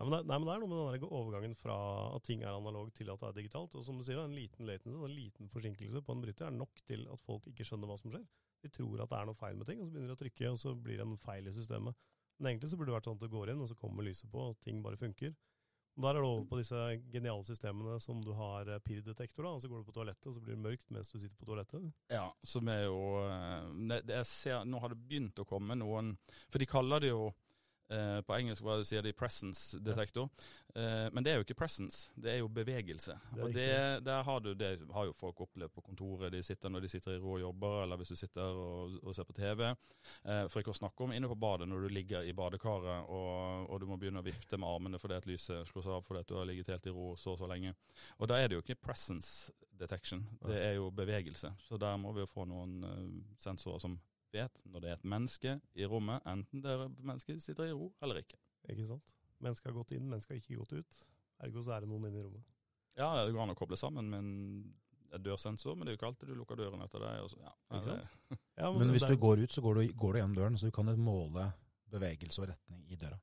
Nei, 0.00 0.06
men 0.06 0.14
det, 0.14 0.20
nei, 0.30 0.36
men 0.38 0.46
det 0.48 0.52
er 0.54 0.62
noe 0.62 0.70
med 0.70 0.78
den 0.80 1.02
der 1.02 1.16
overgangen 1.18 1.56
fra 1.58 1.76
at 2.14 2.24
ting 2.24 2.44
er 2.44 2.54
analog 2.54 2.92
til 2.96 3.10
at 3.12 3.20
det 3.20 3.30
er 3.30 3.38
digitalt. 3.40 3.74
Og 3.76 3.84
som 3.84 3.98
du 3.98 4.04
sier, 4.06 4.20
en 4.22 4.36
liten 4.36 4.68
latency, 4.68 4.96
en 4.96 5.12
liten 5.16 5.50
forsinkelse 5.52 6.00
på 6.06 6.14
en 6.14 6.22
bryter 6.24 6.48
er 6.48 6.56
nok 6.56 6.80
til 6.88 7.04
at 7.12 7.20
folk 7.24 7.48
ikke 7.50 7.66
skjønner 7.68 7.90
hva 7.90 7.98
som 8.00 8.14
skjer. 8.14 8.24
De 8.64 8.70
tror 8.72 9.02
at 9.02 9.10
det 9.12 9.18
er 9.18 9.28
noe 9.28 9.40
feil 9.40 9.58
med 9.60 9.68
ting, 9.68 9.80
og 9.80 9.88
så 9.88 9.92
begynner 9.92 10.12
de 10.12 10.16
å 10.16 10.20
trykke, 10.22 10.52
og 10.52 10.58
så 10.60 10.72
blir 10.76 11.00
det 11.00 11.04
en 11.04 11.20
feil 11.20 11.48
i 11.48 11.54
systemet. 11.56 12.08
Men 12.40 12.54
egentlig 12.54 12.72
så 12.72 12.80
burde 12.80 12.90
det 12.90 12.96
vært 12.96 13.08
sånn 13.10 13.20
at 13.20 13.24
du 13.24 13.32
går 13.32 13.52
inn, 13.52 13.62
og 13.62 13.68
så 13.68 13.76
kommer 13.78 14.06
lyset 14.06 14.30
på, 14.32 14.50
og 14.50 14.60
ting 14.64 14.80
bare 14.84 14.98
funker. 15.00 15.34
Og 15.96 16.04
Der 16.06 16.16
er 16.16 16.22
det 16.22 16.28
over 16.30 16.44
på 16.48 16.58
disse 16.60 16.78
geniale 17.12 17.44
systemene 17.44 17.98
som 18.00 18.22
du 18.24 18.30
har 18.32 18.68
eh, 18.70 18.80
PIR-detektor, 18.80 19.44
da, 19.44 19.52
og 19.52 19.60
så 19.60 19.68
går 19.68 19.82
du 19.82 19.88
på 19.90 19.96
toalettet, 19.98 20.30
og 20.30 20.36
så 20.36 20.40
blir 20.40 20.56
det 20.56 20.64
mørkt 20.64 20.88
mens 20.94 21.10
du 21.12 21.18
sitter 21.18 21.36
på 21.36 21.48
toalettet. 21.50 21.90
Ja, 22.08 22.30
som 22.46 22.70
er 22.72 22.86
jo 22.86 23.00
eh, 23.26 23.68
det, 23.90 24.00
det 24.08 24.16
jeg 24.22 24.30
ser, 24.30 24.64
Nå 24.64 24.80
har 24.80 24.94
det 24.94 25.00
begynt 25.02 25.42
å 25.42 25.48
komme 25.48 25.76
noen 25.76 26.14
For 26.48 26.62
de 26.62 26.68
kaller 26.70 27.04
det 27.04 27.12
jo 27.12 27.28
eh, 27.90 28.20
På 28.26 28.36
engelsk 28.36 28.64
hva 28.64 28.78
sier 28.86 29.04
de 29.04 29.12
presence 29.16 29.78
detektor. 29.84 30.30
Eh, 30.74 31.08
men 31.12 31.24
det 31.24 31.32
er 31.32 31.40
jo 31.40 31.44
ikke 31.46 31.58
presence, 31.58 32.10
det 32.14 32.32
er 32.32 32.38
jo 32.40 32.48
bevegelse. 32.52 33.16
Det 33.34 33.40
er 33.40 33.44
og 33.44 33.54
det, 33.54 34.04
der 34.06 34.22
har 34.26 34.40
du, 34.44 34.52
det 34.54 34.70
har 34.94 35.08
jo 35.08 35.16
folk 35.16 35.40
opplevd 35.46 35.74
på 35.74 35.84
kontoret. 35.88 36.32
De 36.32 36.42
sitter 36.46 36.72
når 36.72 36.84
de 36.84 36.92
sitter 36.92 37.16
i 37.16 37.22
ro 37.22 37.34
og 37.36 37.40
jobber, 37.42 37.82
eller 37.84 38.00
hvis 38.00 38.12
du 38.14 38.20
sitter 38.20 38.42
og, 38.42 38.98
og 39.02 39.14
ser 39.16 39.26
på 39.28 39.36
TV. 39.36 39.66
Eh, 39.70 40.44
for 40.48 40.62
ikke 40.62 40.74
å 40.74 40.80
snakke 40.80 41.06
om 41.06 41.14
inne 41.16 41.30
på 41.30 41.38
badet 41.40 41.68
når 41.68 41.86
du 41.86 41.94
ligger 41.94 42.26
i 42.26 42.34
badekaret 42.36 43.10
og, 43.10 43.66
og 43.70 43.80
du 43.80 43.88
må 43.90 43.98
begynne 44.00 44.22
å 44.22 44.26
vifte 44.26 44.58
med 44.60 44.68
armene 44.68 45.00
fordi 45.00 45.18
at 45.18 45.26
lyset 45.28 45.68
slås 45.68 45.88
av 45.90 46.04
fordi 46.06 46.22
at 46.22 46.30
du 46.30 46.36
har 46.38 46.48
ligget 46.48 46.70
helt 46.72 46.86
i 46.86 46.94
ro 46.94 47.12
så 47.18 47.34
og 47.34 47.42
så 47.42 47.50
lenge. 47.50 47.74
Og 48.18 48.30
da 48.30 48.38
er 48.38 48.48
det 48.48 48.58
jo 48.58 48.64
ikke 48.64 48.80
presence 48.80 49.52
detection, 49.80 50.22
det 50.44 50.58
er 50.60 50.74
jo 50.76 50.90
bevegelse. 50.92 51.54
Så 51.64 51.78
der 51.80 51.96
må 51.96 52.12
vi 52.12 52.24
jo 52.24 52.30
få 52.30 52.44
noen 52.48 52.84
eh, 52.84 53.04
sensorer 53.40 53.82
som 53.82 53.98
vet 54.34 54.62
når 54.66 54.84
det 54.84 54.90
er 54.90 54.98
et 54.98 55.08
menneske 55.14 55.56
i 55.74 55.88
rommet, 55.88 56.24
enten 56.28 56.62
det 56.64 56.76
mennesket 56.98 57.42
sitter 57.44 57.70
i 57.70 57.74
ro 57.76 57.90
eller 58.02 58.22
ikke. 58.22 58.38
Ikke 58.70 58.86
sant? 58.88 59.16
Mennesket 59.40 59.70
har 59.70 59.78
gått 59.78 59.94
inn, 59.96 60.08
mennesket 60.10 60.36
har 60.36 60.42
ikke 60.42 60.60
gått 60.60 60.76
ut. 60.80 61.00
Ergo 61.40 61.64
så 61.64 61.74
er 61.74 61.84
det 61.84 61.90
noen 61.90 62.10
inne 62.10 62.20
i 62.20 62.24
rommet. 62.26 62.46
Ja, 62.98 63.14
det 63.24 63.32
går 63.32 63.46
an 63.46 63.54
å 63.54 63.58
koble 63.58 63.78
sammen 63.80 64.10
med 64.12 64.20
en 64.20 64.32
en 65.14 65.22
dørsensor, 65.22 65.74
men 65.74 65.86
det 65.86 65.92
er 65.92 65.96
jo 65.96 66.00
ikke 66.00 66.10
alltid 66.10 66.30
du 66.30 66.36
lukker 66.38 66.58
døren 66.58 66.84
etter 66.84 67.02
deg. 67.02 67.24
Så, 67.30 67.40
ja, 67.42 67.54
Ikke 67.70 67.82
sant? 67.86 68.38
Ja, 68.60 68.70
Men 68.76 68.92
hvis 68.92 69.06
det 69.06 69.16
du 69.16 69.22
går 69.22 69.42
ut, 69.44 69.52
så 69.52 69.62
går 69.64 69.80
du, 69.80 69.82
går 69.96 70.12
du 70.12 70.20
gjennom 70.20 70.36
døren, 70.36 70.58
så 70.58 70.70
du 70.70 70.74
kan 70.74 70.90
måle 71.00 71.50
bevegelse 71.90 72.42
og 72.42 72.50
retning 72.52 72.84
i 72.90 72.98
døra. 72.98 73.18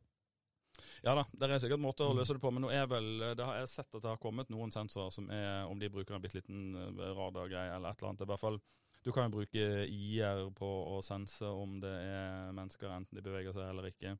Ja 1.05 1.13
da, 1.13 1.23
det 1.29 1.47
er 1.47 1.61
sikkert 1.61 1.81
måter 1.81 2.09
å 2.09 2.15
løse 2.17 2.33
det 2.33 2.41
på, 2.41 2.49
men 2.53 2.65
nå 2.65 2.71
er 2.73 2.87
vel, 2.89 3.07
det 3.37 3.45
har 3.45 3.59
jeg 3.61 3.69
sett 3.69 3.87
at 3.93 4.01
det 4.01 4.09
har 4.09 4.19
kommet 4.21 4.49
noen 4.53 4.73
sensorer 4.73 5.13
som 5.13 5.29
er, 5.33 5.63
om 5.69 5.77
de 5.79 5.89
bruker 5.93 6.17
en 6.17 6.23
bitte 6.23 6.39
liten 6.39 6.73
eh, 6.73 7.11
radargreie 7.13 7.75
eller 7.75 7.93
et 7.93 8.01
eller 8.01 8.11
annet, 8.11 8.25
i 8.25 8.31
hvert 8.31 8.41
fall 8.41 8.59
du 9.07 9.13
kan 9.15 9.29
jo 9.29 9.37
bruke 9.37 9.67
IR 9.87 10.41
på 10.57 10.67
å 10.67 10.97
sense 11.05 11.47
om 11.47 11.77
det 11.79 11.93
er 12.09 12.49
mennesker, 12.55 12.91
enten 12.91 13.15
de 13.15 13.23
beveger 13.23 13.55
seg 13.55 13.69
eller 13.71 13.87
ikke. 13.87 14.17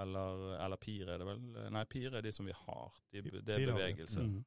Eller, 0.00 0.46
eller 0.56 0.80
PIR 0.80 1.10
er 1.12 1.20
det 1.20 1.26
vel? 1.28 1.42
Nei, 1.74 1.82
PIR 1.92 2.16
er 2.16 2.24
de 2.24 2.32
som 2.32 2.48
vi 2.48 2.54
har. 2.56 2.96
De, 3.12 3.22
det 3.44 3.58
er 3.58 3.68
bevegelse. 3.68 4.24
Mhm. 4.24 4.40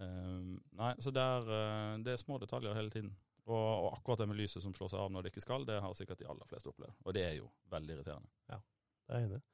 Um, 0.00 0.54
nei, 0.78 0.94
så 1.02 1.10
der, 1.12 1.44
eh, 1.52 1.98
det 2.06 2.14
er 2.14 2.22
små 2.22 2.38
detaljer 2.40 2.78
hele 2.78 2.92
tiden. 2.94 3.10
Og, 3.50 3.56
og 3.58 3.88
akkurat 3.96 4.22
det 4.22 4.30
med 4.30 4.38
lyset 4.38 4.62
som 4.62 4.72
slår 4.76 4.92
seg 4.92 5.02
av 5.02 5.10
når 5.12 5.26
det 5.26 5.32
ikke 5.34 5.42
skal, 5.44 5.66
det 5.66 5.80
har 5.82 5.96
sikkert 5.98 6.22
de 6.22 6.28
aller 6.30 6.46
fleste 6.48 6.70
opplevd. 6.70 6.94
Og 7.02 7.16
det 7.16 7.24
er 7.26 7.34
jo 7.40 7.50
veldig 7.72 7.96
irriterende. 7.96 8.30
Ja, 8.52 8.60
Det 8.60 9.16
er 9.16 9.24
jeg 9.24 9.30
enig. 9.32 9.40
i. 9.42 9.48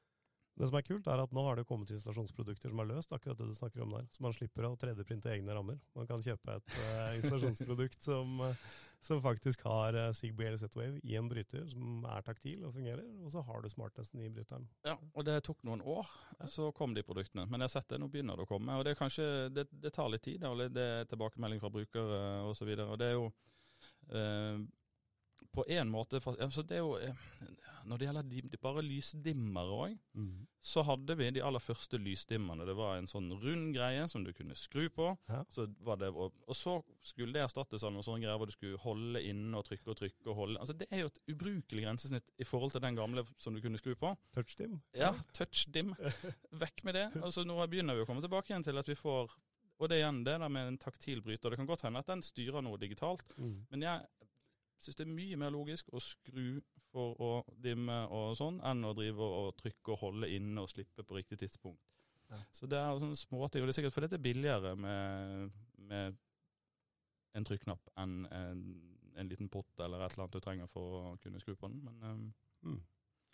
Det 0.56 0.68
som 0.70 0.78
er 0.78 0.84
kult, 0.86 1.08
er 1.12 1.20
at 1.20 1.32
nå 1.36 1.42
har 1.44 1.58
det 1.58 1.66
kommet 1.68 1.90
installasjonsprodukter 1.92 2.72
som 2.72 2.80
har 2.80 2.88
løst 2.88 3.10
akkurat 3.12 3.36
det 3.36 3.48
du 3.50 3.56
snakker 3.56 3.82
om 3.84 3.90
der. 3.92 4.06
Så 4.14 4.22
man 4.24 4.32
slipper 4.36 4.64
å 4.64 4.76
3D-printe 4.80 5.28
egne 5.28 5.52
rammer. 5.56 5.76
Man 5.96 6.08
kan 6.08 6.22
kjøpe 6.24 6.54
et 6.60 6.78
eh, 6.80 7.16
installasjonsprodukt 7.18 8.06
som, 8.06 8.38
eh, 8.46 8.62
som 9.04 9.20
faktisk 9.22 9.62
har 9.66 9.94
Sigby 10.12 10.36
Zigbee 10.36 10.46
eller 10.46 10.58
Z-Wave 10.58 11.00
i 11.02 11.16
en 11.16 11.28
bryter, 11.28 11.66
som 11.70 12.04
er 12.10 12.24
taktil 12.26 12.64
og 12.66 12.74
fungerer, 12.74 13.04
og 13.24 13.30
så 13.32 13.42
har 13.46 13.62
du 13.62 13.68
smartnessen 13.70 14.22
i 14.24 14.30
bryteren. 14.32 14.68
Ja, 14.86 14.96
og 15.14 15.26
det 15.28 15.36
tok 15.46 15.62
noen 15.64 15.82
år, 15.82 16.10
så 16.50 16.72
kom 16.76 16.94
de 16.94 17.04
produktene. 17.06 17.46
Men 17.46 17.60
jeg 17.60 17.70
har 17.70 17.74
sett 17.76 17.90
det, 17.92 18.00
nå 18.02 18.08
begynner 18.12 18.36
det 18.36 18.46
å 18.46 18.50
komme. 18.50 18.78
Og 18.78 18.86
det 18.86 18.96
kanskje, 18.98 19.48
det, 19.54 19.68
det 19.70 19.92
tar 19.94 20.10
litt 20.10 20.24
tid, 20.26 20.44
og 20.48 20.64
det 20.74 20.86
er 21.00 21.10
tilbakemelding 21.10 21.62
fra 21.62 21.72
brukere 21.72 22.22
osv. 22.48 22.66
Og, 22.66 22.76
så 22.76 22.88
og 22.90 22.98
det 23.00 23.10
er 23.10 23.16
jo 23.16 23.28
eh, 24.10 24.64
på 25.56 25.64
en 25.72 25.88
måte 25.90 26.20
altså 26.36 26.62
det 26.66 26.76
er 26.78 26.84
jo, 26.84 26.96
eh, 27.00 27.14
Når 27.86 27.98
det 28.00 28.06
gjelder 28.08 28.24
de, 28.26 28.40
de 28.50 28.58
bare 28.58 28.82
lysdimmer 28.82 29.68
òg, 29.70 29.92
så 30.66 30.82
hadde 30.82 31.14
vi 31.20 31.28
de 31.36 31.42
aller 31.46 31.62
første 31.62 32.00
lysdimmerne. 32.02 32.64
Det 32.66 32.74
var 32.74 32.96
en 32.98 33.06
sånn 33.06 33.28
rund 33.38 33.68
greie 33.76 34.08
som 34.10 34.24
du 34.26 34.32
kunne 34.34 34.56
skru 34.58 34.88
på. 34.90 35.12
Ja. 35.30 35.44
Så 35.54 35.68
var 35.86 36.00
det, 36.00 36.08
og, 36.10 36.34
og 36.50 36.56
så 36.58 36.80
skulle 37.06 37.36
det 37.36 37.44
erstattes 37.44 37.84
av 37.86 37.92
noen 37.94 38.02
sånne 38.02 38.24
greier 38.24 38.40
hvor 38.42 38.50
du 38.50 38.56
skulle 38.56 38.80
holde 38.82 39.22
inne 39.22 39.54
og 39.60 39.68
trykke 39.68 39.92
og 39.94 40.00
trykke. 40.00 40.26
og 40.26 40.34
holde. 40.40 40.58
Altså 40.58 40.74
Det 40.74 40.88
er 40.90 41.04
jo 41.04 41.12
et 41.12 41.22
ubrukelig 41.30 41.84
grensesnitt 41.86 42.34
i 42.42 42.44
forhold 42.50 42.74
til 42.74 42.82
den 42.82 42.98
gamle 42.98 43.22
som 43.38 43.54
du 43.54 43.62
kunne 43.62 43.78
skru 43.78 43.94
på. 43.94 44.10
Touchdim. 44.34 44.80
Ja, 44.98 45.12
touchdim. 45.38 45.94
Vekk 46.58 46.82
med 46.90 46.98
det. 46.98 47.06
Altså 47.22 47.46
Nå 47.46 47.60
begynner 47.70 47.94
vi 47.94 48.02
å 48.02 48.10
komme 48.10 48.24
tilbake 48.26 48.50
igjen 48.50 48.66
til 48.66 48.82
at 48.82 48.90
vi 48.90 48.98
får 48.98 49.30
Og 49.78 49.90
det 49.92 49.98
er 49.98 50.06
igjen 50.06 50.22
det 50.24 50.38
der 50.40 50.48
med 50.48 50.68
en 50.72 50.78
taktil 50.80 51.18
bryter. 51.22 51.50
Det 51.52 51.58
kan 51.60 51.66
godt 51.68 51.82
hende 51.84 52.00
at 52.00 52.06
den 52.08 52.22
styrer 52.24 52.62
noe 52.64 52.78
digitalt, 52.80 53.34
Mm. 53.36 53.66
men 53.70 53.82
jeg 53.84 54.06
syns 54.82 54.98
det 54.98 55.06
er 55.06 55.12
mye 55.12 55.36
mer 55.40 55.52
logisk 55.54 55.88
å 55.94 56.00
skru 56.02 56.60
for 56.92 57.16
å 57.22 57.30
dimme 57.62 57.98
og 58.14 58.36
sånn, 58.38 58.60
enn 58.64 58.84
å 58.86 58.94
drive 58.96 59.24
og 59.24 59.56
trykke 59.60 59.92
og 59.94 60.00
holde 60.04 60.30
inne 60.32 60.62
og 60.64 60.70
slippe 60.72 61.04
på 61.04 61.18
riktig 61.18 61.38
tidspunkt. 61.42 61.82
Ja. 62.30 62.38
Så 62.54 62.66
det 62.66 62.78
er 62.80 62.98
sånne 62.98 63.18
småting. 63.18 63.62
Og 63.62 63.68
det 63.68 63.74
er 63.74 63.78
sikkert 63.80 63.94
fordi 63.94 64.08
det 64.12 64.18
er 64.18 64.24
billigere 64.26 64.72
med, 64.80 65.52
med 65.90 66.16
en 67.36 67.46
trykknapp 67.46 67.92
enn 68.02 68.16
en, 68.32 68.62
en 69.16 69.30
liten 69.30 69.50
pott 69.52 69.84
eller 69.84 70.02
et 70.02 70.14
eller 70.16 70.24
annet 70.26 70.34
du 70.38 70.42
trenger 70.42 70.70
for 70.72 70.96
å 70.98 71.14
kunne 71.22 71.40
skru 71.42 71.54
på 71.54 71.70
den. 71.72 71.82
Men 71.86 72.02
um, 72.10 72.26
Mm. 72.66 72.80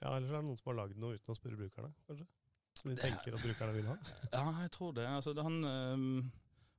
Ja, 0.02 0.16
Ellers 0.16 0.32
er 0.32 0.40
det 0.40 0.44
noen 0.48 0.58
som 0.58 0.70
har 0.72 0.78
lagd 0.82 0.98
noe 1.00 1.16
uten 1.16 1.32
å 1.32 1.36
spørre 1.38 1.56
brukerne, 1.56 1.92
kanskje? 2.08 2.26
Som 2.76 2.90
de 2.90 2.96
tenker 2.98 3.36
at 3.36 3.44
brukerne 3.44 3.74
vil 3.76 3.86
ha? 3.88 3.94
Ja, 4.32 4.42
jeg 4.64 4.72
tror 4.74 4.94
det. 4.96 5.06
Altså, 5.08 5.32
det 5.36 5.44
han 5.46 5.58
um, 5.64 6.30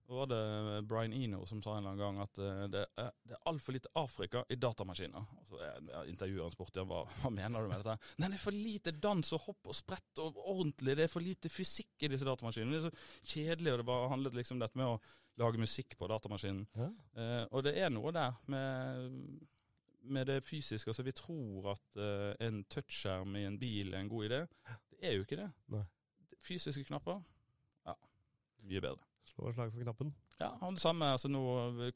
var 0.07 0.27
det 0.27 0.81
Brian 0.89 1.13
Eno 1.15 1.45
som 1.47 1.61
sa 1.63 1.77
en 1.77 1.83
eller 1.83 1.93
annen 1.93 2.01
gang 2.01 2.19
at 2.23 2.39
uh, 2.41 2.63
det 2.71 2.83
er, 2.99 3.09
det 3.23 3.37
er 3.37 3.47
altfor 3.49 3.75
lite 3.75 3.91
Afrika 3.99 4.43
i 4.51 4.57
datamaskiner. 4.59 5.29
Og 5.47 5.61
jeg, 5.61 5.85
jeg 5.89 6.13
intervjuer 6.13 6.43
han 6.43 6.55
spurte 6.55 6.85
hva, 6.89 7.03
hva 7.21 7.31
mener 7.33 7.63
du 7.63 7.71
med 7.71 7.83
dette. 7.83 8.11
Nei, 8.19 8.29
det 8.29 8.37
er 8.39 8.43
for 8.43 8.57
lite 8.57 8.93
dans 9.03 9.33
og 9.37 9.45
hopp 9.47 9.71
og 9.71 9.77
sprett 9.77 10.23
og 10.23 10.39
ordentlig. 10.43 10.97
Det 10.99 11.07
er 11.07 11.11
for 11.11 11.23
lite 11.23 11.51
fysikk 11.51 12.05
i 12.05 12.11
disse 12.11 12.27
datamaskinene. 12.27 12.75
Det 12.75 12.81
er 12.81 12.89
så 12.89 13.33
kjedelig, 13.35 13.73
og 13.73 13.81
det 13.81 13.87
bare 13.89 14.11
handlet 14.11 14.37
liksom 14.41 14.61
dette 14.61 14.79
med 14.79 14.91
å 14.91 14.99
lage 15.41 15.61
musikk 15.61 15.97
på 15.97 16.07
datamaskinen. 16.11 16.65
Ja. 16.77 16.89
Eh, 17.17 17.43
og 17.51 17.63
det 17.65 17.75
er 17.81 17.89
noe 17.93 18.11
der 18.13 18.35
med, 18.51 19.15
med 20.03 20.29
det 20.29 20.41
fysiske. 20.45 20.89
Altså, 20.89 21.05
vi 21.07 21.15
tror 21.17 21.71
at 21.73 22.01
eh, 22.01 22.33
en 22.47 22.61
touchskjerm 22.69 23.39
i 23.39 23.47
en 23.47 23.57
bil 23.59 23.93
er 23.93 24.03
en 24.03 24.11
god 24.11 24.29
idé. 24.29 24.43
Det 24.91 24.99
er 25.01 25.17
jo 25.17 25.25
ikke 25.25 25.39
det. 25.41 25.49
Nei. 25.73 25.85
Fysiske 26.43 26.83
knapper, 26.89 27.23
ja, 27.87 27.95
mye 28.67 28.83
bedre. 28.83 29.12
Slå 29.33 29.49
et 29.49 29.55
slag 29.55 29.71
for 29.73 29.81
knappen. 29.81 30.13
Ja, 30.39 30.49
og 30.61 30.73
det 30.75 30.81
samme 30.81 31.05
altså 31.15 31.27
nå 31.31 31.41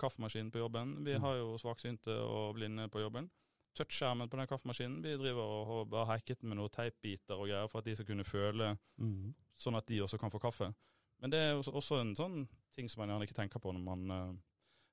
kaffemaskinen 0.02 0.52
på 0.52 0.58
jobben. 0.64 1.04
Vi 1.06 1.14
Mm. 1.18 1.22
har 1.22 1.36
jo 1.36 1.58
svaksynte 1.58 2.10
og 2.24 2.56
blinde 2.56 2.90
på 2.90 3.00
jobben. 3.00 3.30
touchskjermen 3.78 4.28
på 4.30 4.38
den 4.38 4.48
kaffemaskinen. 4.48 5.04
Vi 5.04 5.12
driver 5.18 5.42
og, 5.44 5.92
og 5.94 6.06
har 6.08 6.16
hacket 6.18 6.42
med 6.44 6.58
noen 6.58 6.70
teipbiter 6.74 7.36
og 7.38 7.46
greier 7.48 7.68
for 7.70 7.78
at 7.78 7.86
de 7.86 7.94
skal 7.96 8.06
kunne 8.08 8.24
føle 8.26 8.78
Mm. 8.98 9.36
sånn 9.56 9.76
at 9.78 9.86
de 9.86 10.00
også 10.02 10.18
kan 10.18 10.32
få 10.32 10.40
kaffe. 10.40 10.74
Men 11.20 11.30
det 11.30 11.40
er 11.40 11.54
også 11.62 12.00
en 12.02 12.16
sånn 12.16 12.48
ting 12.74 12.90
som 12.90 13.02
man 13.02 13.10
gjerne 13.10 13.28
ikke 13.28 13.36
tenker 13.38 13.60
på 13.60 13.72
når 13.72 13.84
man, 13.84 14.12
eh, 14.12 14.34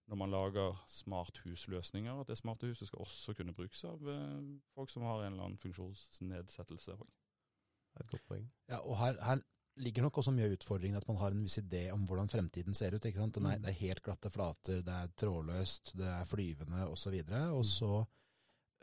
når 0.09 0.17
man 0.17 0.31
lager 0.31 0.77
smarthusløsninger. 0.87 2.21
At 2.21 2.27
det 2.27 2.37
smarte 2.39 2.67
huset 2.67 2.89
skal 2.89 2.99
også 3.01 3.35
kunne 3.35 3.55
brukes 3.55 3.85
av 3.85 4.03
eh, 4.09 4.59
folk 4.75 4.91
som 4.91 5.03
har 5.03 5.25
en 5.25 5.33
eller 5.33 5.45
annen 5.45 5.59
funksjonsnedsettelse. 5.59 6.93
Det 6.93 8.01
er 8.01 8.05
et 8.05 8.11
godt 8.11 8.27
poeng. 8.29 8.51
Ja, 8.69 8.79
og 8.85 8.97
her, 8.99 9.17
her 9.25 9.41
ligger 9.77 10.03
nok 10.03 10.19
også 10.19 10.31
mye 10.35 10.45
av 10.47 10.53
utfordringen 10.57 10.97
at 10.97 11.07
man 11.09 11.17
har 11.19 11.31
en 11.35 11.43
viss 11.43 11.59
idé 11.59 11.91
om 11.93 12.05
hvordan 12.07 12.29
fremtiden 12.31 12.75
ser 12.75 12.95
ut. 12.95 13.05
ikke 13.05 13.19
sant? 13.19 13.37
Er, 13.37 13.41
Mm. 13.41 13.63
det 13.63 13.69
er 13.71 13.81
helt 13.81 14.03
glatte 14.03 14.31
flater, 14.31 14.83
det 14.83 14.89
er 14.95 15.09
trådløst, 15.17 15.97
det 15.97 16.07
er 16.07 16.25
flyvende 16.25 16.87
osv. 16.89 17.15
Og, 17.21 17.27
så 17.29 17.57
og 17.59 17.65
så 17.65 18.07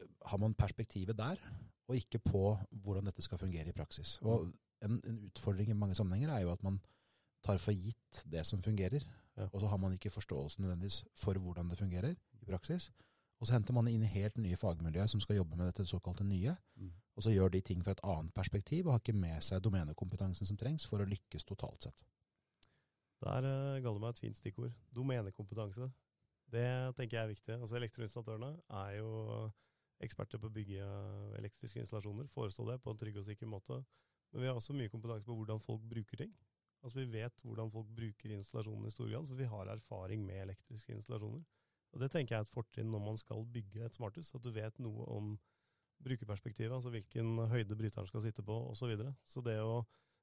eh, 0.01 0.05
har 0.25 0.37
man 0.37 0.53
perspektivet 0.53 1.17
der, 1.17 1.37
og 1.87 1.95
ikke 1.95 2.19
på 2.19 2.57
hvordan 2.71 3.05
dette 3.05 3.21
skal 3.21 3.37
fungere 3.37 3.67
i 3.69 3.71
praksis. 3.71 4.19
Og 4.21 4.45
Mm. 4.45 4.53
en, 4.81 5.01
en 5.07 5.19
utfordring 5.29 5.69
i 5.69 5.73
mange 5.73 5.95
sammenhenger 5.95 6.29
er 6.35 6.41
jo 6.41 6.51
at 6.51 6.63
man 6.63 6.79
tar 7.43 7.57
for 7.57 7.71
gitt 7.71 8.23
det 8.31 8.45
som 8.45 8.61
fungerer, 8.61 9.03
Ja. 9.37 9.47
og 9.53 9.61
så 9.61 9.67
har 9.67 9.77
man 9.77 9.93
ikke 9.93 10.09
forståelsen 10.09 10.61
nødvendigvis 10.61 11.03
for 11.15 11.33
hvordan 11.33 11.69
det 11.69 11.77
fungerer 11.77 12.15
i 12.41 12.45
praksis. 12.45 12.91
Og 13.39 13.47
så 13.47 13.53
henter 13.53 13.73
man 13.73 13.87
inn 13.87 14.03
i 14.03 14.05
helt 14.05 14.37
nye 14.37 14.55
fagmiljøer 14.55 15.07
som 15.07 15.19
skal 15.19 15.35
jobbe 15.35 15.55
med 15.55 15.65
dette 15.65 15.85
såkalte 15.85 16.23
nye. 16.23 16.55
Mm. 16.75 16.91
Og 17.21 17.27
så 17.27 17.35
gjør 17.35 17.51
de 17.53 17.59
ting 17.61 17.83
fra 17.85 17.93
et 17.93 17.99
annet 18.01 18.33
perspektiv, 18.33 18.87
og 18.87 18.95
har 18.95 19.01
ikke 19.03 19.13
med 19.13 19.43
seg 19.45 19.59
domenekompetansen 19.61 20.47
som 20.49 20.57
trengs 20.57 20.87
for 20.89 21.03
å 21.03 21.05
lykkes 21.05 21.45
totalt 21.45 21.85
sett. 21.85 21.99
Der 23.21 23.45
uh, 23.45 23.77
ga 23.77 23.91
du 23.93 23.99
meg 24.01 24.15
et 24.15 24.21
fint 24.23 24.39
stikkord. 24.39 24.73
Domenekompetanse. 24.97 25.85
Det 26.49 26.65
tenker 26.97 27.19
jeg 27.19 27.21
er 27.21 27.29
viktig. 27.29 27.59
Altså 27.59 27.77
Elektroinstallatørene 27.77 28.49
er 28.79 28.95
jo 28.95 29.11
eksperter 30.01 30.41
på 30.41 30.49
å 30.49 30.55
bygge 30.55 30.87
elektriske 31.37 31.83
installasjoner. 31.83 32.25
Forestå 32.33 32.65
det 32.71 32.79
på 32.81 32.89
en 32.89 33.03
trygg 33.03 33.21
og 33.21 33.29
sikker 33.29 33.53
måte. 33.53 33.77
Men 34.33 34.41
vi 34.41 34.49
har 34.49 34.57
også 34.57 34.73
mye 34.73 34.89
kompetanse 34.89 35.29
på 35.29 35.37
hvordan 35.37 35.61
folk 35.61 35.85
bruker 35.93 36.23
ting. 36.23 36.33
Altså 36.81 37.03
Vi 37.03 37.07
vet 37.13 37.45
hvordan 37.45 37.69
folk 37.69 37.93
bruker 38.01 38.33
installasjonene 38.33 38.89
i 38.89 38.97
stor 38.97 39.13
grad, 39.13 39.29
for 39.29 39.37
vi 39.37 39.53
har 39.53 39.69
erfaring 39.69 40.25
med 40.25 40.41
elektriske 40.47 40.97
installasjoner. 40.97 41.45
Og 41.93 42.01
Det 42.01 42.09
tenker 42.09 42.35
jeg 42.35 42.41
er 42.41 42.49
et 42.49 42.55
fortrinn 42.57 42.89
når 42.89 43.05
man 43.05 43.21
skal 43.21 43.45
bygge 43.45 43.85
et 43.85 44.01
smarthus. 44.01 44.33
At 44.33 44.41
du 44.41 44.49
vet 44.57 44.81
noe 44.81 45.05
om 45.13 45.35
brukerperspektivet, 46.03 46.73
altså 46.75 46.93
hvilken 46.93 47.37
høyde 47.51 47.77
bryteren 47.77 48.09
skal 48.09 48.23
sitte 48.25 48.45
på 48.45 48.57
osv. 48.71 48.81
Så, 48.81 48.91
videre. 48.91 49.15
så 49.29 49.43
det 49.45 49.59
å 49.63 49.81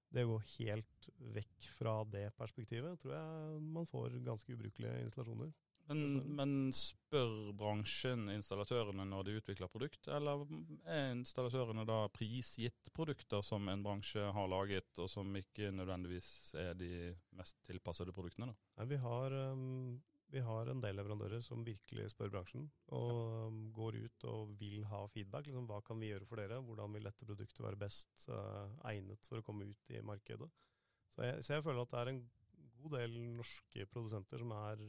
det 0.09 0.25
å 0.25 0.35
gå 0.35 0.37
helt 0.57 1.09
vekk 1.35 1.71
fra 1.77 1.99
det 2.09 2.29
perspektivet, 2.39 3.01
tror 3.01 3.13
jeg 3.13 3.65
man 3.77 3.89
får 3.89 4.21
ganske 4.25 4.55
ubrukelige 4.57 5.03
installasjoner. 5.05 5.51
Men, 5.89 6.01
men 6.37 6.51
spør 6.77 7.53
bransjen 7.57 8.27
installatørene 8.35 9.07
når 9.09 9.25
de 9.25 9.37
utvikler 9.39 9.71
produkt, 9.73 10.09
eller 10.13 10.43
er 10.85 11.15
installatørene 11.15 11.87
da 11.89 12.03
prisgitt 12.13 12.91
produkter 12.97 13.41
som 13.45 13.71
en 13.73 13.85
bransje 13.85 14.27
har 14.37 14.51
laget, 14.53 14.91
og 15.01 15.09
som 15.09 15.33
ikke 15.41 15.71
nødvendigvis 15.73 16.31
er 16.61 16.77
de 16.77 16.93
mest 17.39 17.57
tilpassede 17.69 18.13
produktene? 18.13 18.51
da? 18.53 18.89
Vi, 18.91 19.01
har, 19.01 19.39
um, 19.55 19.97
vi 20.29 20.43
har 20.45 20.69
en 20.69 20.81
del 20.85 20.99
leverandører 20.99 21.41
som 21.45 21.65
virkelig 21.65 22.11
spør 22.13 22.33
bransjen, 22.35 22.67
og 22.93 23.13
ja. 23.17 23.45
går 23.79 23.99
ut 24.05 24.27
og 24.29 24.55
vil 24.61 24.85
ha 24.91 25.03
feedback. 25.13 25.49
Liksom, 25.49 25.69
hva 25.71 25.81
kan 25.87 26.01
vi 26.01 26.11
gjøre 26.11 26.29
for 26.29 26.41
dere? 26.41 26.61
Hvordan 26.65 26.97
vil 26.97 27.09
dette 27.09 27.29
produktet 27.29 27.65
være 27.65 27.81
best 27.81 28.27
uh, 28.29 28.69
egnet 28.91 29.25
for 29.29 29.41
å 29.41 29.47
komme 29.47 29.71
ut 29.71 29.95
i 29.95 30.03
markedet? 30.05 30.49
Så 31.15 31.25
jeg, 31.25 31.45
så 31.45 31.57
jeg 31.57 31.65
føler 31.65 31.83
at 31.83 31.95
det 31.95 32.03
er 32.03 32.13
en 32.13 32.23
god 32.79 32.99
del 32.99 33.17
norske 33.39 33.87
produsenter 33.91 34.45
som 34.45 34.53
er 34.59 34.85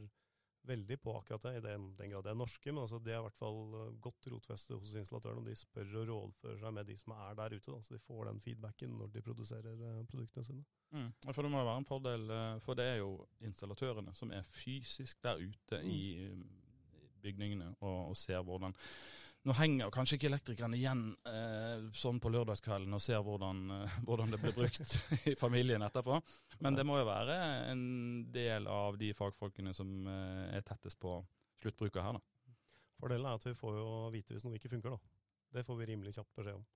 veldig 0.68 0.98
på 1.00 1.14
akkurat 1.18 1.42
det, 1.46 1.52
i 1.58 1.62
den, 1.64 1.86
den 1.98 2.12
grad 2.12 2.26
de 2.26 2.32
er 2.32 2.38
norske. 2.38 2.72
Men 2.72 2.82
altså, 2.82 3.00
de 3.02 3.14
er 3.14 3.20
i 3.20 3.24
hvert 3.26 3.38
fall 3.38 3.60
uh, 3.74 3.86
godt 4.02 4.28
rotfeste 4.32 4.76
hos 4.76 4.94
installatørene, 5.00 5.42
og 5.42 5.48
de 5.48 5.56
spør 5.58 5.94
og 6.02 6.10
rådfører 6.10 6.60
seg 6.64 6.76
med 6.76 6.90
de 6.90 6.96
som 7.00 7.14
er 7.16 7.38
der 7.38 7.56
ute. 7.56 7.70
Da, 7.70 7.80
så 7.86 7.96
de 7.96 8.02
får 8.04 8.28
den 8.30 8.42
feedbacken 8.44 8.96
når 9.00 9.12
de 9.14 9.24
produserer 9.24 9.84
uh, 9.84 10.02
produktene 10.10 10.46
sine. 10.46 10.66
Mm. 10.90 11.10
For 11.30 11.42
det 11.46 11.52
må 11.52 11.62
være 11.62 11.80
en 11.84 11.86
fordel, 11.86 12.30
eh, 12.34 12.56
for 12.64 12.74
det 12.74 12.84
er 12.90 12.96
jo 12.98 13.12
installatørene 13.46 14.10
som 14.18 14.32
er 14.34 14.42
fysisk 14.42 15.20
der 15.22 15.38
ute 15.38 15.78
Mm. 15.80 15.86
i 15.86 16.00
i 17.20 17.22
bygningene 17.22 17.74
og, 17.80 18.08
og 18.08 18.16
ser 18.16 18.42
hvordan 18.42 18.74
Nå 19.48 19.54
henger 19.56 19.88
kanskje 19.94 20.18
ikke 20.18 20.28
elektrikerne 20.28 20.76
igjen 20.76 21.02
eh, 21.28 21.86
sånn 21.96 22.18
på 22.20 22.28
lørdagskvelden 22.32 22.92
og 22.92 23.00
ser 23.00 23.22
hvordan, 23.24 23.62
eh, 23.78 23.94
hvordan 24.06 24.34
det 24.34 24.40
blir 24.42 24.56
brukt 24.56 24.96
i 25.32 25.36
familien 25.38 25.84
etterpå, 25.86 26.18
men 26.60 26.76
det 26.76 26.84
må 26.84 26.98
jo 27.00 27.06
være 27.08 27.38
en 27.70 27.84
del 28.34 28.68
av 28.68 28.98
de 29.00 29.14
fagfolkene 29.16 29.72
som 29.76 29.94
eh, 30.12 30.58
er 30.58 30.66
tettest 30.66 31.00
på 31.00 31.16
sluttbruker 31.62 32.04
her, 32.04 32.20
da. 32.20 32.54
Fordelen 33.00 33.30
er 33.30 33.40
at 33.40 33.46
vi 33.48 33.56
får 33.56 33.80
jo 33.80 33.88
vite 34.12 34.36
hvis 34.36 34.44
noe 34.44 34.60
ikke 34.60 34.74
funker, 34.74 34.92
da. 34.92 35.16
Det 35.56 35.64
får 35.64 35.80
vi 35.80 35.88
rimelig 35.88 36.18
kjapt 36.18 36.36
beskjed 36.36 36.60
om. 36.60 36.66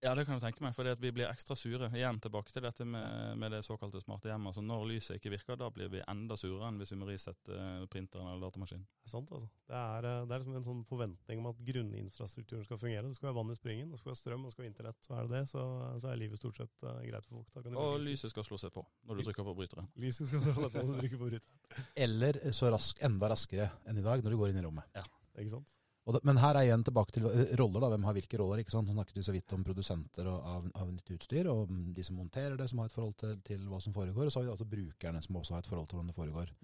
Ja, 0.00 0.14
det 0.16 0.22
kan 0.24 0.38
jeg 0.38 0.40
tenke 0.46 0.62
meg, 0.64 0.72
for 0.72 0.88
vi 0.96 1.10
blir 1.12 1.26
ekstra 1.28 1.52
sure. 1.58 1.90
Igjen 1.92 2.16
tilbake 2.24 2.48
til 2.54 2.64
dette 2.64 2.86
med, 2.88 3.34
med 3.36 3.52
det 3.52 3.58
såkalte 3.66 4.00
smarte 4.00 4.30
hjemmet. 4.30 4.48
Altså, 4.54 4.62
når 4.64 4.86
lyset 4.88 5.18
ikke 5.18 5.32
virker, 5.34 5.58
da 5.60 5.66
blir 5.74 5.90
vi 5.92 6.00
enda 6.08 6.38
surere 6.40 6.70
enn 6.70 6.78
hvis 6.80 6.94
vi 6.94 6.96
må 7.02 7.08
risette 7.10 7.52
eh, 7.52 7.82
printeren 7.92 8.30
eller 8.30 8.46
datamaskinen. 8.46 8.86
Det 9.02 9.10
er 9.10 9.12
sant, 9.12 9.28
altså. 9.36 9.50
Det 9.68 9.76
er, 9.76 10.08
eh, 10.08 10.22
det 10.24 10.32
er 10.32 10.40
liksom 10.40 10.56
en 10.56 10.64
sånn 10.70 10.80
forventning 10.88 11.42
om 11.42 11.50
at 11.50 11.60
grunninfrastrukturen 11.68 12.64
skal 12.64 12.80
fungere. 12.80 13.04
Det 13.10 13.18
skal 13.18 13.28
være 13.28 13.38
vann 13.42 13.52
i 13.52 13.58
springen, 13.58 13.90
det 13.92 14.00
skal 14.00 14.12
være 14.14 14.20
strøm, 14.22 14.46
det 14.48 14.54
skal 14.54 14.64
være 14.64 14.72
internett. 14.72 15.00
Så 15.04 15.16
er 15.18 15.28
det 15.28 15.34
det, 15.36 15.42
så, 15.52 15.64
så 16.00 16.08
er 16.14 16.22
livet 16.22 16.40
stort 16.40 16.62
sett 16.62 16.86
uh, 16.88 16.94
greit 17.04 17.28
for 17.28 17.42
folk. 17.42 17.50
Da 17.52 17.64
kan 17.66 17.76
Og 17.76 17.90
bruke- 17.90 18.06
lyset 18.08 18.32
skal 18.32 18.48
slå 18.48 18.60
seg 18.64 18.72
på 18.78 18.86
når 19.04 19.20
du 19.20 19.26
trykker 19.28 19.48
på 19.50 19.56
bryteren. 19.60 19.90
Lyset 20.00 20.30
skal 20.32 20.46
slå 20.46 20.56
seg 20.62 20.78
på 20.78 20.86
når 20.86 20.94
du 20.96 21.02
trykker 21.04 21.20
på 21.20 21.28
bryteren. 21.34 21.84
Eller 22.08 22.40
så 22.56 22.72
rask, 22.72 23.04
enda 23.04 23.28
raskere 23.34 23.68
enn 23.84 24.00
i 24.00 24.06
dag 24.08 24.24
når 24.24 24.32
du 24.32 24.40
går 24.40 24.54
inn 24.56 24.62
i 24.62 24.64
rommet. 24.64 24.88
Ja. 24.96 25.04
Ikke 25.36 25.52
sant? 25.58 25.76
Det, 26.16 26.22
men 26.26 26.40
her 26.42 26.56
er 26.56 26.68
igjen 26.68 26.84
tilbake 26.86 27.14
til 27.16 27.26
eh, 27.30 27.52
roller, 27.60 27.82
da. 27.82 27.90
Hvem 27.94 28.06
har 28.08 28.16
hvilke 28.16 28.40
roller? 28.40 28.62
ikke 28.62 28.74
sant? 28.74 28.88
Nå 28.88 28.96
snakket 28.96 29.20
vi 29.20 29.26
så 29.26 29.34
vidt 29.34 29.56
om 29.56 29.66
produsenter 29.66 30.30
av, 30.30 30.70
av 30.74 30.88
nytt 30.92 31.12
utstyr, 31.16 31.50
og 31.52 31.70
de 31.96 32.06
som 32.06 32.18
monterer 32.20 32.56
det, 32.58 32.68
som 32.70 32.82
har 32.82 32.90
et 32.90 32.96
forhold 32.96 33.18
til, 33.20 33.36
til 33.46 33.66
hva 33.70 33.82
som 33.82 33.96
foregår. 33.96 34.26
Og 34.26 34.32
så 34.32 34.40
har 34.40 34.48
vi 34.48 34.54
altså 34.54 34.68
brukerne, 34.70 35.22
som 35.24 35.40
også 35.40 35.56
har 35.56 35.64
et 35.64 35.70
forhold 35.70 35.90
til 35.90 36.00
hvordan 36.00 36.12
det 36.12 36.18
foregår. 36.18 36.54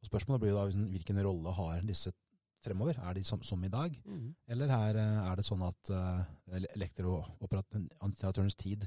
Og 0.00 0.10
Spørsmålet 0.10 0.44
blir 0.44 0.56
da 0.56 0.68
hvilken 0.68 1.22
rolle 1.26 1.52
har 1.56 1.82
disse 1.86 2.12
fremover? 2.66 2.98
Er 3.02 3.16
de 3.16 3.24
som, 3.24 3.42
som 3.42 3.62
i 3.64 3.72
dag? 3.72 3.96
Eller 4.48 4.72
her 4.72 5.00
eh, 5.00 5.18
er 5.30 5.38
det 5.38 5.46
sånn 5.46 5.64
at 5.66 5.90
uh, 5.92 6.22
elektrooperatørens 6.76 8.58
tid 8.58 8.86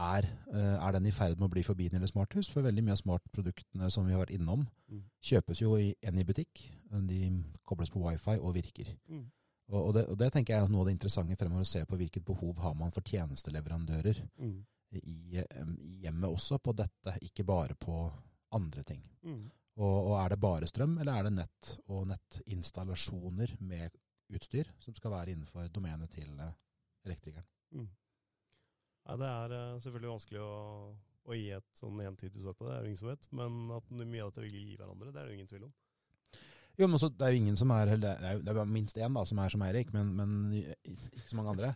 er, 0.00 0.26
eh, 0.52 0.76
er 0.86 0.92
den 0.96 1.06
i 1.06 1.12
ferd 1.14 1.38
med 1.38 1.48
å 1.48 1.52
bli 1.52 1.62
forbi 1.66 1.88
den 1.92 2.02
i 2.06 2.08
smarthus? 2.10 2.48
For 2.50 2.64
veldig 2.64 2.82
mye 2.86 2.96
av 2.96 3.02
smartproduktene 3.02 3.90
som 3.92 4.06
vi 4.06 4.12
har 4.16 4.22
vært 4.24 4.34
innom, 4.38 4.66
Mm. 4.90 5.02
kjøpes 5.22 5.60
jo 5.62 5.76
i, 5.76 5.94
en 6.02 6.18
i 6.18 6.24
butikk. 6.24 6.64
De 6.90 7.44
kobles 7.64 7.90
på 7.90 8.00
wifi 8.02 8.38
og 8.40 8.54
virker. 8.56 8.96
Mm. 9.08 9.30
Og, 9.70 9.86
og, 9.86 9.94
det, 9.94 10.08
og 10.08 10.18
det 10.18 10.32
tenker 10.32 10.54
jeg 10.56 10.64
er 10.64 10.68
noe 10.72 10.80
av 10.82 10.86
det 10.88 10.96
interessante 10.96 11.36
fremover, 11.38 11.62
å 11.62 11.70
se 11.70 11.84
på 11.86 11.96
hvilket 12.00 12.24
behov 12.26 12.58
har 12.58 12.74
man 12.74 12.90
for 12.90 13.02
tjenesteleverandører 13.02 14.18
Mm. 14.40 14.64
i, 14.92 14.98
i 15.38 16.00
hjemmet 16.02 16.26
også 16.32 16.58
på 16.58 16.74
dette, 16.74 17.14
ikke 17.22 17.44
bare 17.46 17.76
på 17.78 18.10
andre 18.52 18.82
ting. 18.82 19.02
Mm. 19.22 19.44
Og, 19.76 20.08
og 20.10 20.16
er 20.24 20.28
det 20.30 20.40
bare 20.40 20.66
strøm, 20.66 20.98
eller 20.98 21.12
er 21.20 21.22
det 21.28 21.32
nett 21.36 21.76
og 21.88 22.08
nettinstallasjoner 22.08 23.54
med 23.60 23.90
utstyr 24.34 24.66
som 24.82 24.94
skal 24.94 25.12
være 25.14 25.32
innenfor 25.34 25.68
domenet 25.72 26.10
til 26.10 26.28
eh, 26.40 26.52
elektrikeren? 27.06 27.46
Mm. 27.74 27.88
Nei, 29.08 29.16
det 29.22 29.28
er 29.30 29.54
eh, 29.56 29.78
selvfølgelig 29.84 30.10
vanskelig 30.12 30.40
å, 30.44 30.50
å 31.30 31.36
gi 31.38 31.46
et 31.56 31.68
sånn 31.78 32.00
entydig 32.04 32.42
svar 32.42 32.54
på 32.58 32.66
det, 32.66 32.72
det 32.72 32.78
er 32.78 32.82
jo 32.84 32.90
ingen 32.92 33.00
som 33.02 33.08
vet. 33.12 33.28
Men 33.32 33.60
at 33.76 33.90
mye 33.96 34.24
av 34.24 34.30
dette 34.32 34.44
vil 34.44 34.58
gi 34.58 34.76
hverandre, 34.76 35.12
det 35.12 35.20
er 35.20 35.24
det 35.26 35.32
jo 35.34 35.38
ingen 35.38 35.50
tvil 35.54 35.64
om. 35.68 35.72
Jo, 36.78 36.86
men 36.88 37.00
så, 37.02 37.08
Det 37.12 37.26
er 37.26 37.34
jo 37.34 37.40
ingen 37.42 37.56
som 37.60 37.70
er 37.74 37.90
eller 37.92 37.98
Det 38.00 38.10
er, 38.24 38.36
jo- 38.38 38.42
det 38.46 38.52
er 38.56 38.64
minst 38.70 38.96
én 38.96 39.12
da, 39.16 39.24
som 39.28 39.38
er 39.42 39.48
som 39.52 39.62
Eirik, 39.66 39.90
men, 39.92 40.12
men 40.16 40.30
ikke 40.86 41.26
så 41.28 41.36
mange 41.36 41.50
andre. 41.56 41.72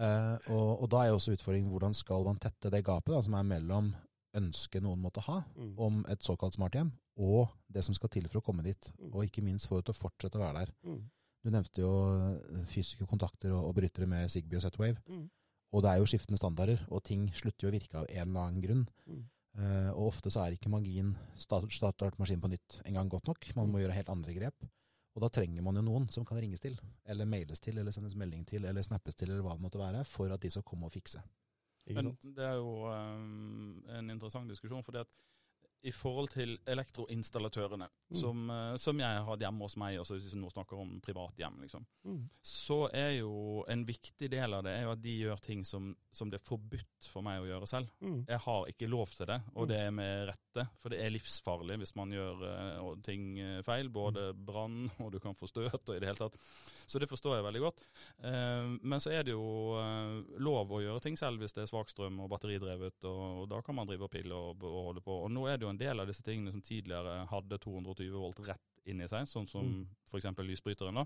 uh, 0.00 0.38
og, 0.54 0.82
og 0.82 0.88
da 0.90 1.02
er 1.04 1.10
jo 1.12 1.18
også 1.20 1.34
utfordringen 1.36 1.70
hvordan 1.70 1.94
skal 1.94 2.24
man 2.26 2.40
tette 2.42 2.70
det 2.72 2.80
gapet 2.86 3.12
da, 3.14 3.20
som 3.22 3.34
er 3.38 3.44
mellom 3.46 3.92
ønsket 4.34 4.82
noen 4.82 4.98
måtte 5.04 5.20
ha 5.26 5.42
Mm. 5.54 5.74
om 5.78 5.98
et 6.08 6.22
såkalt 6.24 6.54
smarthjem, 6.56 6.88
og 7.20 7.50
det 7.68 7.84
som 7.84 7.94
skal 7.94 8.08
til 8.08 8.24
for 8.32 8.40
å 8.40 8.44
komme 8.46 8.64
dit. 8.64 8.88
Mm. 8.98 9.10
Og 9.12 9.26
ikke 9.28 9.44
minst 9.44 9.68
få 9.68 9.76
det 9.78 9.84
til 9.90 9.94
å 9.94 10.00
fortsette 10.00 10.38
å 10.40 10.42
være 10.42 10.62
der. 10.64 10.72
Mm. 10.88 11.02
Du 11.44 11.50
nevnte 11.52 11.82
jo 11.84 11.90
eh, 12.16 12.64
fysiske 12.70 13.06
kontakter 13.10 13.52
og, 13.52 13.66
og 13.68 13.74
brytere 13.76 14.06
med 14.08 14.30
Zigbee 14.32 14.56
og 14.58 14.64
Z-Wave. 14.64 14.96
Mm. 15.10 15.26
Og 15.72 15.84
det 15.84 15.90
er 15.92 16.00
jo 16.02 16.08
skiftende 16.10 16.40
standarder, 16.40 16.82
og 16.92 17.00
ting 17.06 17.28
slutter 17.36 17.66
jo 17.66 17.70
å 17.72 17.74
virke 17.74 18.00
av 18.02 18.08
en 18.10 18.26
eller 18.28 18.42
annen 18.44 18.64
grunn. 18.64 18.84
Mm. 19.08 19.22
Uh, 19.52 19.90
og 19.92 20.06
ofte 20.10 20.30
så 20.32 20.42
er 20.42 20.54
ikke 20.56 20.72
magien 20.72 21.12
start, 21.36 21.72
start 21.76 22.16
maskinen 22.20 22.40
på 22.40 22.52
nytt 22.52 22.78
engang 22.88 23.10
godt 23.12 23.28
nok. 23.28 23.48
Man 23.56 23.72
må 23.72 23.82
gjøre 23.82 23.96
helt 23.96 24.12
andre 24.12 24.36
grep. 24.36 24.68
Og 25.12 25.20
da 25.20 25.28
trenger 25.32 25.64
man 25.64 25.76
jo 25.76 25.84
noen 25.84 26.06
som 26.12 26.24
kan 26.24 26.40
ringes 26.40 26.62
til, 26.64 26.78
eller 27.04 27.28
mailes 27.28 27.60
til, 27.60 27.76
eller 27.80 27.92
sendes 27.92 28.16
melding 28.16 28.46
til, 28.48 28.64
eller 28.64 28.84
snappes 28.84 29.16
til, 29.18 29.28
eller 29.28 29.44
hva 29.44 29.58
det 29.58 29.64
måtte 29.64 29.80
være, 29.80 30.06
for 30.08 30.32
at 30.32 30.40
de 30.40 30.50
skal 30.52 30.64
komme 30.64 30.88
og 30.88 30.94
fikse. 30.94 31.20
Ikke 31.84 31.98
Men 31.98 32.14
det 32.22 32.46
er 32.46 32.56
jo 32.56 32.86
um, 32.88 33.82
en 33.92 34.08
interessant 34.14 34.48
diskusjon, 34.48 34.84
fordi 34.86 35.02
at 35.02 35.18
i 35.82 35.90
forhold 35.92 36.28
til 36.30 36.58
elektroinstallatørene, 36.66 37.88
Mm. 38.12 38.20
som, 38.20 38.50
eh, 38.50 38.76
som 38.76 38.98
jeg 38.98 39.06
har 39.18 39.24
hatt 39.24 39.40
hjemme 39.40 39.60
hos 39.62 39.76
meg, 39.76 39.98
også 39.98 40.14
hvis 40.18 40.32
vi 40.34 40.40
nå 40.40 40.50
snakker 40.52 40.78
om 40.78 41.00
privathjem, 41.00 41.60
liksom, 41.62 41.84
Mm. 42.04 42.28
så 42.42 42.88
er 42.92 43.18
jo 43.18 43.64
en 43.68 43.84
viktig 43.86 44.28
del 44.30 44.54
av 44.54 44.62
det 44.64 44.78
er 44.78 44.82
jo 44.84 44.92
at 44.92 45.02
de 45.02 45.18
gjør 45.24 45.40
ting 45.40 45.64
som, 45.64 45.96
som 46.12 46.28
det 46.30 46.40
er 46.40 46.44
forbudt 46.44 47.08
for 47.08 47.22
meg 47.22 47.40
å 47.40 47.46
gjøre 47.46 47.66
selv. 47.66 47.88
Mm. 48.02 48.26
Jeg 48.28 48.38
har 48.38 48.66
ikke 48.66 48.88
lov 48.88 49.08
til 49.16 49.26
det, 49.26 49.42
og 49.56 49.64
Mm. 49.64 49.68
det 49.68 49.78
er 49.80 49.90
med 49.90 50.26
rette. 50.28 50.68
For 50.78 50.90
det 50.90 51.00
er 51.00 51.10
livsfarlig 51.10 51.78
hvis 51.78 51.96
man 51.96 52.10
gjør 52.10 52.42
uh, 52.92 52.96
ting 53.02 53.38
eh, 53.38 53.62
feil. 53.62 53.88
Både 53.88 54.34
Mm. 54.34 54.44
brann, 54.44 54.90
og 55.00 55.10
du 55.12 55.18
kan 55.18 55.32
få 55.34 55.48
støt 55.48 55.88
og 55.88 55.96
i 55.96 55.98
det 55.98 56.06
hele 56.08 56.28
tatt. 56.28 56.36
Så 56.86 57.00
det 57.00 57.08
forstår 57.08 57.36
jeg 57.40 57.44
veldig 57.44 57.60
godt. 57.62 57.80
Uh, 58.22 58.76
men 58.82 59.00
så 59.00 59.10
er 59.10 59.22
det 59.24 59.32
jo 59.32 59.72
uh, 59.78 60.22
lov 60.38 60.68
å 60.68 60.82
gjøre 60.82 61.00
ting 61.00 61.16
selv 61.16 61.38
hvis 61.40 61.54
det 61.54 61.62
er 61.62 61.72
svakstrøm 61.72 62.20
og 62.20 62.28
batteridrevet, 62.28 63.02
og, 63.04 63.42
og 63.42 63.48
da 63.48 63.62
kan 63.62 63.74
man 63.74 63.86
drive 63.86 64.02
og 64.04 64.10
pille 64.10 64.32
og, 64.34 64.62
og 64.62 64.84
holde 64.92 65.00
på. 65.00 65.24
Og 65.24 65.30
nå 65.30 65.46
er 65.48 65.56
det 65.56 65.64
jo 65.64 65.71
en 65.72 65.80
del 65.80 66.00
av 66.02 66.06
disse 66.10 66.22
tingene 66.26 66.52
som 66.54 66.62
tidligere 66.64 67.26
hadde 67.30 67.58
220 67.62 68.12
volt 68.20 68.40
rett 68.46 68.82
inni 68.86 69.06
seg, 69.10 69.26
sånn 69.30 69.48
som 69.48 69.64
Mm. 69.66 69.88
f.eks. 70.10 70.24
lysbryteren, 70.42 70.94
da. 70.94 71.04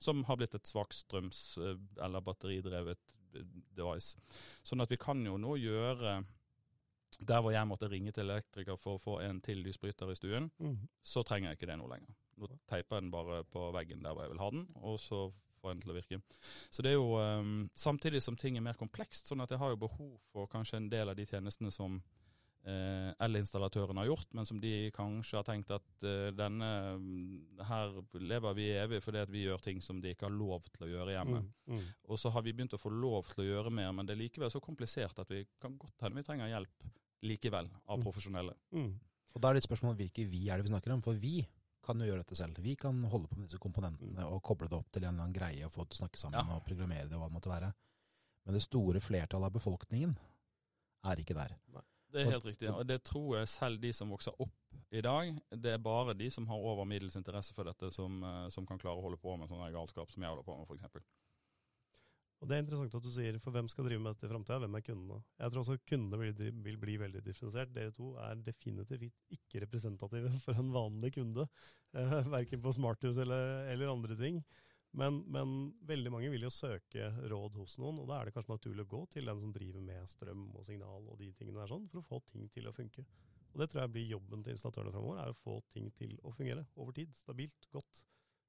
Som 0.00 0.24
har 0.24 0.36
blitt 0.36 0.54
et 0.54 0.66
svakstrøms- 0.68 1.58
eh, 1.58 1.78
eller 2.04 2.20
batteridrevet 2.20 2.98
eh, 3.34 3.42
device. 3.74 4.16
Sånn 4.64 4.82
at 4.82 4.88
vi 4.90 4.96
kan 4.96 5.24
jo 5.24 5.36
nå 5.38 5.56
gjøre 5.60 6.24
Der 7.24 7.40
hvor 7.40 7.52
jeg 7.54 7.64
måtte 7.68 7.86
ringe 7.88 8.10
til 8.12 8.24
elektriker 8.28 8.76
for 8.76 8.96
å 8.98 9.00
få 9.00 9.20
en 9.22 9.40
til 9.40 9.62
lysbryter 9.62 10.10
i 10.10 10.14
stuen, 10.18 10.50
Mm. 10.58 10.88
så 11.00 11.22
trenger 11.24 11.50
jeg 11.50 11.58
ikke 11.60 11.66
det 11.70 11.78
nå 11.78 11.86
lenger. 11.88 12.12
Nå 12.38 12.48
teiper 12.66 12.96
jeg 12.96 13.02
den 13.02 13.10
bare 13.12 13.44
på 13.44 13.72
veggen 13.72 14.02
der 14.02 14.12
hvor 14.12 14.22
jeg 14.22 14.30
vil 14.32 14.38
ha 14.42 14.50
den, 14.50 14.66
og 14.82 14.98
så 14.98 15.32
får 15.62 15.70
jeg 15.70 15.74
den 15.76 15.80
til 15.82 15.92
å 15.92 16.00
virke. 16.02 16.22
Så 16.72 16.82
det 16.82 16.90
er 16.90 16.98
jo 16.98 17.16
eh, 17.16 17.68
Samtidig 17.76 18.20
som 18.20 18.34
ting 18.36 18.56
er 18.56 18.60
mer 18.62 18.74
komplekst, 18.74 19.26
sånn 19.30 19.40
at 19.42 19.48
jeg 19.50 19.58
har 19.60 19.70
jo 19.70 19.76
behov 19.76 20.18
for 20.32 20.48
kanskje 20.48 20.74
en 20.76 20.88
del 20.88 21.08
av 21.08 21.14
de 21.14 21.24
tjenestene 21.24 21.70
som 21.72 22.02
eh, 22.64 23.10
elinstallatørene 23.26 24.00
har 24.02 24.08
gjort, 24.08 24.28
men 24.34 24.46
som 24.48 24.60
de 24.60 24.90
kanskje 24.96 25.36
har 25.38 25.44
tenkt 25.48 25.70
at 25.74 26.04
eh, 26.06 26.30
denne 26.36 26.68
mm, 26.98 27.62
her 27.68 27.94
lever 28.20 28.54
vi 28.58 28.68
evig 28.80 29.02
fordi 29.04 29.18
at 29.22 29.30
vi 29.32 29.44
gjør 29.46 29.62
ting 29.64 29.80
som 29.84 30.00
de 30.00 30.14
ikke 30.14 30.26
har 30.28 30.34
lov 30.34 30.66
til 30.72 30.86
å 30.86 30.90
gjøre 30.92 31.16
hjemme. 31.16 31.42
Mm. 31.44 31.74
Mm. 31.78 31.88
Og 32.08 32.18
så 32.20 32.32
har 32.34 32.42
vi 32.46 32.52
begynt 32.56 32.76
å 32.76 32.80
få 32.80 32.92
lov 32.92 33.28
til 33.34 33.44
å 33.44 33.48
gjøre 33.50 33.70
mer, 33.74 33.92
men 33.92 34.06
det 34.08 34.16
er 34.16 34.22
likevel 34.24 34.50
så 34.52 34.60
komplisert 34.64 35.18
at 35.18 35.30
vi 35.30 35.44
kan 35.60 35.76
godt 35.78 36.06
hende 36.06 36.20
vi 36.22 36.26
trenger 36.28 36.48
hjelp 36.52 36.88
likevel 37.24 37.68
av 37.88 37.98
Mm. 37.98 38.02
profesjonelle. 38.04 38.54
Mm. 38.72 38.90
Og 39.34 39.40
da 39.42 39.48
er 39.50 39.54
det 39.54 39.64
et 39.64 39.68
spørsmål 39.70 39.96
hvilke 39.96 40.24
vi 40.28 40.48
er 40.48 40.56
det 40.60 40.66
vi 40.68 40.72
snakker 40.74 40.92
om, 40.92 41.00
for 41.02 41.14
vi 41.14 41.46
kan 41.84 41.98
jo 42.00 42.06
gjøre 42.06 42.22
dette 42.24 42.36
selv. 42.36 42.58
Vi 42.64 42.76
kan 42.80 43.02
holde 43.12 43.28
på 43.28 43.36
med 43.36 43.48
disse 43.48 43.58
komponentene 43.60 44.24
og 44.28 44.42
koble 44.42 44.68
det 44.68 44.76
opp 44.78 44.90
til 44.92 45.02
en 45.04 45.10
eller 45.14 45.24
annen 45.26 45.34
greie 45.36 45.64
og 45.66 45.72
få 45.72 45.82
det 45.84 45.90
til 45.92 45.98
å 45.98 46.02
snakke 46.06 46.20
sammen 46.20 46.40
Ja. 46.48 46.56
og 46.56 46.64
programmere 46.64 47.08
det 47.08 47.12
og 47.16 47.20
hva 47.20 47.28
det 47.28 47.34
måtte 47.36 47.50
være. 47.52 47.72
Men 48.46 48.54
det 48.54 48.62
store 48.62 49.00
flertallet 49.00 49.46
av 49.48 49.52
befolkningen 49.52 50.14
er 51.04 51.16
ikke 51.20 51.34
der. 51.36 51.56
Det 52.14 52.22
er 52.22 52.30
helt 52.30 52.46
riktig, 52.46 52.70
og 52.70 52.84
det 52.86 53.00
tror 53.02 53.40
jeg 53.40 53.50
selv 53.50 53.80
de 53.82 53.90
som 53.96 54.12
vokser 54.14 54.36
opp 54.38 54.76
i 54.94 55.02
dag, 55.02 55.32
det 55.50 55.72
er 55.74 55.82
bare 55.82 56.14
de 56.14 56.28
som 56.30 56.46
har 56.46 56.62
over 56.62 56.86
middels 56.86 57.16
interesse 57.18 57.54
for 57.56 57.66
dette, 57.66 57.90
som, 57.90 58.22
eh, 58.22 58.48
som 58.54 58.66
kan 58.68 58.78
klare 58.78 59.00
å 59.00 59.02
holde 59.08 59.18
på 59.18 59.34
med 59.40 59.50
sånn 59.50 59.64
galskap 59.74 60.12
som 60.12 60.22
jeg 60.22 60.30
holder 60.30 60.46
på 60.46 60.54
med, 60.60 60.68
f.eks. 60.70 61.08
Og 62.44 62.48
Det 62.50 62.56
er 62.58 62.62
interessant 62.62 62.94
at 62.98 63.06
du 63.06 63.08
sier, 63.08 63.38
for 63.40 63.56
hvem 63.56 63.70
skal 63.72 63.86
drive 63.88 64.02
med 64.04 64.12
dette 64.12 64.28
i 64.28 64.30
framtida? 64.30 64.58
Hvem 64.60 64.74
er 64.76 64.84
kundene? 64.84 65.22
Jeg 65.40 65.52
tror 65.52 65.62
også 65.62 65.76
kundene 65.88 66.18
vil, 66.20 66.50
vil 66.66 66.76
bli 66.82 66.96
veldig 67.00 67.22
differensiert. 67.24 67.72
Dere 67.72 67.94
to 67.96 68.10
er 68.20 68.42
definitivt 68.44 69.06
ikke 69.32 69.62
representative 69.64 70.32
for 70.44 70.60
en 70.60 70.74
vanlig 70.74 71.14
kunde. 71.16 71.48
Eh, 71.96 72.18
verken 72.36 72.62
på 72.62 72.74
smarthus 72.76 73.18
eller, 73.24 73.64
eller 73.72 73.94
andre 73.94 74.18
ting. 74.20 74.42
Men, 74.94 75.24
men 75.26 75.74
veldig 75.88 76.10
mange 76.14 76.30
vil 76.30 76.44
jo 76.46 76.50
søke 76.54 77.08
råd 77.30 77.56
hos 77.58 77.76
noen, 77.82 77.98
og 77.98 78.06
da 78.08 78.20
er 78.20 78.28
det 78.28 78.34
kanskje 78.36 78.54
naturlig 78.54 78.84
å 78.86 78.90
gå 78.92 79.00
til 79.10 79.26
den 79.26 79.40
som 79.42 79.52
driver 79.52 79.82
med 79.82 80.08
strøm 80.12 80.44
og 80.54 80.64
signal 80.68 81.08
og 81.10 81.18
de 81.18 81.32
tingene 81.34 81.58
der 81.64 81.72
sånn, 81.72 81.88
for 81.90 81.98
å 81.98 82.06
få 82.06 82.20
ting 82.30 82.46
til 82.54 82.68
å 82.70 82.74
funke. 82.76 83.02
Og 83.54 83.60
det 83.62 83.68
tror 83.70 83.82
jeg 83.84 83.92
blir 83.94 84.06
jobben 84.14 84.42
til 84.46 84.54
installatørene 84.54 84.92
framover, 84.94 85.18
er 85.24 85.30
å 85.34 85.38
få 85.42 85.56
ting 85.74 85.90
til 85.98 86.14
å 86.22 86.32
fungere 86.34 86.64
over 86.76 86.92
tid. 86.94 87.10
Stabilt, 87.18 87.66
godt. 87.74 88.04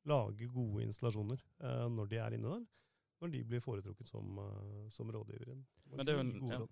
Lage 0.06 0.48
gode 0.54 0.84
installasjoner 0.86 1.42
eh, 1.66 1.86
når 1.90 2.10
de 2.12 2.18
er 2.22 2.38
inne 2.38 2.56
der 2.60 2.66
når 3.24 3.32
de 3.32 3.40
blir 3.48 3.62
foretrukket 3.64 4.10
som, 4.12 4.38
eh, 4.44 4.90
som 4.94 5.08
rådgiver. 5.10 5.56
Men 5.96 6.06
det 6.06 6.14
er 6.14 6.18
jo 6.20 6.24
en- 6.26 6.50
ja. 6.52 6.58
råd. 6.60 6.70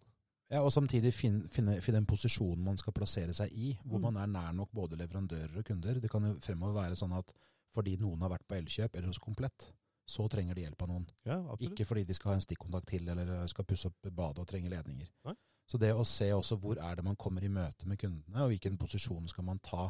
Ja, 0.52 0.62
Og 0.62 0.72
samtidig 0.76 1.14
finne, 1.16 1.48
finne, 1.50 1.80
finne 1.82 1.98
en 1.98 2.06
posisjon 2.06 2.60
man 2.62 2.78
skal 2.78 2.94
plassere 2.94 3.34
seg 3.34 3.50
i, 3.54 3.72
hvor 3.86 3.98
Mm. 3.98 4.02
man 4.14 4.18
er 4.18 4.28
nær 4.28 4.52
nok 4.54 4.70
både 4.72 4.98
leverandører 5.00 5.58
og 5.58 5.66
kunder. 5.66 6.00
Det 6.00 6.12
kan 6.12 6.22
jo 6.22 6.34
fremover 6.40 6.74
være 6.84 6.96
sånn 7.00 7.18
at 7.18 7.34
fordi 7.74 7.96
noen 8.02 8.22
har 8.26 8.34
vært 8.36 8.46
på 8.48 8.58
Elkjøp 8.60 8.96
eller 8.96 9.10
hos 9.12 9.22
Komplett, 9.22 9.72
så 10.06 10.28
trenger 10.30 10.56
de 10.56 10.66
hjelp 10.66 10.84
av 10.84 10.92
noen. 10.92 11.08
Ja. 11.28 11.40
Ikke 11.64 11.88
fordi 11.88 12.04
de 12.08 12.16
skal 12.18 12.34
ha 12.34 12.38
en 12.38 12.44
stikkontakt 12.44 12.90
til 12.92 13.08
eller 13.10 13.48
skal 13.52 13.68
pusse 13.68 13.90
opp 13.90 14.10
badet 14.10 14.44
og 14.44 14.48
trenger 14.50 14.74
ledninger. 14.76 15.10
Nei. 15.28 15.36
Så 15.70 15.80
det 15.80 15.94
å 15.96 16.04
se 16.08 16.28
også 16.36 16.58
hvor 16.60 16.80
er 16.84 17.00
det 17.00 17.06
man 17.08 17.16
kommer 17.20 17.44
i 17.44 17.52
møte 17.52 17.88
med 17.88 18.00
kundene, 18.02 18.44
og 18.44 18.52
hvilken 18.52 18.76
posisjon 18.78 19.30
skal 19.32 19.48
man 19.48 19.62
ta. 19.64 19.90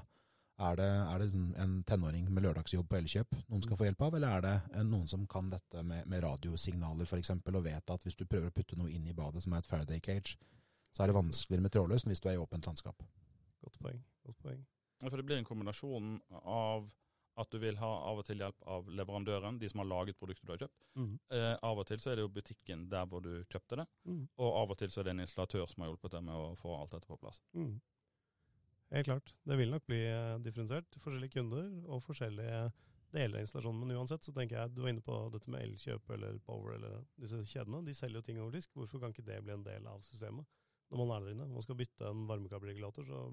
Er 0.63 0.77
det, 0.77 0.85
er 0.85 1.23
det 1.23 1.55
en 1.63 1.79
tenåring 1.81 2.27
med 2.29 2.43
lørdagsjobb 2.45 2.85
på 2.85 2.99
Elkjøp 2.99 3.31
noen 3.39 3.63
skal 3.65 3.77
få 3.79 3.87
hjelp 3.87 4.03
av, 4.05 4.17
eller 4.19 4.35
er 4.35 4.43
det 4.45 4.83
noen 4.85 5.07
som 5.09 5.23
kan 5.27 5.47
dette 5.49 5.81
med, 5.81 6.05
med 6.05 6.21
radiosignaler 6.21 7.09
f.eks., 7.09 7.31
og 7.33 7.63
vet 7.65 7.93
at 7.95 8.05
hvis 8.05 8.19
du 8.19 8.27
prøver 8.29 8.51
å 8.51 8.53
putte 8.53 8.77
noe 8.77 8.93
inn 8.93 9.07
i 9.09 9.15
badet 9.17 9.41
som 9.43 9.55
er 9.55 9.63
et 9.63 9.69
Faraday 9.69 9.97
cage, 9.97 10.37
så 10.93 11.03
er 11.03 11.09
det 11.09 11.17
vanskeligere 11.17 11.65
med 11.65 11.73
trådløs 11.73 12.05
enn 12.05 12.13
hvis 12.13 12.21
du 12.21 12.29
er 12.29 12.37
i 12.37 12.43
åpent 12.43 12.69
landskap. 12.69 13.01
Godt 13.65 13.79
poeng. 13.81 13.97
Godt 14.27 14.39
poeng. 14.45 14.61
Ja, 15.01 15.09
For 15.09 15.17
det 15.17 15.25
blir 15.25 15.41
en 15.41 15.49
kombinasjon 15.49 16.13
av 16.45 16.85
at 17.41 17.49
du 17.49 17.57
vil 17.57 17.77
ha 17.81 17.87
av 18.09 18.19
og 18.21 18.25
til 18.27 18.37
hjelp 18.43 18.59
av 18.69 18.89
leverandøren, 18.93 19.57
de 19.59 19.69
som 19.71 19.81
har 19.81 19.89
laget 19.89 20.17
produktet 20.19 20.45
du 20.45 20.51
har 20.53 20.61
kjøpt. 20.61 20.83
Mm. 20.99 21.13
Eh, 21.33 21.55
av 21.65 21.79
og 21.81 21.87
til 21.89 22.01
så 22.03 22.11
er 22.11 22.19
det 22.19 22.25
jo 22.27 22.33
butikken 22.35 22.85
der 22.91 23.07
hvor 23.09 23.23
du 23.25 23.31
kjøpte 23.49 23.79
det, 23.81 23.87
Mm. 24.05 24.27
og 24.37 24.51
av 24.61 24.71
og 24.71 24.77
til 24.77 24.89
så 24.93 24.99
er 25.01 25.03
det 25.09 25.15
en 25.15 25.25
installatør 25.25 25.67
som 25.69 25.81
har 25.83 25.89
hjulpet 25.89 26.11
deg 26.11 26.23
med 26.23 26.35
å 26.35 26.55
få 26.59 26.75
alt 26.77 26.91
dette 26.91 27.07
på 27.09 27.17
plass. 27.17 27.41
Mm. 27.53 27.79
Helt 28.93 29.05
klart. 29.09 29.33
Det 29.43 29.57
vil 29.57 29.71
nok 29.73 29.85
bli 29.89 30.03
eh, 30.05 30.37
differensiert. 30.45 30.99
Forskjellige 31.01 31.33
kunder 31.39 31.69
og 31.89 32.03
forskjellige 32.05 32.59
deler 33.13 33.39
av 33.39 33.41
installasjonen. 33.45 33.79
Men 33.87 33.97
uansett 33.97 34.25
så 34.27 34.33
tenker 34.35 34.59
jeg, 34.59 34.73
du 34.75 34.83
var 34.83 34.93
inne 34.93 35.01
på 35.05 35.17
dette 35.33 35.49
med 35.49 35.65
Elkjøp 35.65 36.13
eller 36.13 36.37
Power 36.45 36.75
eller 36.75 37.01
disse 37.17 37.39
kjedene. 37.49 37.81
De 37.87 37.95
selger 37.97 38.19
jo 38.21 38.27
ting 38.27 38.41
over 38.41 38.53
disk. 38.53 38.69
Hvorfor 38.77 39.01
kan 39.01 39.13
ikke 39.13 39.25
det 39.25 39.39
bli 39.45 39.53
en 39.55 39.65
del 39.65 39.87
av 39.89 40.05
systemet 40.05 40.45
når 40.93 41.01
man 41.01 41.15
er 41.15 41.25
der 41.25 41.33
inne? 41.33 41.49
Man 41.49 41.65
skal 41.65 41.77
bytte 41.79 42.05
en 42.05 42.27
varmekabelregulator, 42.29 43.07
så 43.09 43.23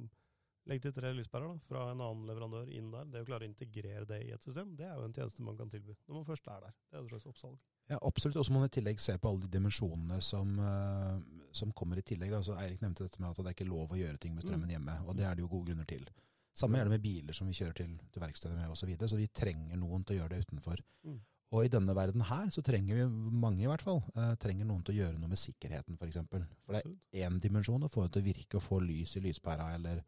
legg 0.68 0.83
til 0.85 0.94
tre 0.94 1.11
lyspærer 1.16 1.49
da, 1.49 1.64
fra 1.66 1.87
en 1.90 2.03
annen 2.05 2.29
leverandør 2.29 2.70
inn 2.77 2.90
der. 2.92 3.09
Det 3.11 3.23
å 3.25 3.29
klare 3.29 3.46
å 3.46 3.51
integrere 3.51 4.07
det 4.09 4.20
i 4.27 4.33
et 4.35 4.44
system, 4.44 4.75
det 4.79 4.87
er 4.88 4.96
jo 4.99 5.07
en 5.09 5.16
tjeneste 5.16 5.44
man 5.46 5.59
kan 5.59 5.73
tilby 5.73 5.96
når 6.07 6.18
man 6.20 6.27
først 6.29 6.49
er 6.53 6.64
der. 6.66 6.75
Det 6.90 6.99
er 6.99 7.05
et 7.05 7.12
slags 7.14 7.31
oppsalg. 7.33 7.61
Ja, 7.90 7.99
absolutt. 8.07 8.38
Og 8.38 8.46
så 8.46 8.55
må 8.55 8.62
man 8.62 8.70
i 8.70 8.75
tillegg 8.77 9.01
se 9.03 9.16
på 9.18 9.31
alle 9.31 9.46
de 9.46 9.51
dimensjonene 9.57 10.20
som, 10.23 10.53
eh, 10.62 11.46
som 11.57 11.73
kommer 11.77 11.99
i 11.99 12.07
tillegg. 12.07 12.35
Altså, 12.37 12.55
Eirik 12.61 12.85
nevnte 12.85 13.07
dette 13.07 13.23
med 13.23 13.33
at 13.33 13.40
det 13.40 13.49
er 13.51 13.57
ikke 13.57 13.70
lov 13.70 13.90
å 13.90 13.99
gjøre 13.99 14.20
ting 14.23 14.37
med 14.37 14.46
strømmen 14.46 14.70
hjemme, 14.70 15.01
og 15.07 15.16
det 15.18 15.27
er 15.27 15.35
det 15.35 15.42
jo 15.42 15.51
gode 15.51 15.73
grunner 15.73 15.88
til. 15.90 16.07
Samme 16.61 16.79
gjelder 16.79 16.94
med 16.94 17.03
biler 17.03 17.35
som 17.35 17.49
vi 17.49 17.57
kjører 17.57 17.77
til, 17.79 17.99
til 18.12 18.23
verkstedet 18.23 18.57
med 18.57 18.70
osv. 18.70 18.83
Så, 18.83 18.88
videre, 18.90 19.11
så 19.11 19.18
vi 19.18 19.27
trenger 19.35 19.79
noen 19.81 20.05
til 20.05 20.16
å 20.16 20.23
gjøre 20.23 20.37
det 20.37 20.46
utenfor. 20.46 20.83
Mm. 21.07 21.18
Og 21.51 21.66
i 21.66 21.70
denne 21.73 21.94
verden 21.99 22.23
her 22.29 22.51
så 22.55 22.62
trenger 22.62 23.01
vi, 23.01 23.07
mange 23.42 23.64
i 23.64 23.70
hvert 23.70 23.83
fall, 23.83 24.05
eh, 24.14 24.35
trenger 24.38 24.68
noen 24.68 24.85
til 24.87 24.94
å 24.94 25.01
gjøre 25.01 25.18
noe 25.18 25.33
med 25.33 25.40
sikkerheten 25.40 25.96
f.eks. 25.96 26.01
For, 26.01 26.11
eksempel. 26.11 26.44
for 26.62 26.77
det 26.77 26.83
er 26.85 27.27
én 27.27 27.40
dimensjon 27.42 27.87
å 27.87 27.90
få 27.90 28.07
det 28.07 28.14
til 28.14 28.23
å 28.23 28.29
virke 28.29 28.59
og 28.61 28.66
få 28.66 28.79
lys 28.85 29.16
i 29.18 29.25
lyspæra, 29.25 29.73
eller 29.75 30.05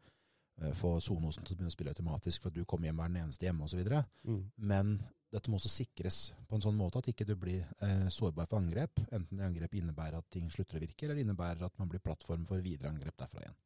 få 0.77 0.95
Sonosen 1.01 1.43
til 1.43 1.55
å 1.55 1.57
begynne 1.57 1.71
å 1.71 1.75
spille 1.75 1.93
automatisk 1.93 2.43
for 2.43 2.53
at 2.53 2.57
du 2.57 2.65
kommer 2.69 2.89
hjem 2.89 2.99
og 3.01 3.05
er 3.05 3.11
den 3.13 3.21
eneste 3.23 3.47
hjemme 3.47 3.65
osv. 3.65 3.81
Mm. 4.23 4.41
Men 4.69 4.95
dette 5.33 5.49
må 5.49 5.57
også 5.57 5.71
sikres 5.71 6.17
på 6.45 6.57
en 6.57 6.63
sånn 6.63 6.77
måte 6.77 7.01
at 7.01 7.09
ikke 7.09 7.25
du 7.25 7.33
blir 7.39 7.63
eh, 7.81 8.05
sårbar 8.13 8.49
for 8.49 8.61
angrep. 8.61 9.01
Enten 9.09 9.39
det 9.39 9.47
angrep 9.47 9.79
innebærer 9.79 10.19
at 10.19 10.29
ting 10.33 10.51
slutter 10.53 10.77
å 10.77 10.83
virke, 10.83 11.07
eller 11.07 11.23
innebærer 11.23 11.65
at 11.65 11.79
man 11.81 11.89
blir 11.89 12.03
plattform 12.05 12.45
for 12.49 12.61
videre 12.61 12.93
angrep 12.93 13.17
derfra 13.17 13.41
igjen. 13.41 13.57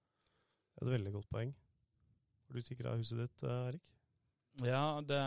Det 0.78 0.86
er 0.86 0.88
et 0.88 0.96
veldig 0.96 1.14
godt 1.18 1.30
poeng. 1.34 1.54
Har 2.48 2.56
du 2.56 2.64
sikra 2.64 2.96
huset 2.96 3.20
ditt, 3.20 3.44
eh, 3.44 3.62
Erik? 3.74 3.94
Ja, 4.66 5.02
det, 5.06 5.18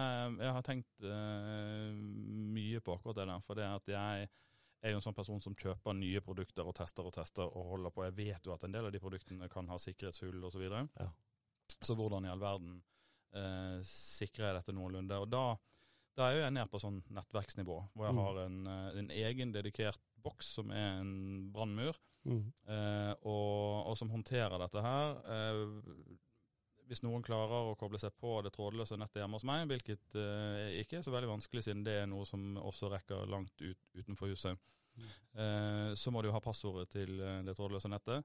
jeg 0.42 0.52
har 0.56 0.64
tenkt 0.66 1.04
uh, 1.06 1.92
mye 2.50 2.80
på 2.82 2.96
akkurat 2.96 3.20
det 3.20 3.26
der. 3.28 3.42
For 3.46 3.58
det 3.58 3.68
at 3.68 3.90
jeg 3.92 4.30
er 4.80 4.94
jo 4.94 4.98
en 4.98 5.04
sånn 5.04 5.14
person 5.14 5.42
som 5.44 5.54
kjøper 5.54 5.94
nye 5.94 6.22
produkter 6.24 6.66
og 6.66 6.74
tester 6.74 7.06
og 7.06 7.14
tester 7.14 7.46
og 7.46 7.68
holder 7.74 7.94
på. 7.94 8.06
Jeg 8.08 8.16
vet 8.16 8.48
jo 8.48 8.56
at 8.56 8.64
en 8.66 8.74
del 8.74 8.88
av 8.88 8.94
de 8.94 9.02
produktene 9.02 9.46
kan 9.52 9.68
ha 9.70 9.78
sikkerhetshull 9.78 10.40
osv. 10.40 10.56
Så, 10.56 10.62
videre. 10.64 10.86
Ja. 10.98 11.10
Så 11.80 11.94
hvordan 11.98 12.24
i 12.26 12.30
all 12.32 12.40
verden 12.42 12.82
eh, 13.32 13.80
sikrer 13.86 14.48
jeg 14.50 14.56
dette 14.60 14.74
noenlunde? 14.74 15.18
Og 15.22 15.28
da, 15.30 15.44
da 16.18 16.30
er 16.32 16.40
jeg 16.42 16.52
ned 16.56 16.70
på 16.72 16.80
sånn 16.82 17.02
nettverksnivå, 17.14 17.76
hvor 17.94 18.06
jeg 18.08 18.14
Mm. 18.16 18.22
har 18.24 18.38
en, 18.46 18.56
eh, 18.66 18.98
en 18.98 19.10
egen 19.10 19.52
dedikert 19.52 20.00
boks 20.20 20.46
som 20.58 20.70
er 20.70 21.00
en 21.00 21.50
brannmur, 21.52 21.96
Mm. 22.26 22.52
eh, 22.68 23.14
og, 23.24 23.86
og 23.88 23.94
som 23.96 24.10
håndterer 24.10 24.58
dette 24.60 24.82
her. 24.84 25.14
Eh, 25.24 26.16
hvis 26.90 27.02
noen 27.02 27.22
klarer 27.22 27.70
å 27.70 27.76
koble 27.78 27.98
seg 27.98 28.10
på 28.20 28.42
det 28.42 28.50
trådløse 28.52 28.98
nettet 28.98 29.22
hjemme 29.22 29.38
hos 29.38 29.44
meg, 29.46 29.68
hvilket 29.70 30.16
eh, 30.18 30.80
ikke 30.82 30.98
er 30.98 31.02
så 31.06 31.12
veldig 31.14 31.30
vanskelig 31.30 31.62
siden 31.64 31.84
det 31.86 31.94
er 32.02 32.06
noe 32.10 32.26
som 32.26 32.56
også 32.58 32.90
rekker 32.90 33.26
langt 33.30 33.54
ut, 33.62 33.78
utenfor 33.94 34.28
huset, 34.28 34.58
eh, 35.34 35.94
så 35.94 36.10
må 36.12 36.20
du 36.20 36.28
jo 36.28 36.34
ha 36.34 36.40
passordet 36.44 36.90
til 36.90 37.20
eh, 37.20 37.42
det 37.46 37.54
trådløse 37.56 37.88
nettet. 37.88 38.24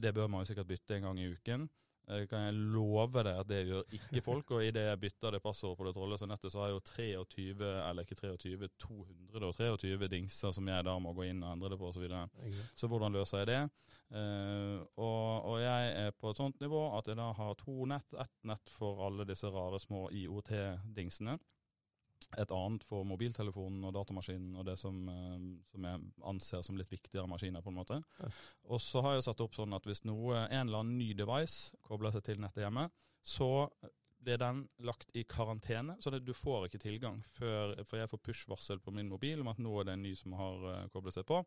Det 0.00 0.14
bør 0.14 0.28
man 0.32 0.40
jo 0.40 0.54
sikkert 0.54 0.68
bytte 0.70 0.94
en 0.96 1.02
gang 1.02 1.18
i 1.20 1.26
uken. 1.34 1.66
Eh, 2.04 2.26
kan 2.28 2.42
jeg 2.44 2.56
love 2.74 3.22
deg 3.24 3.38
at 3.40 3.48
det 3.48 3.62
gjør 3.64 3.94
ikke 3.96 4.22
folk, 4.24 4.50
og 4.52 4.64
idet 4.66 4.82
jeg 4.90 5.00
bytter 5.00 5.36
det 5.36 5.40
passordet 5.44 5.78
på 5.78 5.86
det 5.86 5.94
trådløse 5.96 6.28
nettet, 6.28 6.52
så 6.52 6.60
har 6.60 6.68
jeg 6.68 6.76
jo 6.76 6.82
23, 6.90 7.70
eller 7.88 8.04
ikke 8.04 8.18
23, 8.20 8.68
223 8.84 10.10
dingser 10.12 10.52
som 10.52 10.68
jeg 10.68 10.84
da 10.84 10.98
må 11.00 11.14
gå 11.16 11.30
inn 11.30 11.40
og 11.40 11.54
endre 11.54 11.72
det 11.72 11.80
på 11.80 11.88
osv. 11.88 11.96
Så, 11.96 12.04
videre. 12.04 12.66
Så 12.76 12.90
hvordan 12.92 13.16
løser 13.16 13.40
jeg 13.40 13.50
det? 13.52 13.62
Uh, 14.14 14.84
og, 15.00 15.48
og 15.48 15.56
jeg 15.62 15.94
er 16.04 16.12
på 16.20 16.30
et 16.30 16.38
sånt 16.38 16.60
nivå 16.60 16.82
at 16.98 17.08
jeg 17.08 17.16
da 17.18 17.30
har 17.38 17.56
to 17.58 17.88
nett. 17.88 18.16
Ett 18.20 18.36
nett 18.46 18.74
for 18.76 19.00
alle 19.06 19.24
disse 19.28 19.48
rare 19.48 19.80
små 19.80 20.06
IOT-dingsene. 20.12 21.38
Et 22.40 22.54
annet 22.56 22.84
for 22.88 23.06
mobiltelefonen 23.08 23.84
og 23.88 23.94
datamaskinen 23.96 24.58
og 24.60 24.68
det 24.68 24.76
som, 24.80 25.00
eh, 25.08 25.48
som, 25.70 25.88
jeg 25.88 26.04
anser 26.32 26.62
som 26.66 26.78
litt 26.78 26.92
viktigere 26.92 27.28
maskiner. 27.30 27.62
på 27.62 27.72
en 27.72 27.80
måte. 27.80 28.00
Og 28.68 28.80
så 28.80 29.02
har 29.04 29.14
jeg 29.14 29.26
satt 29.28 29.42
opp 29.44 29.54
sånn 29.54 29.74
at 29.76 29.84
hvis 29.86 30.04
noe, 30.04 30.46
en 30.48 30.66
eller 30.68 30.84
annen 30.84 30.98
ny 30.98 31.12
device 31.14 31.76
kobler 31.82 32.14
seg 32.14 32.24
til 32.24 32.40
nettet 32.42 32.64
hjemme, 32.66 32.88
så 33.24 33.68
blir 34.24 34.40
den 34.40 34.64
lagt 34.78 35.12
i 35.16 35.24
karantene. 35.28 35.96
Så 36.00 36.10
det, 36.10 36.24
du 36.24 36.32
får 36.36 36.68
ikke 36.68 36.80
tilgang 36.82 37.20
før 37.36 37.74
For 37.84 38.00
jeg 38.00 38.10
får 38.10 38.22
push-varsel 38.24 38.80
på 38.80 38.94
min 38.94 39.10
mobil 39.10 39.42
om 39.42 39.50
at 39.52 39.60
nå 39.62 39.74
er 39.80 39.88
det 39.88 39.98
en 39.98 40.04
ny 40.06 40.14
som 40.16 40.36
har 40.38 40.64
uh, 40.64 40.88
koblet 40.92 41.16
seg 41.16 41.26
på. 41.28 41.42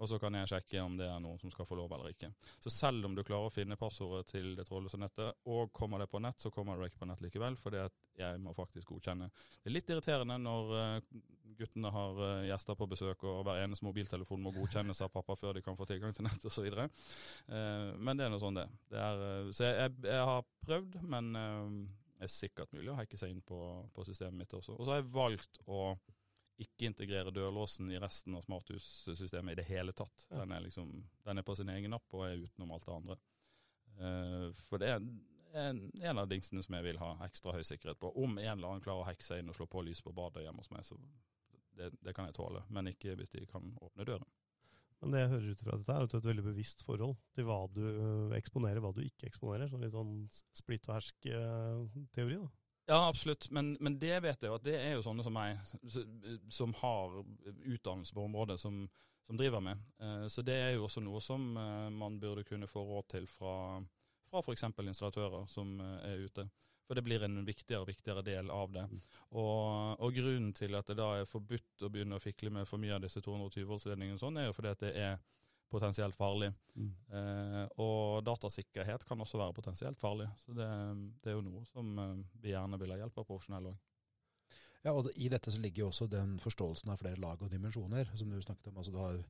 Og 0.00 0.08
så 0.10 0.18
kan 0.18 0.34
jeg 0.34 0.50
sjekke 0.50 0.80
om 0.82 0.96
det 0.98 1.06
er 1.06 1.20
noen 1.22 1.38
som 1.40 1.52
skal 1.52 1.66
få 1.68 1.76
lov 1.78 1.92
eller 1.94 2.14
ikke. 2.14 2.32
Så 2.62 2.72
selv 2.74 3.06
om 3.06 3.14
du 3.14 3.22
klarer 3.26 3.50
å 3.50 3.54
finne 3.54 3.78
passordet 3.78 4.32
til 4.32 4.54
det 4.58 4.66
trådløse 4.68 4.98
nettet, 5.00 5.42
og 5.50 5.72
kommer 5.76 6.02
det 6.02 6.08
på 6.10 6.20
nett, 6.22 6.40
så 6.42 6.50
kommer 6.54 6.80
det 6.80 6.90
ikke 6.90 7.04
på 7.04 7.10
nett 7.10 7.22
likevel, 7.22 7.58
fordi 7.60 7.82
at 7.84 7.94
jeg 8.18 8.40
må 8.42 8.54
faktisk 8.56 8.90
godkjenne. 8.92 9.28
Det 9.62 9.70
er 9.70 9.76
litt 9.76 9.92
irriterende 9.92 10.38
når 10.42 10.72
uh, 10.74 11.22
guttene 11.58 11.92
har 11.94 12.20
uh, 12.20 12.44
gjester 12.48 12.78
på 12.78 12.88
besøk, 12.90 13.24
og 13.28 13.44
hver 13.46 13.62
eneste 13.62 13.86
mobiltelefon 13.86 14.42
må 14.42 14.52
godkjennes 14.56 15.04
av 15.04 15.12
pappa 15.14 15.36
før 15.38 15.58
de 15.58 15.64
kan 15.64 15.78
få 15.78 15.86
tilgang 15.88 16.14
til 16.16 16.26
nett 16.26 16.50
osv. 16.50 16.68
Uh, 16.72 17.92
men 17.98 18.18
det 18.18 18.26
er 18.26 18.32
nå 18.32 18.40
sånn 18.42 18.58
det. 18.58 18.68
det 18.92 19.02
er. 19.02 19.52
så 19.54 19.68
jeg, 19.68 19.98
jeg, 20.08 20.24
har 20.32 20.46
prøvd, 20.66 20.98
men 21.14 21.32
det 21.36 22.26
er 22.26 22.32
sikkert 22.32 22.74
mulig 22.74 22.90
å 22.92 22.98
hacke 22.98 23.18
seg 23.18 23.32
inn 23.34 23.42
på, 23.46 23.58
på 23.94 24.04
systemet 24.06 24.44
mitt 24.44 24.58
også. 24.58 24.76
Og 24.76 24.84
så 24.84 24.94
har 24.94 25.02
jeg 25.02 25.14
valgt 25.14 25.62
å 25.66 25.92
ikke 26.60 26.88
integrere 26.90 27.32
dørlåsen 27.34 27.90
i 27.92 28.00
resten 28.00 28.36
av 28.36 28.44
smarthussystemet 28.44 29.54
i 29.54 29.60
det 29.62 29.66
hele 29.70 29.94
tatt. 29.96 30.26
Den, 30.30 30.52
er 30.52 30.64
liksom, 30.64 30.92
den, 31.24 31.38
er 31.38 31.46
på 31.46 31.56
sin 31.58 31.72
egen 31.72 31.94
napp 31.94 32.14
og 32.14 32.26
er 32.28 32.42
utenom 32.44 32.74
alt 32.74 32.86
det 32.86 32.96
andre. 32.96 33.18
Uh, 33.98 34.48
for 34.68 34.80
det 34.80 34.90
er 34.92 35.00
en, 35.00 35.82
en, 36.00 36.18
av 36.18 36.28
dingsene 36.30 36.62
som 36.64 36.76
jeg 36.78 36.86
vil 36.86 37.00
ha 37.02 37.14
ekstra 37.26 37.56
høy 37.56 37.64
sikkerhet 37.66 38.00
på. 38.00 38.12
Om 38.12 38.38
en 38.38 38.54
eller 38.54 38.68
annen 38.68 38.84
klarer 38.84 39.04
å 39.04 39.08
hekse 39.08 39.40
inn 39.40 39.50
og 39.52 39.58
slå 39.58 39.68
på 39.70 39.84
lyset 39.84 40.06
på 40.06 40.14
badet 40.16 40.46
hjemme 40.46 40.64
hos 40.64 40.70
meg, 40.72 40.86
så 40.86 40.96
det, 41.76 41.90
det, 42.00 42.14
kan 42.16 42.28
jeg 42.28 42.36
tåle. 42.38 42.64
Men 42.72 42.92
ikke 42.92 43.16
hvis 43.18 43.32
de 43.34 43.44
kan 43.50 43.74
åpne 43.80 44.08
døren. 44.08 44.28
Men 45.02 45.16
det 45.16 45.22
jeg 45.24 45.32
hører 45.32 45.50
ut 45.50 45.62
fra 45.66 45.76
dette, 45.76 45.92
er 45.92 46.04
at 46.04 46.12
du 46.12 46.16
har 46.16 46.22
et 46.22 46.30
veldig 46.30 46.44
bevisst 46.46 46.84
forhold 46.86 47.16
til 47.34 47.46
hva 47.48 47.58
du 47.74 47.82
øh, 47.82 48.34
eksponerer, 48.38 48.78
hva 48.84 48.92
du 48.94 49.00
ikke 49.02 49.26
eksponerer. 49.26 49.66
Sånn 49.70 49.82
litt 49.82 49.96
sånn 49.96 50.12
splitt 50.54 50.86
og 50.86 50.94
hersk-teori, 50.94 52.36
da. 52.38 52.50
Ja, 52.86 53.08
absolutt. 53.08 53.50
Men, 53.50 53.76
men, 53.80 53.98
det 53.98 54.20
vet 54.24 54.42
jeg 54.42 54.50
jo 54.50 54.58
at 54.58 54.66
det 54.66 54.74
er 54.78 54.96
jo 54.96 55.04
sånne 55.06 55.24
som 55.24 55.34
meg, 55.36 55.60
som 56.50 56.74
har 56.80 57.20
utdannelse 57.22 58.14
på 58.14 58.24
området, 58.26 58.58
som, 58.60 58.82
som 59.26 59.38
driver 59.38 59.62
med. 59.62 59.84
Eh, 60.02 60.26
så 60.32 60.42
det 60.42 60.58
er 60.58 60.74
jo 60.76 60.88
også 60.88 61.02
noe 61.04 61.22
som 61.22 61.52
eh, 61.56 61.88
man 61.94 62.18
burde 62.22 62.46
kunne 62.48 62.70
få 62.70 62.82
råd 62.88 63.08
til 63.14 63.28
fra, 63.30 63.54
fra 64.30 64.42
f.eks. 64.42 64.66
installatører 64.66 65.46
som 65.50 65.78
eh, 65.80 66.10
er 66.10 66.26
ute. 66.26 66.48
For 66.88 66.98
det 66.98 67.04
blir 67.06 67.22
en 67.22 67.44
viktigere 67.46 67.84
og 67.84 67.88
viktigere 67.92 68.24
del 68.26 68.50
av 68.50 68.72
det. 68.74 68.82
Mm. 68.90 69.02
Og, 69.30 70.00
og, 70.02 70.08
grunnen 70.18 70.50
til 70.52 70.74
at 70.74 70.90
det 70.90 70.98
da 70.98 71.12
er 71.20 71.30
forbudt 71.30 71.86
å 71.86 71.92
begynne 71.92 72.18
å 72.18 72.22
fikle 72.22 72.50
med 72.50 72.66
for 72.68 72.82
mye 72.82 72.98
av 72.98 73.06
disse 73.06 73.22
220 73.22 73.68
voltsledningene, 73.70 74.18
sånn, 74.20 74.40
er 74.42 74.50
jo 74.50 74.56
fordi 74.58 74.74
at 74.74 74.82
det 74.82 74.92
er 74.98 75.22
potensielt 75.72 76.16
farlig. 76.16 76.50
Mm. 76.76 76.90
Eh, 77.18 77.62
og 77.82 78.22
datasikkerhet 78.26 79.06
kan 79.08 79.20
også 79.24 79.40
være 79.40 79.56
potensielt 79.56 80.00
farlig. 80.00 80.28
Så 80.40 80.54
det, 80.56 80.68
det 81.24 81.32
er 81.32 81.38
jo 81.38 81.46
noe 81.46 81.64
som 81.70 81.92
eh, 81.98 82.18
vi 82.44 82.52
gjerne 82.52 82.80
vil 82.80 82.94
ha 82.94 83.00
hjelp 83.02 83.22
av 83.22 83.28
profesjonelle 83.28 83.72
òg. 83.72 83.80
Ja, 84.82 84.96
og 84.98 85.12
I 85.14 85.28
dette 85.30 85.52
så 85.54 85.60
ligger 85.62 85.84
jo 85.84 85.92
også 85.92 86.08
den 86.10 86.34
forståelsen 86.42 86.90
av 86.90 86.98
flere 86.98 87.20
lag 87.22 87.42
og 87.42 87.50
dimensjoner, 87.52 88.08
som 88.18 88.30
du 88.30 88.40
snakket 88.42 88.72
om. 88.72 88.82
altså 88.82 88.94
du 88.94 89.00
har 89.02 89.22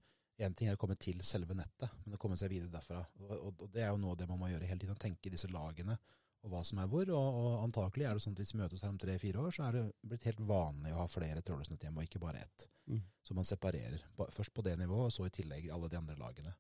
Én 0.42 0.54
ting 0.56 0.70
er 0.70 0.78
å 0.78 0.80
komme 0.80 0.96
til 0.96 1.18
selve 1.22 1.54
nettet, 1.54 1.92
men 2.02 2.16
å 2.16 2.18
komme 2.18 2.38
seg 2.40 2.48
videre 2.50 2.72
derfra. 2.72 3.02
Og, 3.20 3.32
og, 3.36 3.58
og 3.62 3.68
Det 3.70 3.82
er 3.84 3.90
jo 3.92 3.98
noe 4.00 4.16
det 4.16 4.26
man 4.26 4.40
må 4.40 4.48
gjøre 4.48 4.66
hele 4.66 4.80
tiden. 4.80 4.96
Tenke 4.98 5.30
disse 5.30 5.50
lagene 5.52 5.98
og 6.42 6.50
hva 6.50 6.62
som 6.66 6.80
er 6.82 6.90
hvor. 6.90 7.06
Og, 7.14 7.38
og 7.42 7.62
antakelig 7.62 8.08
er 8.08 8.18
det 8.18 8.24
sånn 8.24 8.34
at 8.36 8.42
hvis 8.42 8.54
vi 8.54 8.60
møtes 8.62 8.82
her 8.82 8.92
om 8.92 8.98
tre-fire 9.00 9.44
år, 9.44 9.54
så 9.54 9.66
er 9.68 9.78
det 9.78 9.84
blitt 10.10 10.26
helt 10.28 10.42
vanlig 10.48 10.94
å 10.94 11.02
ha 11.02 11.06
flere 11.10 11.44
trådløsnett 11.44 11.86
hjemme, 11.86 12.02
og 12.02 12.08
ikke 12.08 12.22
bare 12.22 12.42
ett. 12.42 12.66
Mm. 12.90 13.00
Så 13.22 13.36
man 13.38 13.46
separerer. 13.46 14.02
Først 14.34 14.54
på 14.54 14.64
det 14.66 14.76
nivået, 14.80 15.08
og 15.08 15.14
så 15.14 15.28
i 15.28 15.34
tillegg 15.34 15.70
alle 15.70 15.90
de 15.92 16.00
andre 16.00 16.18
lagene. 16.18 16.54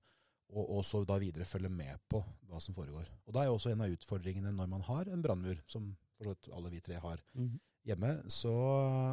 Og, 0.52 0.64
og 0.78 0.82
så 0.84 1.00
da 1.08 1.16
videre 1.20 1.48
følge 1.48 1.70
med 1.72 2.00
på 2.12 2.20
hva 2.50 2.60
som 2.60 2.76
foregår. 2.76 3.08
Og 3.26 3.34
da 3.34 3.42
er 3.42 3.50
jo 3.50 3.56
også 3.56 3.72
en 3.72 3.84
av 3.84 3.92
utfordringene 3.94 4.52
når 4.52 4.70
man 4.70 4.84
har 4.86 5.08
en 5.08 5.24
brannmur, 5.24 5.62
som 5.66 5.94
for 6.22 6.52
alle 6.54 6.70
vi 6.70 6.82
tre 6.84 7.00
har 7.02 7.22
mm. 7.34 7.54
hjemme, 7.88 8.12
så 8.30 8.52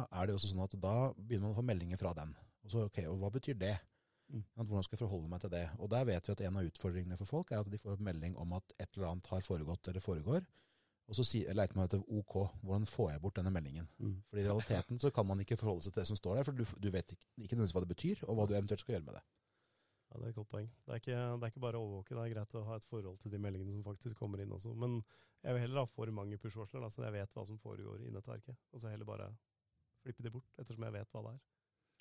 er 0.06 0.26
det 0.26 0.34
jo 0.34 0.40
også 0.40 0.52
sånn 0.52 0.66
at 0.66 0.76
da 0.82 0.96
begynner 1.16 1.48
man 1.48 1.56
å 1.56 1.58
få 1.58 1.66
meldinger 1.66 2.00
fra 2.00 2.12
den. 2.14 2.36
Og 2.62 2.74
så, 2.74 2.84
ok, 2.86 3.00
og 3.10 3.22
hva 3.22 3.32
betyr 3.34 3.56
det? 3.58 3.74
Mm. 4.30 4.44
Hvordan 4.54 4.86
skal 4.86 4.96
jeg 4.96 5.02
forholde 5.02 5.28
meg 5.32 5.42
til 5.42 5.52
det? 5.52 5.64
Og 5.78 5.90
Der 5.90 6.06
vet 6.06 6.28
vi 6.28 6.34
at 6.36 6.42
en 6.46 6.58
av 6.60 6.70
utfordringene 6.70 7.18
for 7.18 7.28
folk 7.28 7.52
er 7.52 7.64
at 7.64 7.70
de 7.70 7.80
får 7.80 8.02
melding 8.06 8.36
om 8.38 8.52
at 8.58 8.74
et 8.78 8.88
eller 8.94 9.10
annet 9.10 9.30
har 9.32 9.46
foregått 9.46 9.90
eller 9.90 10.04
foregår. 10.04 10.46
Og 11.10 11.18
så 11.18 11.24
leiter 11.58 11.74
man 11.74 11.88
etter 11.88 12.02
OK, 12.06 12.34
hvordan 12.62 12.86
får 12.86 13.08
jeg 13.10 13.20
bort 13.24 13.38
denne 13.40 13.50
meldingen? 13.50 13.88
Mm. 13.98 14.20
Fordi 14.30 14.44
i 14.44 14.46
realiteten 14.46 15.00
så 15.02 15.10
kan 15.10 15.26
man 15.26 15.40
ikke 15.42 15.58
forholde 15.58 15.82
seg 15.82 15.94
til 15.94 16.04
det 16.04 16.10
som 16.12 16.18
står 16.18 16.38
der, 16.38 16.46
for 16.46 16.54
du, 16.54 16.62
du 16.62 16.90
vet 16.94 17.16
ikke, 17.16 17.26
ikke 17.34 17.58
nødvendigvis 17.58 17.74
hva 17.74 17.82
det 17.82 17.90
betyr, 17.90 18.22
og 18.28 18.38
hva 18.38 18.46
du 18.46 18.54
eventuelt 18.54 18.84
skal 18.84 18.94
gjøre 18.94 19.06
med 19.08 19.18
det. 19.18 19.24
Ja, 20.10 20.18
Det 20.20 20.24
er 20.24 20.28
et 20.28 20.38
godt 20.38 20.52
poeng. 20.52 20.68
Det 20.86 20.92
er, 20.92 21.02
ikke, 21.02 21.18
det 21.18 21.48
er 21.48 21.52
ikke 21.52 21.64
bare 21.64 21.80
å 21.80 21.88
overvåke, 21.88 22.14
det 22.14 22.22
er 22.22 22.34
greit 22.36 22.54
å 22.54 22.64
ha 22.68 22.78
et 22.78 22.86
forhold 22.92 23.18
til 23.24 23.34
de 23.34 23.42
meldingene 23.42 23.74
som 23.74 23.82
faktisk 23.86 24.22
kommer 24.22 24.42
inn 24.42 24.54
også. 24.54 24.74
Men 24.74 25.00
jeg 25.42 25.56
vil 25.56 25.64
heller 25.64 25.82
ha 25.82 25.90
for 25.90 26.14
mange 26.14 26.38
push-varsler, 26.38 26.86
så 26.94 27.02
jeg 27.08 27.16
vet 27.18 27.34
hva 27.34 27.46
som 27.48 27.58
foregår 27.58 28.06
i 28.06 28.14
nettverket. 28.14 28.58
Og 28.70 28.82
så 28.82 28.92
heller 28.92 29.08
bare 29.08 29.32
flippe 30.04 30.22
de 30.22 30.32
bort, 30.34 30.54
ettersom 30.58 30.86
jeg 30.86 30.94
vet 31.00 31.10
hva 31.10 31.24
det 31.26 31.34
er. 31.34 31.42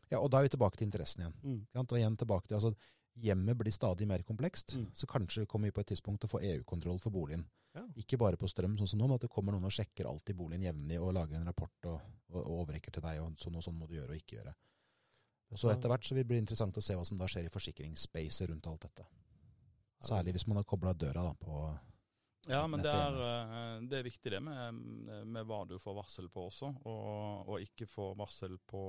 Ja, 0.09 0.19
og 0.19 0.31
da 0.33 0.39
er 0.39 0.47
vi 0.47 0.53
tilbake 0.55 0.79
til 0.79 0.87
interessen 0.87 1.23
igjen. 1.23 1.35
Mm. 1.43 1.59
Og 1.83 1.97
igjen 1.99 2.17
tilbake 2.17 2.49
til, 2.49 2.57
altså, 2.59 2.73
Hjemmet 3.19 3.57
blir 3.57 3.73
stadig 3.73 4.05
mer 4.07 4.21
komplekst, 4.23 4.77
mm. 4.77 4.91
så 4.95 5.07
kanskje 5.09 5.47
kommer 5.49 5.67
vi 5.67 5.73
på 5.75 5.81
et 5.81 5.89
tidspunkt 5.91 6.21
til 6.21 6.29
å 6.29 6.31
få 6.31 6.39
EU-kontroll 6.45 7.01
for 7.03 7.11
boligen. 7.11 7.41
Ja. 7.75 7.81
Ikke 7.99 8.17
bare 8.21 8.37
på 8.39 8.47
strøm, 8.47 8.77
sånn 8.79 8.87
som 8.87 9.01
nå, 9.01 9.09
men 9.09 9.17
at 9.17 9.25
det 9.25 9.31
kommer 9.33 9.51
noen 9.51 9.67
og 9.67 9.73
sjekker 9.75 10.07
alt 10.07 10.31
i 10.31 10.35
boligen 10.37 10.63
jevnlig 10.63 11.01
og 11.01 11.11
lager 11.17 11.35
en 11.35 11.49
rapport 11.49 11.89
og, 11.89 11.99
og, 12.29 12.39
og 12.39 12.61
overrekker 12.61 12.95
til 12.95 13.03
deg, 13.03 13.19
og 13.19 13.35
sånn 13.41 13.57
og 13.59 13.65
sånn 13.65 13.75
må 13.75 13.89
du 13.89 13.97
gjøre 13.97 14.15
og 14.15 14.21
ikke 14.21 14.37
gjøre. 14.37 14.53
Så 15.57 15.71
etter 15.73 15.89
hvert 15.89 16.05
så 16.05 16.15
vil 16.15 16.23
det 16.23 16.29
bli 16.29 16.39
interessant 16.39 16.77
å 16.77 16.83
se 16.85 16.95
hva 16.95 17.03
som 17.07 17.19
da 17.19 17.27
skjer 17.29 17.49
i 17.49 17.51
forsikringsspacet 17.51 18.51
rundt 18.51 18.69
alt 18.69 18.85
dette. 18.85 19.05
Særlig 20.05 20.35
hvis 20.37 20.45
man 20.47 20.61
har 20.61 20.67
kobla 20.69 20.93
døra 20.93 21.25
da, 21.25 21.33
på 21.35 21.63
ja, 22.47 22.61
men 22.67 22.81
det 22.81 22.91
er, 22.91 23.17
eh, 23.25 23.73
det 23.89 23.99
er, 23.99 24.05
viktig 24.05 24.31
det 24.31 24.39
med, 24.43 24.79
med, 25.27 25.41
hva 25.47 25.63
du 25.67 25.75
får 25.81 25.97
varsel 25.97 26.29
på 26.31 26.47
også, 26.47 26.71
og, 26.87 27.49
og 27.49 27.65
ikke 27.65 27.87
få 27.89 28.13
varsel 28.19 28.55
på 28.69 28.83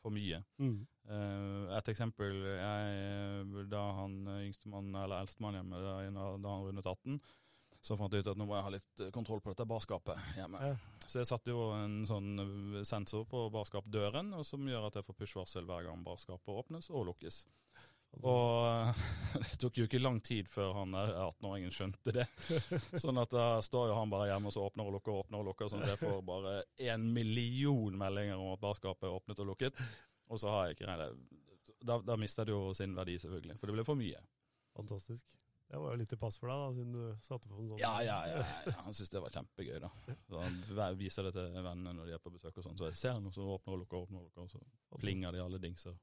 for 0.00 0.14
mye. 0.14 0.40
Mm. 0.62 0.78
Uh, 1.06 1.66
et 1.76 1.88
eksempel 1.92 2.38
jeg, 2.56 3.66
da 3.70 3.82
han 4.00 4.20
yngstemann, 4.40 4.94
eller 4.94 5.20
eldstemann 5.20 5.58
hjemme, 5.58 5.82
da, 5.82 5.98
da, 6.40 6.54
han 6.54 6.68
rundet 6.70 6.86
18, 6.86 7.20
så 7.86 7.94
fant 7.98 8.14
jeg 8.14 8.24
ut 8.24 8.32
at 8.32 8.38
nå 8.38 8.46
må 8.48 8.56
jeg 8.56 8.66
ha 8.66 8.72
litt 8.74 9.02
kontroll 9.14 9.42
på 9.42 9.52
dette 9.52 9.68
barskapet 9.68 10.38
hjemme. 10.38 10.62
Ja. 10.62 10.72
Så 11.06 11.20
jeg 11.20 11.28
satte 11.28 11.52
jo 11.52 11.68
en 11.76 12.00
sånn 12.08 12.32
sensor 12.88 13.28
på 13.30 13.44
barskapdøren, 13.54 14.32
som 14.46 14.66
gjør 14.66 14.88
at 14.88 14.98
jeg 14.98 15.06
får 15.06 15.18
push-varsel 15.20 15.68
hver 15.68 15.86
gang 15.86 16.02
barskapet 16.06 16.50
åpnes 16.50 16.90
og 16.90 17.06
lukkes. 17.12 17.44
Og 18.24 18.94
det 19.42 19.58
tok 19.60 19.80
jo 19.80 19.86
ikke 19.88 20.00
lang 20.00 20.20
tid 20.24 20.48
før 20.48 20.72
han 20.78 20.94
18-åringen 20.96 21.74
skjønte 21.74 22.14
det. 22.16 22.26
Sånn 23.02 23.20
at 23.20 23.32
da 23.34 23.46
står 23.64 23.90
jo 23.90 23.98
han 23.98 24.12
bare 24.12 24.30
hjemme 24.30 24.50
og 24.50 24.56
så 24.56 24.64
åpner 24.64 24.88
og 24.88 24.96
lukker 24.96 25.14
og 25.14 25.24
åpner 25.24 25.42
og 25.42 25.50
lukker. 25.50 25.70
Sånn 25.72 25.84
at 25.84 25.94
jeg 25.94 26.02
får 26.04 26.22
bare 26.26 26.58
en 26.88 27.08
million 27.12 27.98
meldinger 27.98 28.40
om 28.40 28.54
at 28.54 28.62
barskapet 28.62 29.08
er 29.08 29.16
åpnet 29.18 29.42
og 29.44 29.50
lukket. 29.52 29.82
Og 30.32 30.40
så 30.42 30.52
har 30.52 30.68
jeg 30.68 30.78
ikke 30.78 30.88
regnet 30.90 31.34
Da, 31.86 32.00
da 32.02 32.16
mister 32.18 32.48
det 32.48 32.54
jo 32.56 32.72
sin 32.74 32.96
verdi, 32.96 33.18
selvfølgelig. 33.22 33.58
For 33.60 33.68
det 33.68 33.76
ble 33.76 33.84
for 33.86 33.98
mye. 34.00 34.22
Fantastisk. 34.76 35.36
Det 35.66 35.78
var 35.82 35.92
jo 35.92 35.98
litt 35.98 36.10
til 36.12 36.18
pass 36.20 36.36
for 36.38 36.46
deg, 36.50 36.60
da, 36.62 36.66
siden 36.76 36.92
du 36.94 37.24
satte 37.26 37.48
på 37.50 37.56
en 37.58 37.70
sånn 37.72 37.80
Ja, 37.80 37.96
ja, 38.06 38.20
ja, 38.30 38.42
ja. 38.68 38.74
Han 38.84 38.94
syntes 38.94 39.10
det 39.10 39.22
var 39.24 39.34
kjempegøy, 39.34 39.80
da. 39.82 39.90
Så 40.28 40.38
Han 40.38 40.98
viser 41.00 41.26
det 41.26 41.32
til 41.34 41.56
vennene 41.56 41.94
når 41.96 42.06
de 42.06 42.14
er 42.14 42.22
på 42.22 42.30
besøk 42.30 42.60
og 42.60 42.68
sånn. 42.68 42.78
Så 42.78 42.90
jeg 42.92 43.00
ser 43.00 43.18
noe 43.22 43.34
som 43.34 43.50
åpner 43.50 43.74
og 43.74 43.82
lukker, 43.82 44.04
åpner 44.06 44.20
og 44.22 44.28
lukker, 44.28 44.46
og 44.46 44.52
så 44.54 45.00
plinger 45.02 45.34
de 45.34 45.42
alle 45.42 45.58
dingser. 45.62 45.96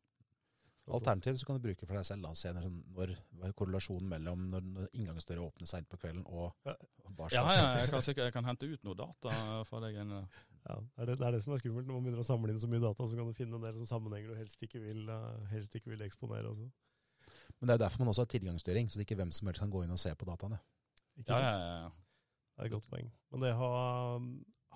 Alternativt 0.91 1.39
så 1.39 1.47
kan 1.47 1.55
du 1.55 1.63
bruke 1.63 1.85
for 1.87 1.95
deg 1.95 2.05
selv. 2.05 2.25
da, 2.25 2.33
Se 2.35 2.51
når, 2.51 3.13
når 3.39 3.53
korrelasjonen 3.55 4.09
mellom 4.11 4.47
når, 4.51 4.65
når 4.75 4.89
inngangsdøra 4.99 5.45
åpner 5.45 5.69
seint 5.69 5.87
på 5.89 5.99
kvelden 6.01 6.25
og 6.27 6.51
barskapet. 6.63 7.37
Ja, 7.37 7.53
ja, 7.55 7.69
jeg 7.79 7.91
kan, 7.93 8.03
sikkert, 8.03 8.25
jeg 8.27 8.35
kan 8.35 8.49
hente 8.49 8.67
ut 8.67 8.83
noe 8.83 8.97
data 8.99 9.61
fra 9.69 9.79
deg. 9.85 10.01
Ja, 10.01 10.75
det 10.75 11.05
er 11.05 11.09
det, 11.09 11.17
det 11.19 11.27
er 11.27 11.37
det, 11.37 11.41
som 11.45 11.55
er 11.55 11.61
skummelt. 11.63 11.87
Når 11.87 11.95
man 11.95 12.07
begynner 12.07 12.23
å 12.23 12.27
samle 12.27 12.51
inn 12.51 12.59
så 12.59 12.69
mye 12.71 12.83
data, 12.83 13.07
så 13.07 13.19
kan 13.19 13.31
du 13.31 13.37
finne 13.37 13.59
en 13.59 13.67
del 13.67 13.75
som 13.79 13.89
sammenhenger 13.89 14.33
du 14.33 14.39
helst 14.39 14.63
ikke 14.63 14.83
vil, 14.83 15.05
uh, 15.07 15.43
helst 15.51 15.75
ikke 15.79 15.93
vil 15.93 16.03
eksponere 16.03 16.51
også. 16.51 16.67
Men 17.59 17.69
det 17.69 17.75
er 17.75 17.83
derfor 17.85 18.03
man 18.03 18.11
også 18.11 18.25
har 18.25 18.31
tilgangsstyring, 18.35 18.89
så 18.91 18.99
det 18.99 19.07
ikke 19.07 19.19
hvem 19.19 19.31
som 19.35 19.47
helst 19.47 19.63
kan 19.63 19.71
gå 19.71 19.83
inn 19.85 19.95
og 19.95 19.99
se 20.03 20.11
på 20.15 20.27
dataene. 20.27 20.59
Ikke 21.19 21.35
ja, 21.35 21.39
ja, 21.43 21.59
ja, 21.63 21.75
ja. 21.85 21.91
Det 22.53 22.61
er 22.61 22.69
et 22.69 22.75
godt 22.75 22.89
poeng. 22.91 23.07
Men 23.31 23.43
det 23.43 23.53
å 23.55 23.71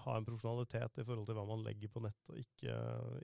ha, 0.03 0.17
en 0.17 0.27
profesjonalitet 0.27 0.99
i 1.01 1.05
forhold 1.07 1.27
til 1.29 1.37
hva 1.37 1.45
man 1.47 1.63
legger 1.65 1.91
på 1.91 2.01
nett 2.03 2.29
og 2.31 2.37
ikke, 2.41 2.75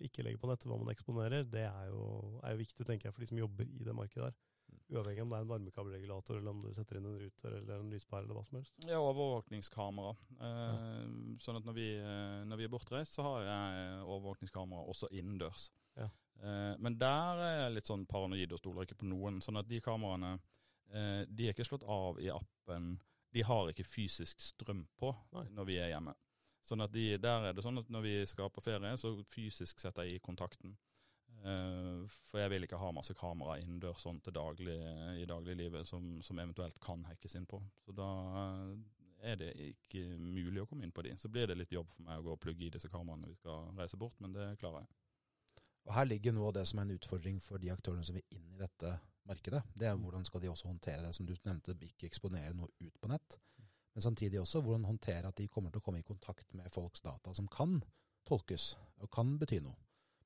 ikke 0.07 0.25
legger 0.25 0.41
på 0.41 0.49
nett, 0.49 0.65
hva 0.69 0.79
man 0.79 0.91
eksponerer, 0.93 1.45
det 1.49 1.67
er 1.67 1.91
jo, 1.91 2.07
er 2.41 2.55
jo, 2.55 2.61
viktig 2.63 2.87
tenker 2.87 3.09
jeg, 3.09 3.15
for 3.15 3.23
de 3.23 3.29
som 3.31 3.41
jobber 3.41 3.69
i 3.69 3.85
det 3.87 3.95
markedet 3.97 4.29
der. 4.29 4.41
Uavhengig 4.93 5.21
om 5.21 5.29
det 5.29 5.37
er 5.37 5.45
en 5.45 5.51
varmekabelregulator, 5.51 6.39
eller 6.39 6.53
om 6.53 6.63
du 6.63 6.71
setter 6.73 6.97
inn 6.97 7.05
en 7.07 7.19
ruter 7.21 7.55
eller 7.59 7.77
en 7.77 7.91
lyspære 7.93 8.25
eller 8.25 8.37
hva 8.37 8.43
som 8.47 8.57
helst. 8.57 8.73
Ja, 8.87 8.99
overvåkningskamera. 9.03 10.15
Eh, 10.39 10.57
ja. 10.63 11.05
Sånn 11.45 11.59
at 11.59 11.67
når 11.67 11.77
vi, 11.77 11.87
eh, 11.99 12.41
når 12.49 12.59
vi, 12.59 12.67
er 12.67 12.73
bortreist, 12.73 13.15
så 13.17 13.25
har 13.27 13.45
jeg 13.47 14.01
overvåkningskamera 14.01 14.83
også 14.93 15.11
innendørs. 15.13 15.69
Ja. 15.99 16.09
Eh, 16.41 16.73
men 16.81 16.97
der 17.01 17.43
er 17.45 17.55
jeg 17.59 17.77
litt 17.77 17.89
sånn 17.91 18.07
paranoid 18.09 18.55
og 18.55 18.61
stoler 18.63 18.87
ikke 18.87 18.99
på 19.03 19.09
noen. 19.11 19.39
Sånn 19.45 19.61
at 19.61 19.69
de 19.69 19.81
kameraene, 19.83 20.35
eh, 20.89 21.23
de 21.29 21.47
er 21.47 21.55
ikke 21.55 21.69
slått 21.69 21.85
av 21.85 22.21
i 22.21 22.33
appen 22.33 22.95
de 23.33 23.41
har 23.41 23.71
ikke 23.71 23.85
fysisk 23.87 24.41
strøm 24.43 24.83
på 24.99 25.09
Nei. 25.33 25.47
når 25.55 25.69
vi 25.69 25.79
er 25.81 25.93
hjemme. 25.93 26.13
Sånn 26.63 26.83
at 26.85 26.93
de, 26.95 27.17
Der 27.19 27.49
er 27.49 27.53
det 27.53 27.63
sånn 27.65 27.81
at 27.81 27.89
når 27.91 28.05
vi 28.05 28.15
skal 28.29 28.51
på 28.53 28.63
ferie, 28.63 28.95
så 28.97 29.13
fysisk 29.27 29.81
setter 29.83 30.07
jeg 30.07 30.19
i 30.19 30.23
kontakten. 30.23 30.77
Eh, 31.43 32.03
for 32.29 32.39
jeg 32.39 32.53
vil 32.53 32.63
ikke 32.63 32.79
ha 32.79 32.91
masse 32.95 33.15
kamera 33.19 33.57
innendørs 33.59 34.03
sånn 34.05 34.21
til 34.23 34.35
daglig 34.35 34.77
i 35.19 35.25
dagliglivet 35.27 35.89
som, 35.89 36.21
som 36.23 36.39
eventuelt 36.39 36.79
kan 36.83 37.03
hackes 37.09 37.35
inn 37.35 37.47
på. 37.49 37.59
Så 37.83 37.95
da 37.97 38.09
eh, 38.43 38.75
er 39.33 39.39
det 39.39 39.51
ikke 39.59 40.05
mulig 40.19 40.63
å 40.63 40.67
komme 40.69 40.87
inn 40.87 40.95
på 40.95 41.03
de. 41.03 41.15
Så 41.19 41.31
blir 41.31 41.49
det 41.49 41.59
litt 41.59 41.75
jobb 41.75 41.91
for 41.91 42.07
meg 42.07 42.19
å 42.19 42.27
gå 42.27 42.35
og 42.35 42.43
plugge 42.43 42.67
i 42.67 42.73
disse 42.73 42.91
kameraene 42.91 43.25
når 43.25 43.33
vi 43.33 43.41
skal 43.41 43.71
reise 43.79 43.99
bort, 43.99 44.15
men 44.23 44.35
det 44.35 44.53
klarer 44.61 44.83
jeg. 44.83 44.93
Og 45.83 45.95
Her 45.97 46.07
ligger 46.07 46.35
noe 46.35 46.51
av 46.51 46.55
det 46.55 46.67
som 46.69 46.79
er 46.79 46.87
en 46.87 46.95
utfordring 46.95 47.41
for 47.43 47.59
de 47.59 47.71
aktørene 47.73 48.05
som 48.07 48.15
vil 48.15 48.37
inn 48.37 48.53
i 48.55 48.61
dette 48.61 48.93
markedet. 49.27 49.63
Det 49.75 49.87
er 49.87 49.99
hvordan 49.99 50.23
skal 50.27 50.43
de 50.43 50.51
også 50.51 50.69
håndtere 50.69 51.03
det 51.03 51.11
som 51.15 51.27
du 51.27 51.33
nevnte, 51.43 51.75
ikke 51.87 52.07
eksponere 52.07 52.55
noe 52.55 52.71
ut 52.79 52.99
på 53.03 53.11
nett. 53.11 53.37
Men 53.93 54.01
samtidig 54.01 54.39
også 54.41 54.61
hvordan 54.61 54.85
håndtere 54.89 55.29
at 55.29 55.37
de 55.37 55.47
kommer 55.47 55.71
til 55.71 55.81
å 55.81 55.85
komme 55.85 55.99
i 56.01 56.07
kontakt 56.07 56.53
med 56.57 56.71
folks 56.73 57.01
data 57.05 57.33
som 57.33 57.47
kan 57.47 57.81
tolkes 58.25 58.73
og 59.03 59.11
kan 59.13 59.37
bety 59.37 59.59
noe. 59.61 59.75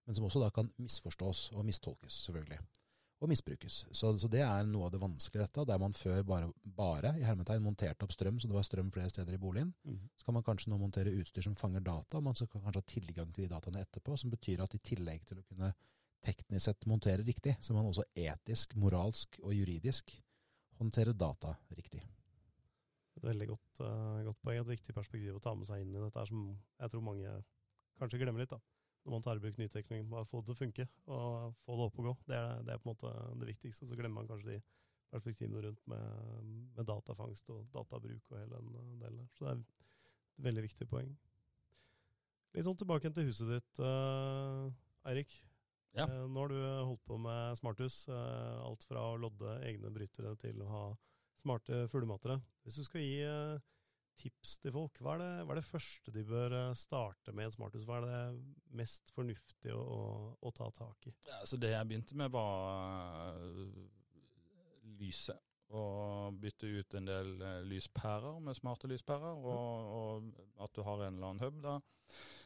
Men 0.08 0.16
som 0.16 0.26
også 0.26 0.40
da 0.40 0.50
kan 0.56 0.70
misforstås 0.80 1.50
og 1.52 1.66
mistolkes, 1.68 2.22
selvfølgelig. 2.28 2.62
Og 3.20 3.32
misbrukes. 3.32 3.80
Så, 3.92 4.12
så 4.22 4.30
det 4.30 4.44
er 4.46 4.68
noe 4.70 4.86
av 4.86 4.92
det 4.94 5.02
vanskelige 5.02 5.48
dette. 5.48 5.66
Der 5.66 5.80
man 5.82 5.96
før 5.98 6.22
bare, 6.24 6.52
bare 6.64 7.16
i 7.18 7.26
hermetegn 7.26 7.64
monterte 7.66 8.06
opp 8.06 8.14
strøm, 8.14 8.38
så 8.40 8.48
det 8.48 8.56
var 8.56 8.64
strøm 8.68 8.92
flere 8.94 9.10
steder 9.10 9.34
i 9.34 9.42
boligen, 9.42 9.74
Mhm. 9.84 10.10
så 10.16 10.26
kan 10.26 10.38
man 10.38 10.46
kanskje 10.46 10.70
nå 10.70 10.78
montere 10.80 11.16
utstyr 11.18 11.44
som 11.44 11.56
fanger 11.56 11.84
data, 11.84 12.22
man 12.22 12.36
skal 12.36 12.48
kanskje 12.48 12.78
ha 12.78 12.82
tilgang 12.94 13.34
til 13.34 13.48
de 13.48 13.56
dataene 13.56 13.82
etterpå, 13.84 14.18
som 14.18 14.30
betyr 14.32 14.62
at 14.64 14.76
i 14.76 14.80
tillegg 14.80 15.26
til 15.26 15.42
å 15.42 15.48
kunne 15.50 15.74
teknisk 16.24 16.66
sett 16.66 16.86
montere 16.86 17.26
riktig, 17.26 17.58
så 17.60 17.74
må 17.74 17.82
man 17.82 17.92
også 17.92 18.06
etisk, 18.16 18.76
moralsk 18.76 19.40
og 19.44 19.54
juridisk 19.54 20.14
håndtere 20.78 21.14
data 21.18 21.56
riktig. 21.76 22.04
Et 23.18 23.26
veldig 23.26 23.48
godt, 23.50 23.82
uh, 23.82 24.24
godt 24.28 24.42
poeng. 24.46 24.62
Et 24.62 24.74
viktig 24.76 24.96
perspektiv 24.96 25.38
å 25.38 25.44
ta 25.44 25.54
med 25.58 25.70
seg 25.70 25.84
inn 25.84 25.96
i 25.96 26.02
dette, 26.02 26.26
som 26.30 26.50
jeg 26.54 26.94
tror 26.94 27.06
mange 27.06 27.38
kanskje 27.98 28.22
glemmer 28.22 28.44
litt. 28.44 28.54
da. 28.54 28.62
Når 29.08 29.16
man 29.16 29.24
tar 29.24 29.40
i 29.40 29.44
bruk 29.44 29.58
ny 29.58 29.70
teknologi, 29.72 30.10
bare 30.12 30.28
få 30.28 30.42
det 30.42 30.50
til 30.50 30.56
å 30.56 30.60
funke 30.60 30.86
og 31.16 31.54
få 31.64 31.78
det 31.80 31.86
opp 31.88 32.00
og 32.02 32.10
gå. 32.10 32.14
Det 32.28 32.36
er, 32.38 32.64
det 32.68 32.74
er 32.74 32.82
på 32.84 32.90
en 32.90 32.94
måte 32.94 33.14
det 33.40 33.48
viktigste. 33.54 33.88
Så 33.88 33.96
glemmer 33.96 34.22
man 34.22 34.30
kanskje 34.30 34.58
de 34.58 34.58
perspektivene 35.14 35.64
rundt 35.64 35.86
med, 35.88 36.50
med 36.76 36.90
datafangst 36.90 37.50
og 37.56 37.68
databruk 37.72 38.32
og 38.32 38.40
hele 38.42 38.60
den 38.60 38.76
eh, 38.76 38.90
delen 39.06 39.22
der. 39.22 39.30
Så 39.38 39.46
det 39.46 39.54
er 39.54 39.62
et 39.62 40.44
veldig 40.50 40.66
viktig 40.68 40.90
poeng. 40.92 41.14
Litt 42.56 42.68
sånn 42.68 42.80
tilbake 42.80 43.12
til 43.14 43.30
huset 43.30 43.50
ditt, 43.52 43.80
uh, 43.80 44.68
Eirik. 45.08 45.34
Ja. 45.96 46.08
Uh, 46.10 46.26
nå 46.28 46.44
har 46.44 46.52
du 46.52 46.60
holdt 46.60 47.04
på 47.08 47.18
med 47.22 47.58
smarthus. 47.60 48.02
Uh, 48.12 48.60
alt 48.66 48.84
fra 48.90 49.04
å 49.14 49.20
lodde 49.22 49.60
egne 49.68 49.92
brytere 49.94 50.36
til 50.42 50.60
å 50.66 50.72
ha 50.72 50.86
smarte 51.48 51.88
fuglematere. 51.92 52.38
Hvis 52.66 52.80
du 52.82 52.86
skal 52.86 53.04
gi 53.04 53.18
eh, 53.24 53.66
tips 54.18 54.58
til 54.64 54.74
folk, 54.76 55.00
hva 55.04 55.16
er, 55.16 55.24
det, 55.24 55.32
hva 55.46 55.56
er 55.56 55.62
det 55.62 55.68
første 55.68 56.14
de 56.14 56.24
bør 56.28 56.56
eh, 56.58 56.78
starte 56.78 57.34
med 57.36 57.48
i 57.48 57.52
et 57.52 57.58
smarthus? 57.58 57.86
Hva 57.88 58.02
er 58.02 58.08
det 58.08 58.78
mest 58.80 59.14
fornuftig 59.16 59.74
å, 59.76 59.82
å, 59.82 60.00
å 60.42 60.54
ta 60.56 60.70
tak 60.76 61.10
i? 61.10 61.14
Ja, 61.30 61.44
så 61.48 61.60
det 61.62 61.74
jeg 61.74 61.90
begynte 61.90 62.18
med 62.20 62.34
var 62.36 63.40
øh, 63.42 63.86
lyset. 65.00 65.44
Og 65.76 66.38
bytte 66.40 66.70
ut 66.72 66.94
en 66.96 67.08
del 67.10 67.34
lyspærer 67.68 68.38
med 68.40 68.56
smarte 68.56 68.88
lyspærer, 68.88 69.42
og, 69.52 69.90
og 69.98 70.62
at 70.64 70.72
du 70.72 70.80
har 70.88 71.04
en 71.04 71.18
eller 71.18 71.34
annen 71.34 71.44
hub. 71.44 71.58
da. 71.66 71.74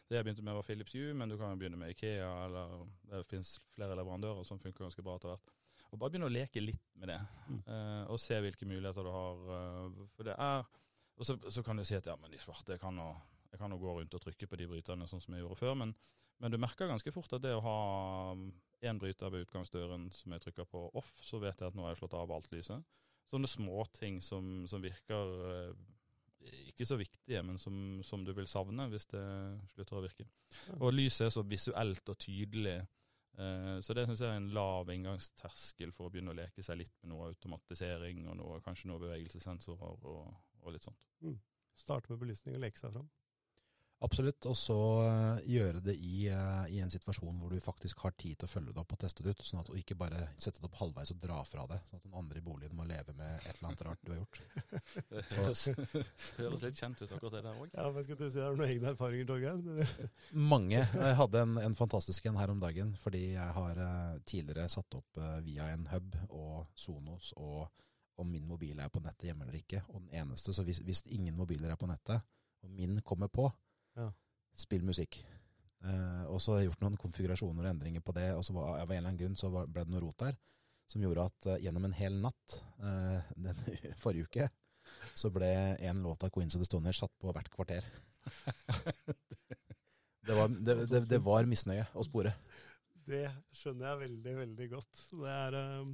Det 0.10 0.18
jeg 0.18 0.26
begynte 0.26 0.46
med 0.48 0.58
var 0.58 0.66
Philips 0.66 0.96
Hue, 0.98 1.14
men 1.14 1.30
du 1.30 1.38
kan 1.38 1.54
jo 1.54 1.60
begynne 1.62 1.78
med 1.78 1.94
Ikea, 1.94 2.32
eller 2.48 2.80
det 3.12 3.22
finnes 3.30 3.54
flere 3.76 3.94
leverandører 4.00 4.42
som 4.50 4.60
funker 4.60 4.88
ganske 4.88 5.06
bra 5.06 5.20
etter 5.20 5.36
hvert. 5.36 5.54
Og 5.92 6.00
bare 6.00 6.14
begynne 6.14 6.30
å 6.30 6.34
leke 6.34 6.62
litt 6.64 6.86
med 6.96 7.10
det, 7.12 7.20
Mm. 7.50 7.62
eh, 7.68 8.04
og 8.12 8.20
se 8.20 8.38
hvilke 8.40 8.66
muligheter 8.66 9.04
du 9.04 9.10
har. 9.12 9.42
Uh, 9.48 10.06
for 10.16 10.24
det 10.24 10.36
er 10.38 10.64
Og 11.20 11.26
så, 11.28 11.36
så 11.52 11.62
kan 11.62 11.78
du 11.78 11.84
si 11.86 11.94
at 11.94 12.08
ja, 12.08 12.16
men 12.18 12.32
de 12.32 12.38
svarte, 12.42 12.80
kan 12.80 12.96
jeg 13.52 13.60
kan 13.60 13.70
jo 13.72 13.78
gå 13.78 13.92
rundt 14.00 14.14
og 14.16 14.22
trykke 14.24 14.48
på 14.48 14.58
de 14.58 14.66
bryterne 14.66 15.06
sånn 15.08 15.22
som 15.22 15.34
jeg 15.36 15.44
gjorde 15.44 15.58
før, 15.60 15.76
men, 15.76 15.92
men 16.40 16.52
du 16.52 16.58
merker 16.58 16.88
ganske 16.88 17.12
fort 17.14 17.34
at 17.36 17.44
det 17.44 17.52
å 17.54 17.62
ha 17.62 17.76
én 18.82 18.98
bryter 18.98 19.30
ved 19.30 19.44
utgangsdøren 19.46 20.08
som 20.16 20.32
jeg 20.34 20.42
trykker 20.42 20.66
på 20.72 20.86
off, 20.98 21.12
så 21.22 21.38
vet 21.44 21.60
jeg 21.60 21.68
at 21.68 21.76
nå 21.78 21.84
har 21.84 21.92
jeg 21.94 22.00
slått 22.00 22.16
av 22.18 22.32
alt 22.32 22.50
lyset. 22.56 22.82
Sånne 23.30 23.48
småting 23.52 24.22
som, 24.24 24.64
som 24.72 24.82
virker 24.82 25.36
eh, 25.52 25.76
ikke 26.72 26.88
så 26.90 26.98
viktige, 26.98 27.44
men 27.46 27.60
som, 27.62 27.76
som 28.08 28.24
du 28.26 28.32
vil 28.34 28.48
savne 28.50 28.88
hvis 28.90 29.06
det 29.12 29.22
slutter 29.76 30.00
å 30.00 30.06
virke. 30.08 30.26
Ja. 30.72 30.80
Og 30.80 30.96
lyset 30.96 31.28
er 31.28 31.36
så 31.36 31.44
visuelt 31.46 32.10
og 32.10 32.18
tydelig, 32.24 32.80
så 33.82 33.96
det 33.98 34.06
syns 34.08 34.22
jeg 34.22 34.30
er 34.30 34.40
en 34.42 34.52
lav 34.56 34.90
inngangsterskel 34.94 35.94
for 35.96 36.08
å 36.08 36.14
begynne 36.14 36.34
å 36.34 36.38
leke 36.38 36.64
seg 36.66 36.82
litt 36.82 36.94
med 37.02 37.14
noe 37.14 37.32
automatisering 37.32 38.26
og 38.30 38.38
noe, 38.40 38.60
kanskje 38.66 38.92
noe 38.92 39.02
bevegelsessensorer 39.02 40.06
og, 40.12 40.36
og 40.62 40.76
litt 40.76 40.86
sånt. 40.86 41.02
Starte 41.80 42.12
med 42.14 42.22
belysning 42.22 42.58
og 42.58 42.62
leke 42.66 42.82
seg 42.82 42.94
fram. 42.94 43.10
Absolutt, 44.02 44.46
og 44.50 44.56
så 44.58 44.76
eh, 45.06 45.42
gjøre 45.54 45.82
det 45.86 45.94
i, 46.02 46.26
eh, 46.34 46.64
i 46.74 46.80
en 46.82 46.90
situasjon 46.90 47.38
hvor 47.38 47.52
du 47.54 47.62
faktisk 47.62 48.00
har 48.02 48.16
tid 48.18 48.40
til 48.40 48.48
å 48.48 48.50
følge 48.50 48.74
det 48.74 48.82
opp 48.82 48.96
og 48.96 49.02
teste 49.04 49.22
det 49.22 49.36
ut, 49.36 49.44
sånn 49.46 49.62
at 49.62 49.70
du 49.70 49.76
ikke 49.78 49.98
bare 50.00 50.24
sette 50.42 50.58
det 50.58 50.66
opp 50.66 50.80
halvveis 50.80 51.14
og 51.14 51.20
dra 51.22 51.38
fra 51.46 51.68
det, 51.70 51.78
sånn 51.86 52.02
at 52.02 52.08
noen 52.08 52.24
andre 52.24 52.42
i 52.42 52.46
boligen 52.46 52.74
må 52.80 52.88
leve 52.90 53.14
med 53.18 53.46
et 53.46 53.52
eller 53.52 53.70
annet 53.70 53.84
rart 53.86 54.02
du 54.02 54.14
har 54.14 54.22
gjort. 54.24 54.42
Det 55.12 55.22
høres, 55.36 55.62
det 55.68 56.46
høres 56.46 56.64
litt 56.66 56.80
kjent 56.80 57.02
ut 57.02 57.12
akkurat 57.14 57.36
det 57.36 57.42
der 57.46 57.60
òg. 57.62 57.70
Ja, 57.76 57.86
men 57.94 58.06
skal 58.06 58.18
du 58.18 58.26
si 58.32 58.42
Har 58.42 58.56
du 58.56 58.62
noen 58.62 58.72
egne 58.72 58.92
erfaringer, 58.94 59.28
Torgeir? 59.30 59.96
Mange. 60.54 60.82
Jeg 60.82 61.18
hadde 61.20 61.44
en, 61.46 61.58
en 61.62 61.78
fantastisk 61.78 62.26
en 62.30 62.40
her 62.40 62.54
om 62.54 62.62
dagen, 62.64 62.94
fordi 63.00 63.24
jeg 63.36 63.56
har 63.58 63.82
eh, 63.86 64.20
tidligere 64.26 64.70
satt 64.72 64.98
opp 64.98 65.22
via 65.46 65.70
en 65.76 65.86
hub 65.92 66.16
og 66.30 66.66
Sonos 66.80 67.34
og 67.38 67.68
om 68.22 68.30
min 68.32 68.48
mobil 68.48 68.80
er 68.80 68.90
på 68.94 69.02
nettet 69.04 69.30
hjemme 69.30 69.46
eller 69.46 69.60
ikke. 69.62 69.84
Og 69.94 70.02
den 70.02 70.24
eneste, 70.24 70.54
så 70.56 70.66
hvis, 70.66 70.82
hvis 70.86 71.06
ingen 71.14 71.38
mobiler 71.38 71.74
er 71.74 71.80
på 71.80 71.90
nettet, 71.90 72.26
og 72.62 72.74
min 72.74 73.00
kommer 73.06 73.30
på, 73.34 73.50
Ja. 74.00 74.08
spill 74.58 74.86
musikk. 74.88 75.20
Eh, 75.82 76.24
og 76.30 76.40
så 76.42 76.54
har 76.54 76.62
jeg 76.62 76.72
gjort 76.72 76.84
noen 76.86 77.00
konfigurasjoner 77.02 77.66
og 77.66 77.72
endringer 77.74 78.04
på 78.06 78.14
det, 78.16 78.30
og 78.38 78.46
så 78.46 78.56
var, 78.56 78.80
av 78.80 78.90
en 78.92 78.98
eller 78.98 79.10
annen 79.10 79.22
grunn 79.22 79.38
så 79.40 79.50
var, 79.54 79.70
ble 79.72 79.86
det 79.88 79.94
noe 79.94 80.04
rot 80.04 80.20
der, 80.22 80.38
som 80.92 81.04
gjorde 81.04 81.28
at 81.32 81.50
eh, 81.50 81.62
gjennom 81.66 81.88
en 81.88 81.98
hel 81.98 82.20
natt 82.22 82.58
eh, 82.84 83.32
den 83.48 83.64
forrige 84.02 84.30
uke, 84.30 84.50
så 85.18 85.32
ble 85.34 85.50
en 85.90 86.04
låt 86.06 86.24
av 86.26 86.32
Queens 86.34 86.58
of 86.58 86.62
the 86.64 86.70
Stoner 86.70 86.96
satt 86.98 87.14
på 87.22 87.34
hvert 87.34 87.52
kvarter. 87.54 87.86
Det 90.22 90.36
var, 90.38 90.52
det, 90.54 90.74
det, 90.86 91.00
det 91.10 91.18
var 91.26 91.48
misnøye 91.50 91.88
å 91.98 92.04
spore. 92.06 92.30
Det 93.10 93.26
skjønner 93.58 93.88
jeg 93.88 94.02
veldig, 94.04 94.34
veldig 94.38 94.68
godt. 94.70 95.06
Det 95.18 95.32
er, 95.34 95.58
eh, 95.58 95.88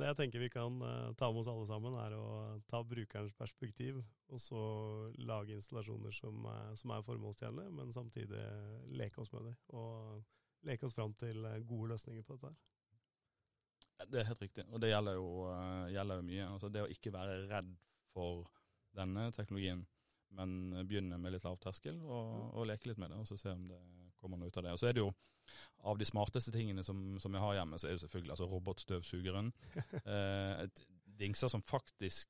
det 0.00 0.08
jeg 0.08 0.18
tenker 0.22 0.42
vi 0.42 0.48
kan 0.52 0.78
eh, 0.84 1.10
ta 1.20 1.28
med 1.28 1.42
oss 1.42 1.50
alle 1.52 1.66
sammen, 1.68 1.98
er 2.00 2.16
å 2.16 2.28
ta 2.70 2.80
brukerens 2.80 3.34
perspektiv, 3.36 4.00
og 4.28 4.40
så 4.40 4.60
lage 5.24 5.54
installasjoner 5.56 6.12
som, 6.12 6.44
er- 6.52 6.74
som 6.76 6.90
er 6.94 7.04
formålstjenlige, 7.06 7.70
men 7.72 7.92
samtidig 7.92 8.42
leke 8.98 9.20
oss 9.22 9.32
med 9.32 9.48
dem. 9.48 9.56
Og 9.68 10.24
leke 10.68 10.86
oss 10.88 10.94
fram 10.96 11.14
til 11.14 11.46
gode 11.68 11.92
løsninger 11.94 12.22
på 12.26 12.36
dette. 12.36 12.50
her. 12.52 14.06
Det 14.06 14.20
er 14.20 14.28
helt 14.28 14.42
riktig, 14.42 14.64
og 14.70 14.80
det 14.80 14.92
gjelder 14.92 15.16
jo, 15.18 15.28
eh, 15.50 15.88
gjelder 15.96 16.20
jo 16.20 16.26
mye. 16.28 16.48
Altså 16.54 16.68
det 16.70 16.82
å 16.84 16.90
ikke 16.92 17.12
være 17.12 17.38
redd 17.50 17.72
for 18.12 18.44
denne 18.94 19.30
teknologien, 19.34 19.80
men 20.30 20.52
begynne 20.86 21.18
med 21.18 21.32
litt 21.32 21.44
lav 21.46 21.56
terskel 21.62 21.98
og, 22.04 22.52
og 22.54 22.66
leke 22.68 22.90
litt 22.90 22.98
med 23.00 23.10
det, 23.10 23.18
og 23.18 23.26
så 23.26 23.36
se 23.40 23.50
om 23.56 23.64
det 23.70 23.80
kommer 24.20 24.38
noe 24.38 24.48
ut 24.52 24.56
av 24.60 24.66
det. 24.68 24.72
Og 24.76 24.78
så 24.82 24.90
er 24.90 24.92
det 24.98 25.02
jo 25.02 25.10
av 25.88 25.98
de 25.98 26.04
smarteste 26.04 26.52
tingene 26.52 26.84
som, 26.84 27.16
som 27.22 27.32
jeg 27.34 27.40
har 27.42 27.54
hjemme, 27.58 27.78
så 27.80 27.88
er 27.88 27.96
det 27.96 28.02
selvfølgelig 28.04 28.34
altså 28.36 28.48
robotstøvsugeren. 28.52 29.52
Eh, 30.04 30.68
dingser 31.18 31.48
som 31.50 31.62
faktisk 31.66 32.28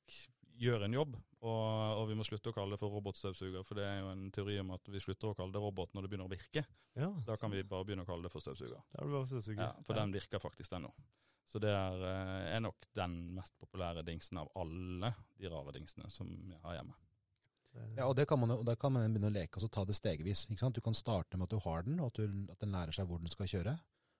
gjør 0.59 0.85
en 0.85 0.95
jobb, 0.95 1.15
og, 1.39 1.63
og 2.01 2.03
vi 2.09 2.17
må 2.19 2.25
slutte 2.27 2.51
å 2.51 2.55
kalle 2.55 2.75
det 2.75 2.81
for 2.81 2.91
robotstøvsuger, 2.93 3.63
for 3.67 3.79
det 3.79 3.85
er 3.87 4.01
jo 4.01 4.11
en 4.11 4.25
teori 4.35 4.57
om 4.61 4.73
at 4.75 4.91
vi 4.91 5.01
slutter 5.03 5.31
å 5.31 5.37
kalle 5.37 5.55
det 5.55 5.61
robot 5.63 5.95
når 5.95 6.05
det 6.05 6.11
begynner 6.11 6.27
å 6.27 6.33
virke. 6.33 6.65
Ja, 6.99 7.09
Da 7.25 7.37
kan 7.39 7.53
vi 7.53 7.63
bare 7.63 7.87
begynne 7.87 8.03
å 8.03 8.09
kalle 8.09 8.27
det 8.27 8.33
for 8.33 8.43
støvsuger. 8.43 8.81
Da 8.91 9.03
er 9.03 9.13
bare 9.13 9.29
støvsuger. 9.31 9.63
Ja, 9.63 9.71
for 9.87 9.99
den 9.99 10.15
virker 10.15 10.43
faktisk 10.43 10.75
den 10.75 10.87
nå. 10.89 10.93
Så 11.49 11.61
det 11.63 11.71
er, 11.73 12.03
eh, 12.05 12.55
er 12.55 12.61
nok 12.61 12.85
den 12.93 13.15
mest 13.33 13.55
populære 13.57 14.03
dingsen 14.05 14.37
av 14.37 14.51
alle 14.59 15.13
de 15.39 15.49
rare 15.49 15.73
dingsene 15.73 16.11
som 16.13 16.29
jeg 16.51 16.59
har 16.61 16.77
hjemme. 16.77 16.97
Ja, 17.95 18.05
og 18.07 18.15
det 18.17 18.27
kan 18.29 18.39
man, 18.41 18.53
da 18.65 18.75
kan 18.77 18.93
man 18.93 19.13
begynne 19.13 19.31
å 19.31 19.33
leke 19.33 19.57
og 19.57 19.63
så 19.63 19.69
ta 19.71 19.85
det 19.85 19.95
stegvis. 19.97 20.45
Ikke 20.49 20.61
sant? 20.61 20.77
Du 20.77 20.83
kan 20.85 20.97
starte 20.97 21.37
med 21.37 21.47
at 21.47 21.55
du 21.55 21.63
har 21.63 21.85
den, 21.85 21.99
og 22.01 22.11
at, 22.11 22.21
du, 22.21 22.45
at 22.51 22.61
den 22.61 22.73
lærer 22.73 22.95
seg 22.95 23.09
hvor 23.09 23.21
den 23.21 23.31
skal 23.31 23.49
kjøre. 23.49 23.75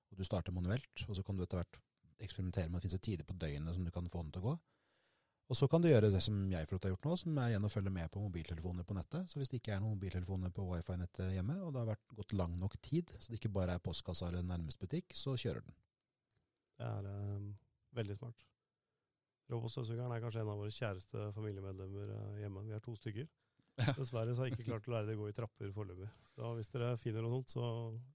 Og 0.09 0.17
du 0.17 0.25
starter 0.25 0.55
manuelt, 0.55 1.05
og 1.05 1.17
så 1.17 1.25
kan 1.25 1.37
du 1.37 1.43
etter 1.45 1.61
hvert 1.61 1.79
eksperimentere 2.19 2.69
med 2.69 2.79
at 2.79 2.83
det 2.83 2.89
finnes 2.89 3.05
tider 3.05 3.27
på 3.27 3.37
døgnet 3.39 3.75
som 3.75 3.85
du 3.85 3.91
kan 3.93 4.09
få 4.11 4.23
den 4.25 4.33
til 4.33 4.43
å 4.43 4.49
gå. 4.49 4.55
Og 5.49 5.57
så 5.57 5.65
kan 5.67 5.81
du 5.81 5.87
gjøre 5.89 6.11
det 6.13 6.19
som 6.21 6.35
jeg 6.51 6.67
for 6.69 6.77
har 6.83 6.91
gjort 6.93 7.07
nå, 7.07 7.15
som 7.17 7.37
er 7.41 7.51
igjen 7.51 7.63
å 7.65 7.71
følge 7.73 7.93
med 7.93 8.11
på 8.13 8.21
mobiltelefoner 8.21 8.85
på 8.85 8.93
nettet. 8.93 9.31
Så 9.31 9.39
hvis 9.39 9.49
det 9.49 9.63
ikke 9.63 9.73
er 9.73 9.81
noen 9.81 9.95
mobiltelefoner 9.95 10.53
på 10.53 10.65
wifi-nettet 10.67 11.33
hjemme, 11.33 11.55
og 11.65 11.73
det 11.73 11.81
har 11.81 11.89
vært 11.89 12.13
gått 12.19 12.35
lang 12.37 12.53
nok 12.61 12.75
tid, 12.85 13.15
så 13.17 13.31
det 13.31 13.39
ikke 13.39 13.55
bare 13.55 13.77
er 13.77 13.81
postkassa 13.81 14.29
eller 14.29 14.45
nærmest 14.45 14.81
butikk, 14.81 15.15
så 15.17 15.33
kjører 15.33 15.65
den. 15.65 15.79
Det 16.77 16.85
er 16.85 17.09
eh, 17.09 17.49
veldig 17.97 18.19
smart. 18.19 18.45
Robotstøvsugeren 19.49 20.13
er 20.13 20.21
kanskje 20.21 20.43
en 20.43 20.53
av 20.53 20.61
våre 20.61 20.75
kjæreste 20.75 21.31
familiemedlemmer 21.33 22.13
eh, 22.13 22.39
hjemme. 22.43 22.65
Vi 22.67 22.77
er 22.77 22.85
to 22.85 22.93
stykker. 22.99 23.25
Dessverre 23.97 24.33
så 24.35 24.41
har 24.43 24.49
jeg 24.49 24.57
ikke 24.57 24.65
klart 24.69 24.87
å 24.89 24.93
lære 24.93 25.07
det 25.09 25.15
å 25.17 25.21
gå 25.21 25.27
i 25.31 25.35
trapper 25.37 25.71
foreløpig. 25.75 26.07
Så 26.35 26.49
hvis 26.57 26.71
dere 26.73 26.89
finner 26.99 27.23
noe 27.25 27.31
sånt, 27.39 27.53
så 27.55 27.63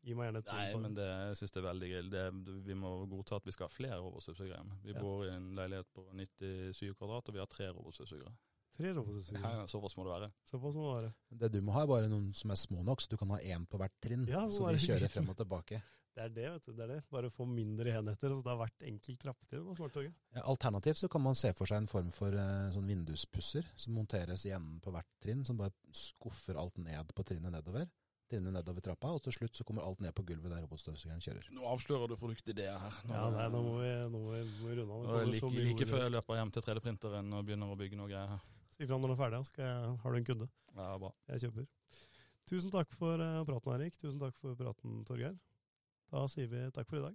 gi 0.05 0.15
meg 0.17 0.29
gjerne 0.31 0.43
et 0.45 0.51
Nei, 0.53 0.65
men 0.85 0.95
det 0.99 1.07
jeg 1.09 1.39
synes 1.41 1.55
det 1.55 1.61
er 1.63 1.67
veldig 1.69 1.91
gøy. 1.93 2.03
Det, 2.15 2.25
vi 2.69 2.77
må 2.81 2.91
godta 3.11 3.39
at 3.41 3.47
vi 3.49 3.55
skal 3.57 3.69
ha 3.69 3.73
flere 3.75 3.99
robotstøvsugere. 4.05 4.65
Vi 4.85 4.93
Ja. 4.95 5.01
bor 5.01 5.25
i 5.27 5.31
en 5.35 5.51
leilighet 5.57 5.89
på 5.95 6.05
97 6.13 6.95
kvadrat, 6.99 7.29
og 7.29 7.35
vi 7.35 7.43
har 7.43 7.51
tre 7.53 7.71
robotstøvsugere. 7.73 8.35
Tre 8.77 8.93
robotstøvsugere. 8.97 9.43
Ja, 9.45 9.61
ja, 9.63 9.67
Såpass 9.71 9.97
må 9.97 10.05
det 10.09 10.15
være. 10.17 10.31
Såpass 10.51 10.75
må 10.75 10.87
det 10.89 10.95
være. 11.03 11.13
Det 11.45 11.53
du 11.53 11.61
må 11.63 11.73
ha, 11.77 11.83
er 11.83 11.93
bare 11.95 12.09
noen 12.11 12.33
som 12.35 12.51
er 12.51 12.59
små 12.59 12.83
nok, 12.85 13.01
så 13.05 13.09
du 13.13 13.17
kan 13.21 13.31
ha 13.31 13.39
én 13.39 13.65
på 13.71 13.79
hvert 13.79 13.95
trinn. 14.03 14.27
Ja, 14.29 14.47
så 14.51 14.67
er 14.69 14.73
de 14.79 14.83
kjører 14.87 15.09
frem 15.13 15.29
og 15.31 15.37
tilbake. 15.39 15.83
Det 16.15 16.23
er 16.23 16.31
det, 16.31 16.45
vet 16.53 16.67
du. 16.69 16.73
Det 16.79 16.85
er 16.85 16.91
det. 16.93 17.01
Bare 17.11 17.31
få 17.35 17.43
mindre 17.51 17.91
enheter. 17.91 18.31
Så 18.31 18.45
det 18.45 18.53
har 18.53 18.59
hvert 18.61 18.85
enkelt 18.87 19.19
trappetrinn 19.25 19.65
på 19.67 19.75
smarttoget. 19.81 20.15
Alternativt 20.45 21.01
så 21.01 21.09
kan 21.11 21.25
man 21.25 21.35
se 21.39 21.51
for 21.59 21.67
seg 21.67 21.83
en 21.83 21.91
form 21.91 22.13
for 22.15 22.37
eh, 22.39 22.69
sånn 22.75 22.87
vinduspusser 22.87 23.67
som 23.75 23.97
monteres 23.99 24.45
i 24.47 24.53
enden 24.55 24.79
på 24.85 24.93
hvert 24.95 25.11
trinn, 25.25 25.43
som 25.49 25.59
bare 25.59 25.75
skuffer 25.91 26.61
alt 26.61 26.79
ned 26.79 27.11
på 27.19 27.27
trinnet 27.27 27.51
nedover. 27.57 27.89
Trinnet 28.31 28.55
nedover 28.55 28.81
trappa, 28.81 29.11
og 29.13 29.21
til 29.27 29.35
slutt 29.37 29.59
så 29.59 29.67
kommer 29.69 29.85
alt 29.85 30.01
ned 30.01 30.15
på 30.17 30.23
gulvet 30.25 30.49
der 30.55 30.63
robotstøvsugeren 30.65 31.21
kjører. 31.21 31.51
Nå 31.53 31.67
avslører 31.69 32.09
du 32.09 32.17
produktideer 32.17 32.79
her. 32.81 33.01
Nå, 33.11 33.13
Ja, 33.19 33.25
nei, 33.35 33.49
nå 33.53 33.61
må 33.67 33.75
vi, 33.83 33.91
nå 34.15 34.21
må 34.23 34.31
vi, 34.33 34.43
må 34.63 34.71
vi 34.71 34.77
runde 34.79 34.97
av. 34.97 35.09
Er 35.19 35.27
like, 35.29 35.43
så 35.43 35.51
mye 35.53 35.67
like 35.67 35.85
ord. 35.85 35.91
før 35.93 36.05
jeg 36.07 36.15
løper 36.15 36.39
hjem 36.41 36.53
til 36.57 36.65
3D-printeren 36.71 37.35
og 37.37 37.45
begynner 37.51 37.75
å 37.75 37.77
bygge 37.83 37.99
noe 38.01 38.09
greier 38.09 38.33
her. 38.37 38.47
Si 38.75 38.87
fra 38.89 38.97
når 38.99 39.13
du 39.13 39.15
er 39.15 39.21
ferdig, 39.21 39.43
så 39.51 39.73
har 40.03 40.15
du 40.15 40.21
en 40.23 40.29
kunde. 40.31 40.49
Ja, 40.79 40.89
bra. 40.99 41.11
Jeg 41.35 41.45
kjøper. 41.45 41.67
Tusen 42.49 42.73
takk 42.73 42.97
for 42.97 43.21
eh, 43.25 43.43
praten, 43.49 43.75
Erik. 43.77 43.99
Tusen 44.01 44.19
takk 44.23 44.35
for 44.41 44.57
praten, 44.59 45.03
Torgeir. 45.09 45.37
Da 46.13 46.27
sier 46.29 46.49
vi 46.49 46.71
takk 46.71 46.89
for 46.89 46.97
i 46.97 47.05
dag. 47.07 47.15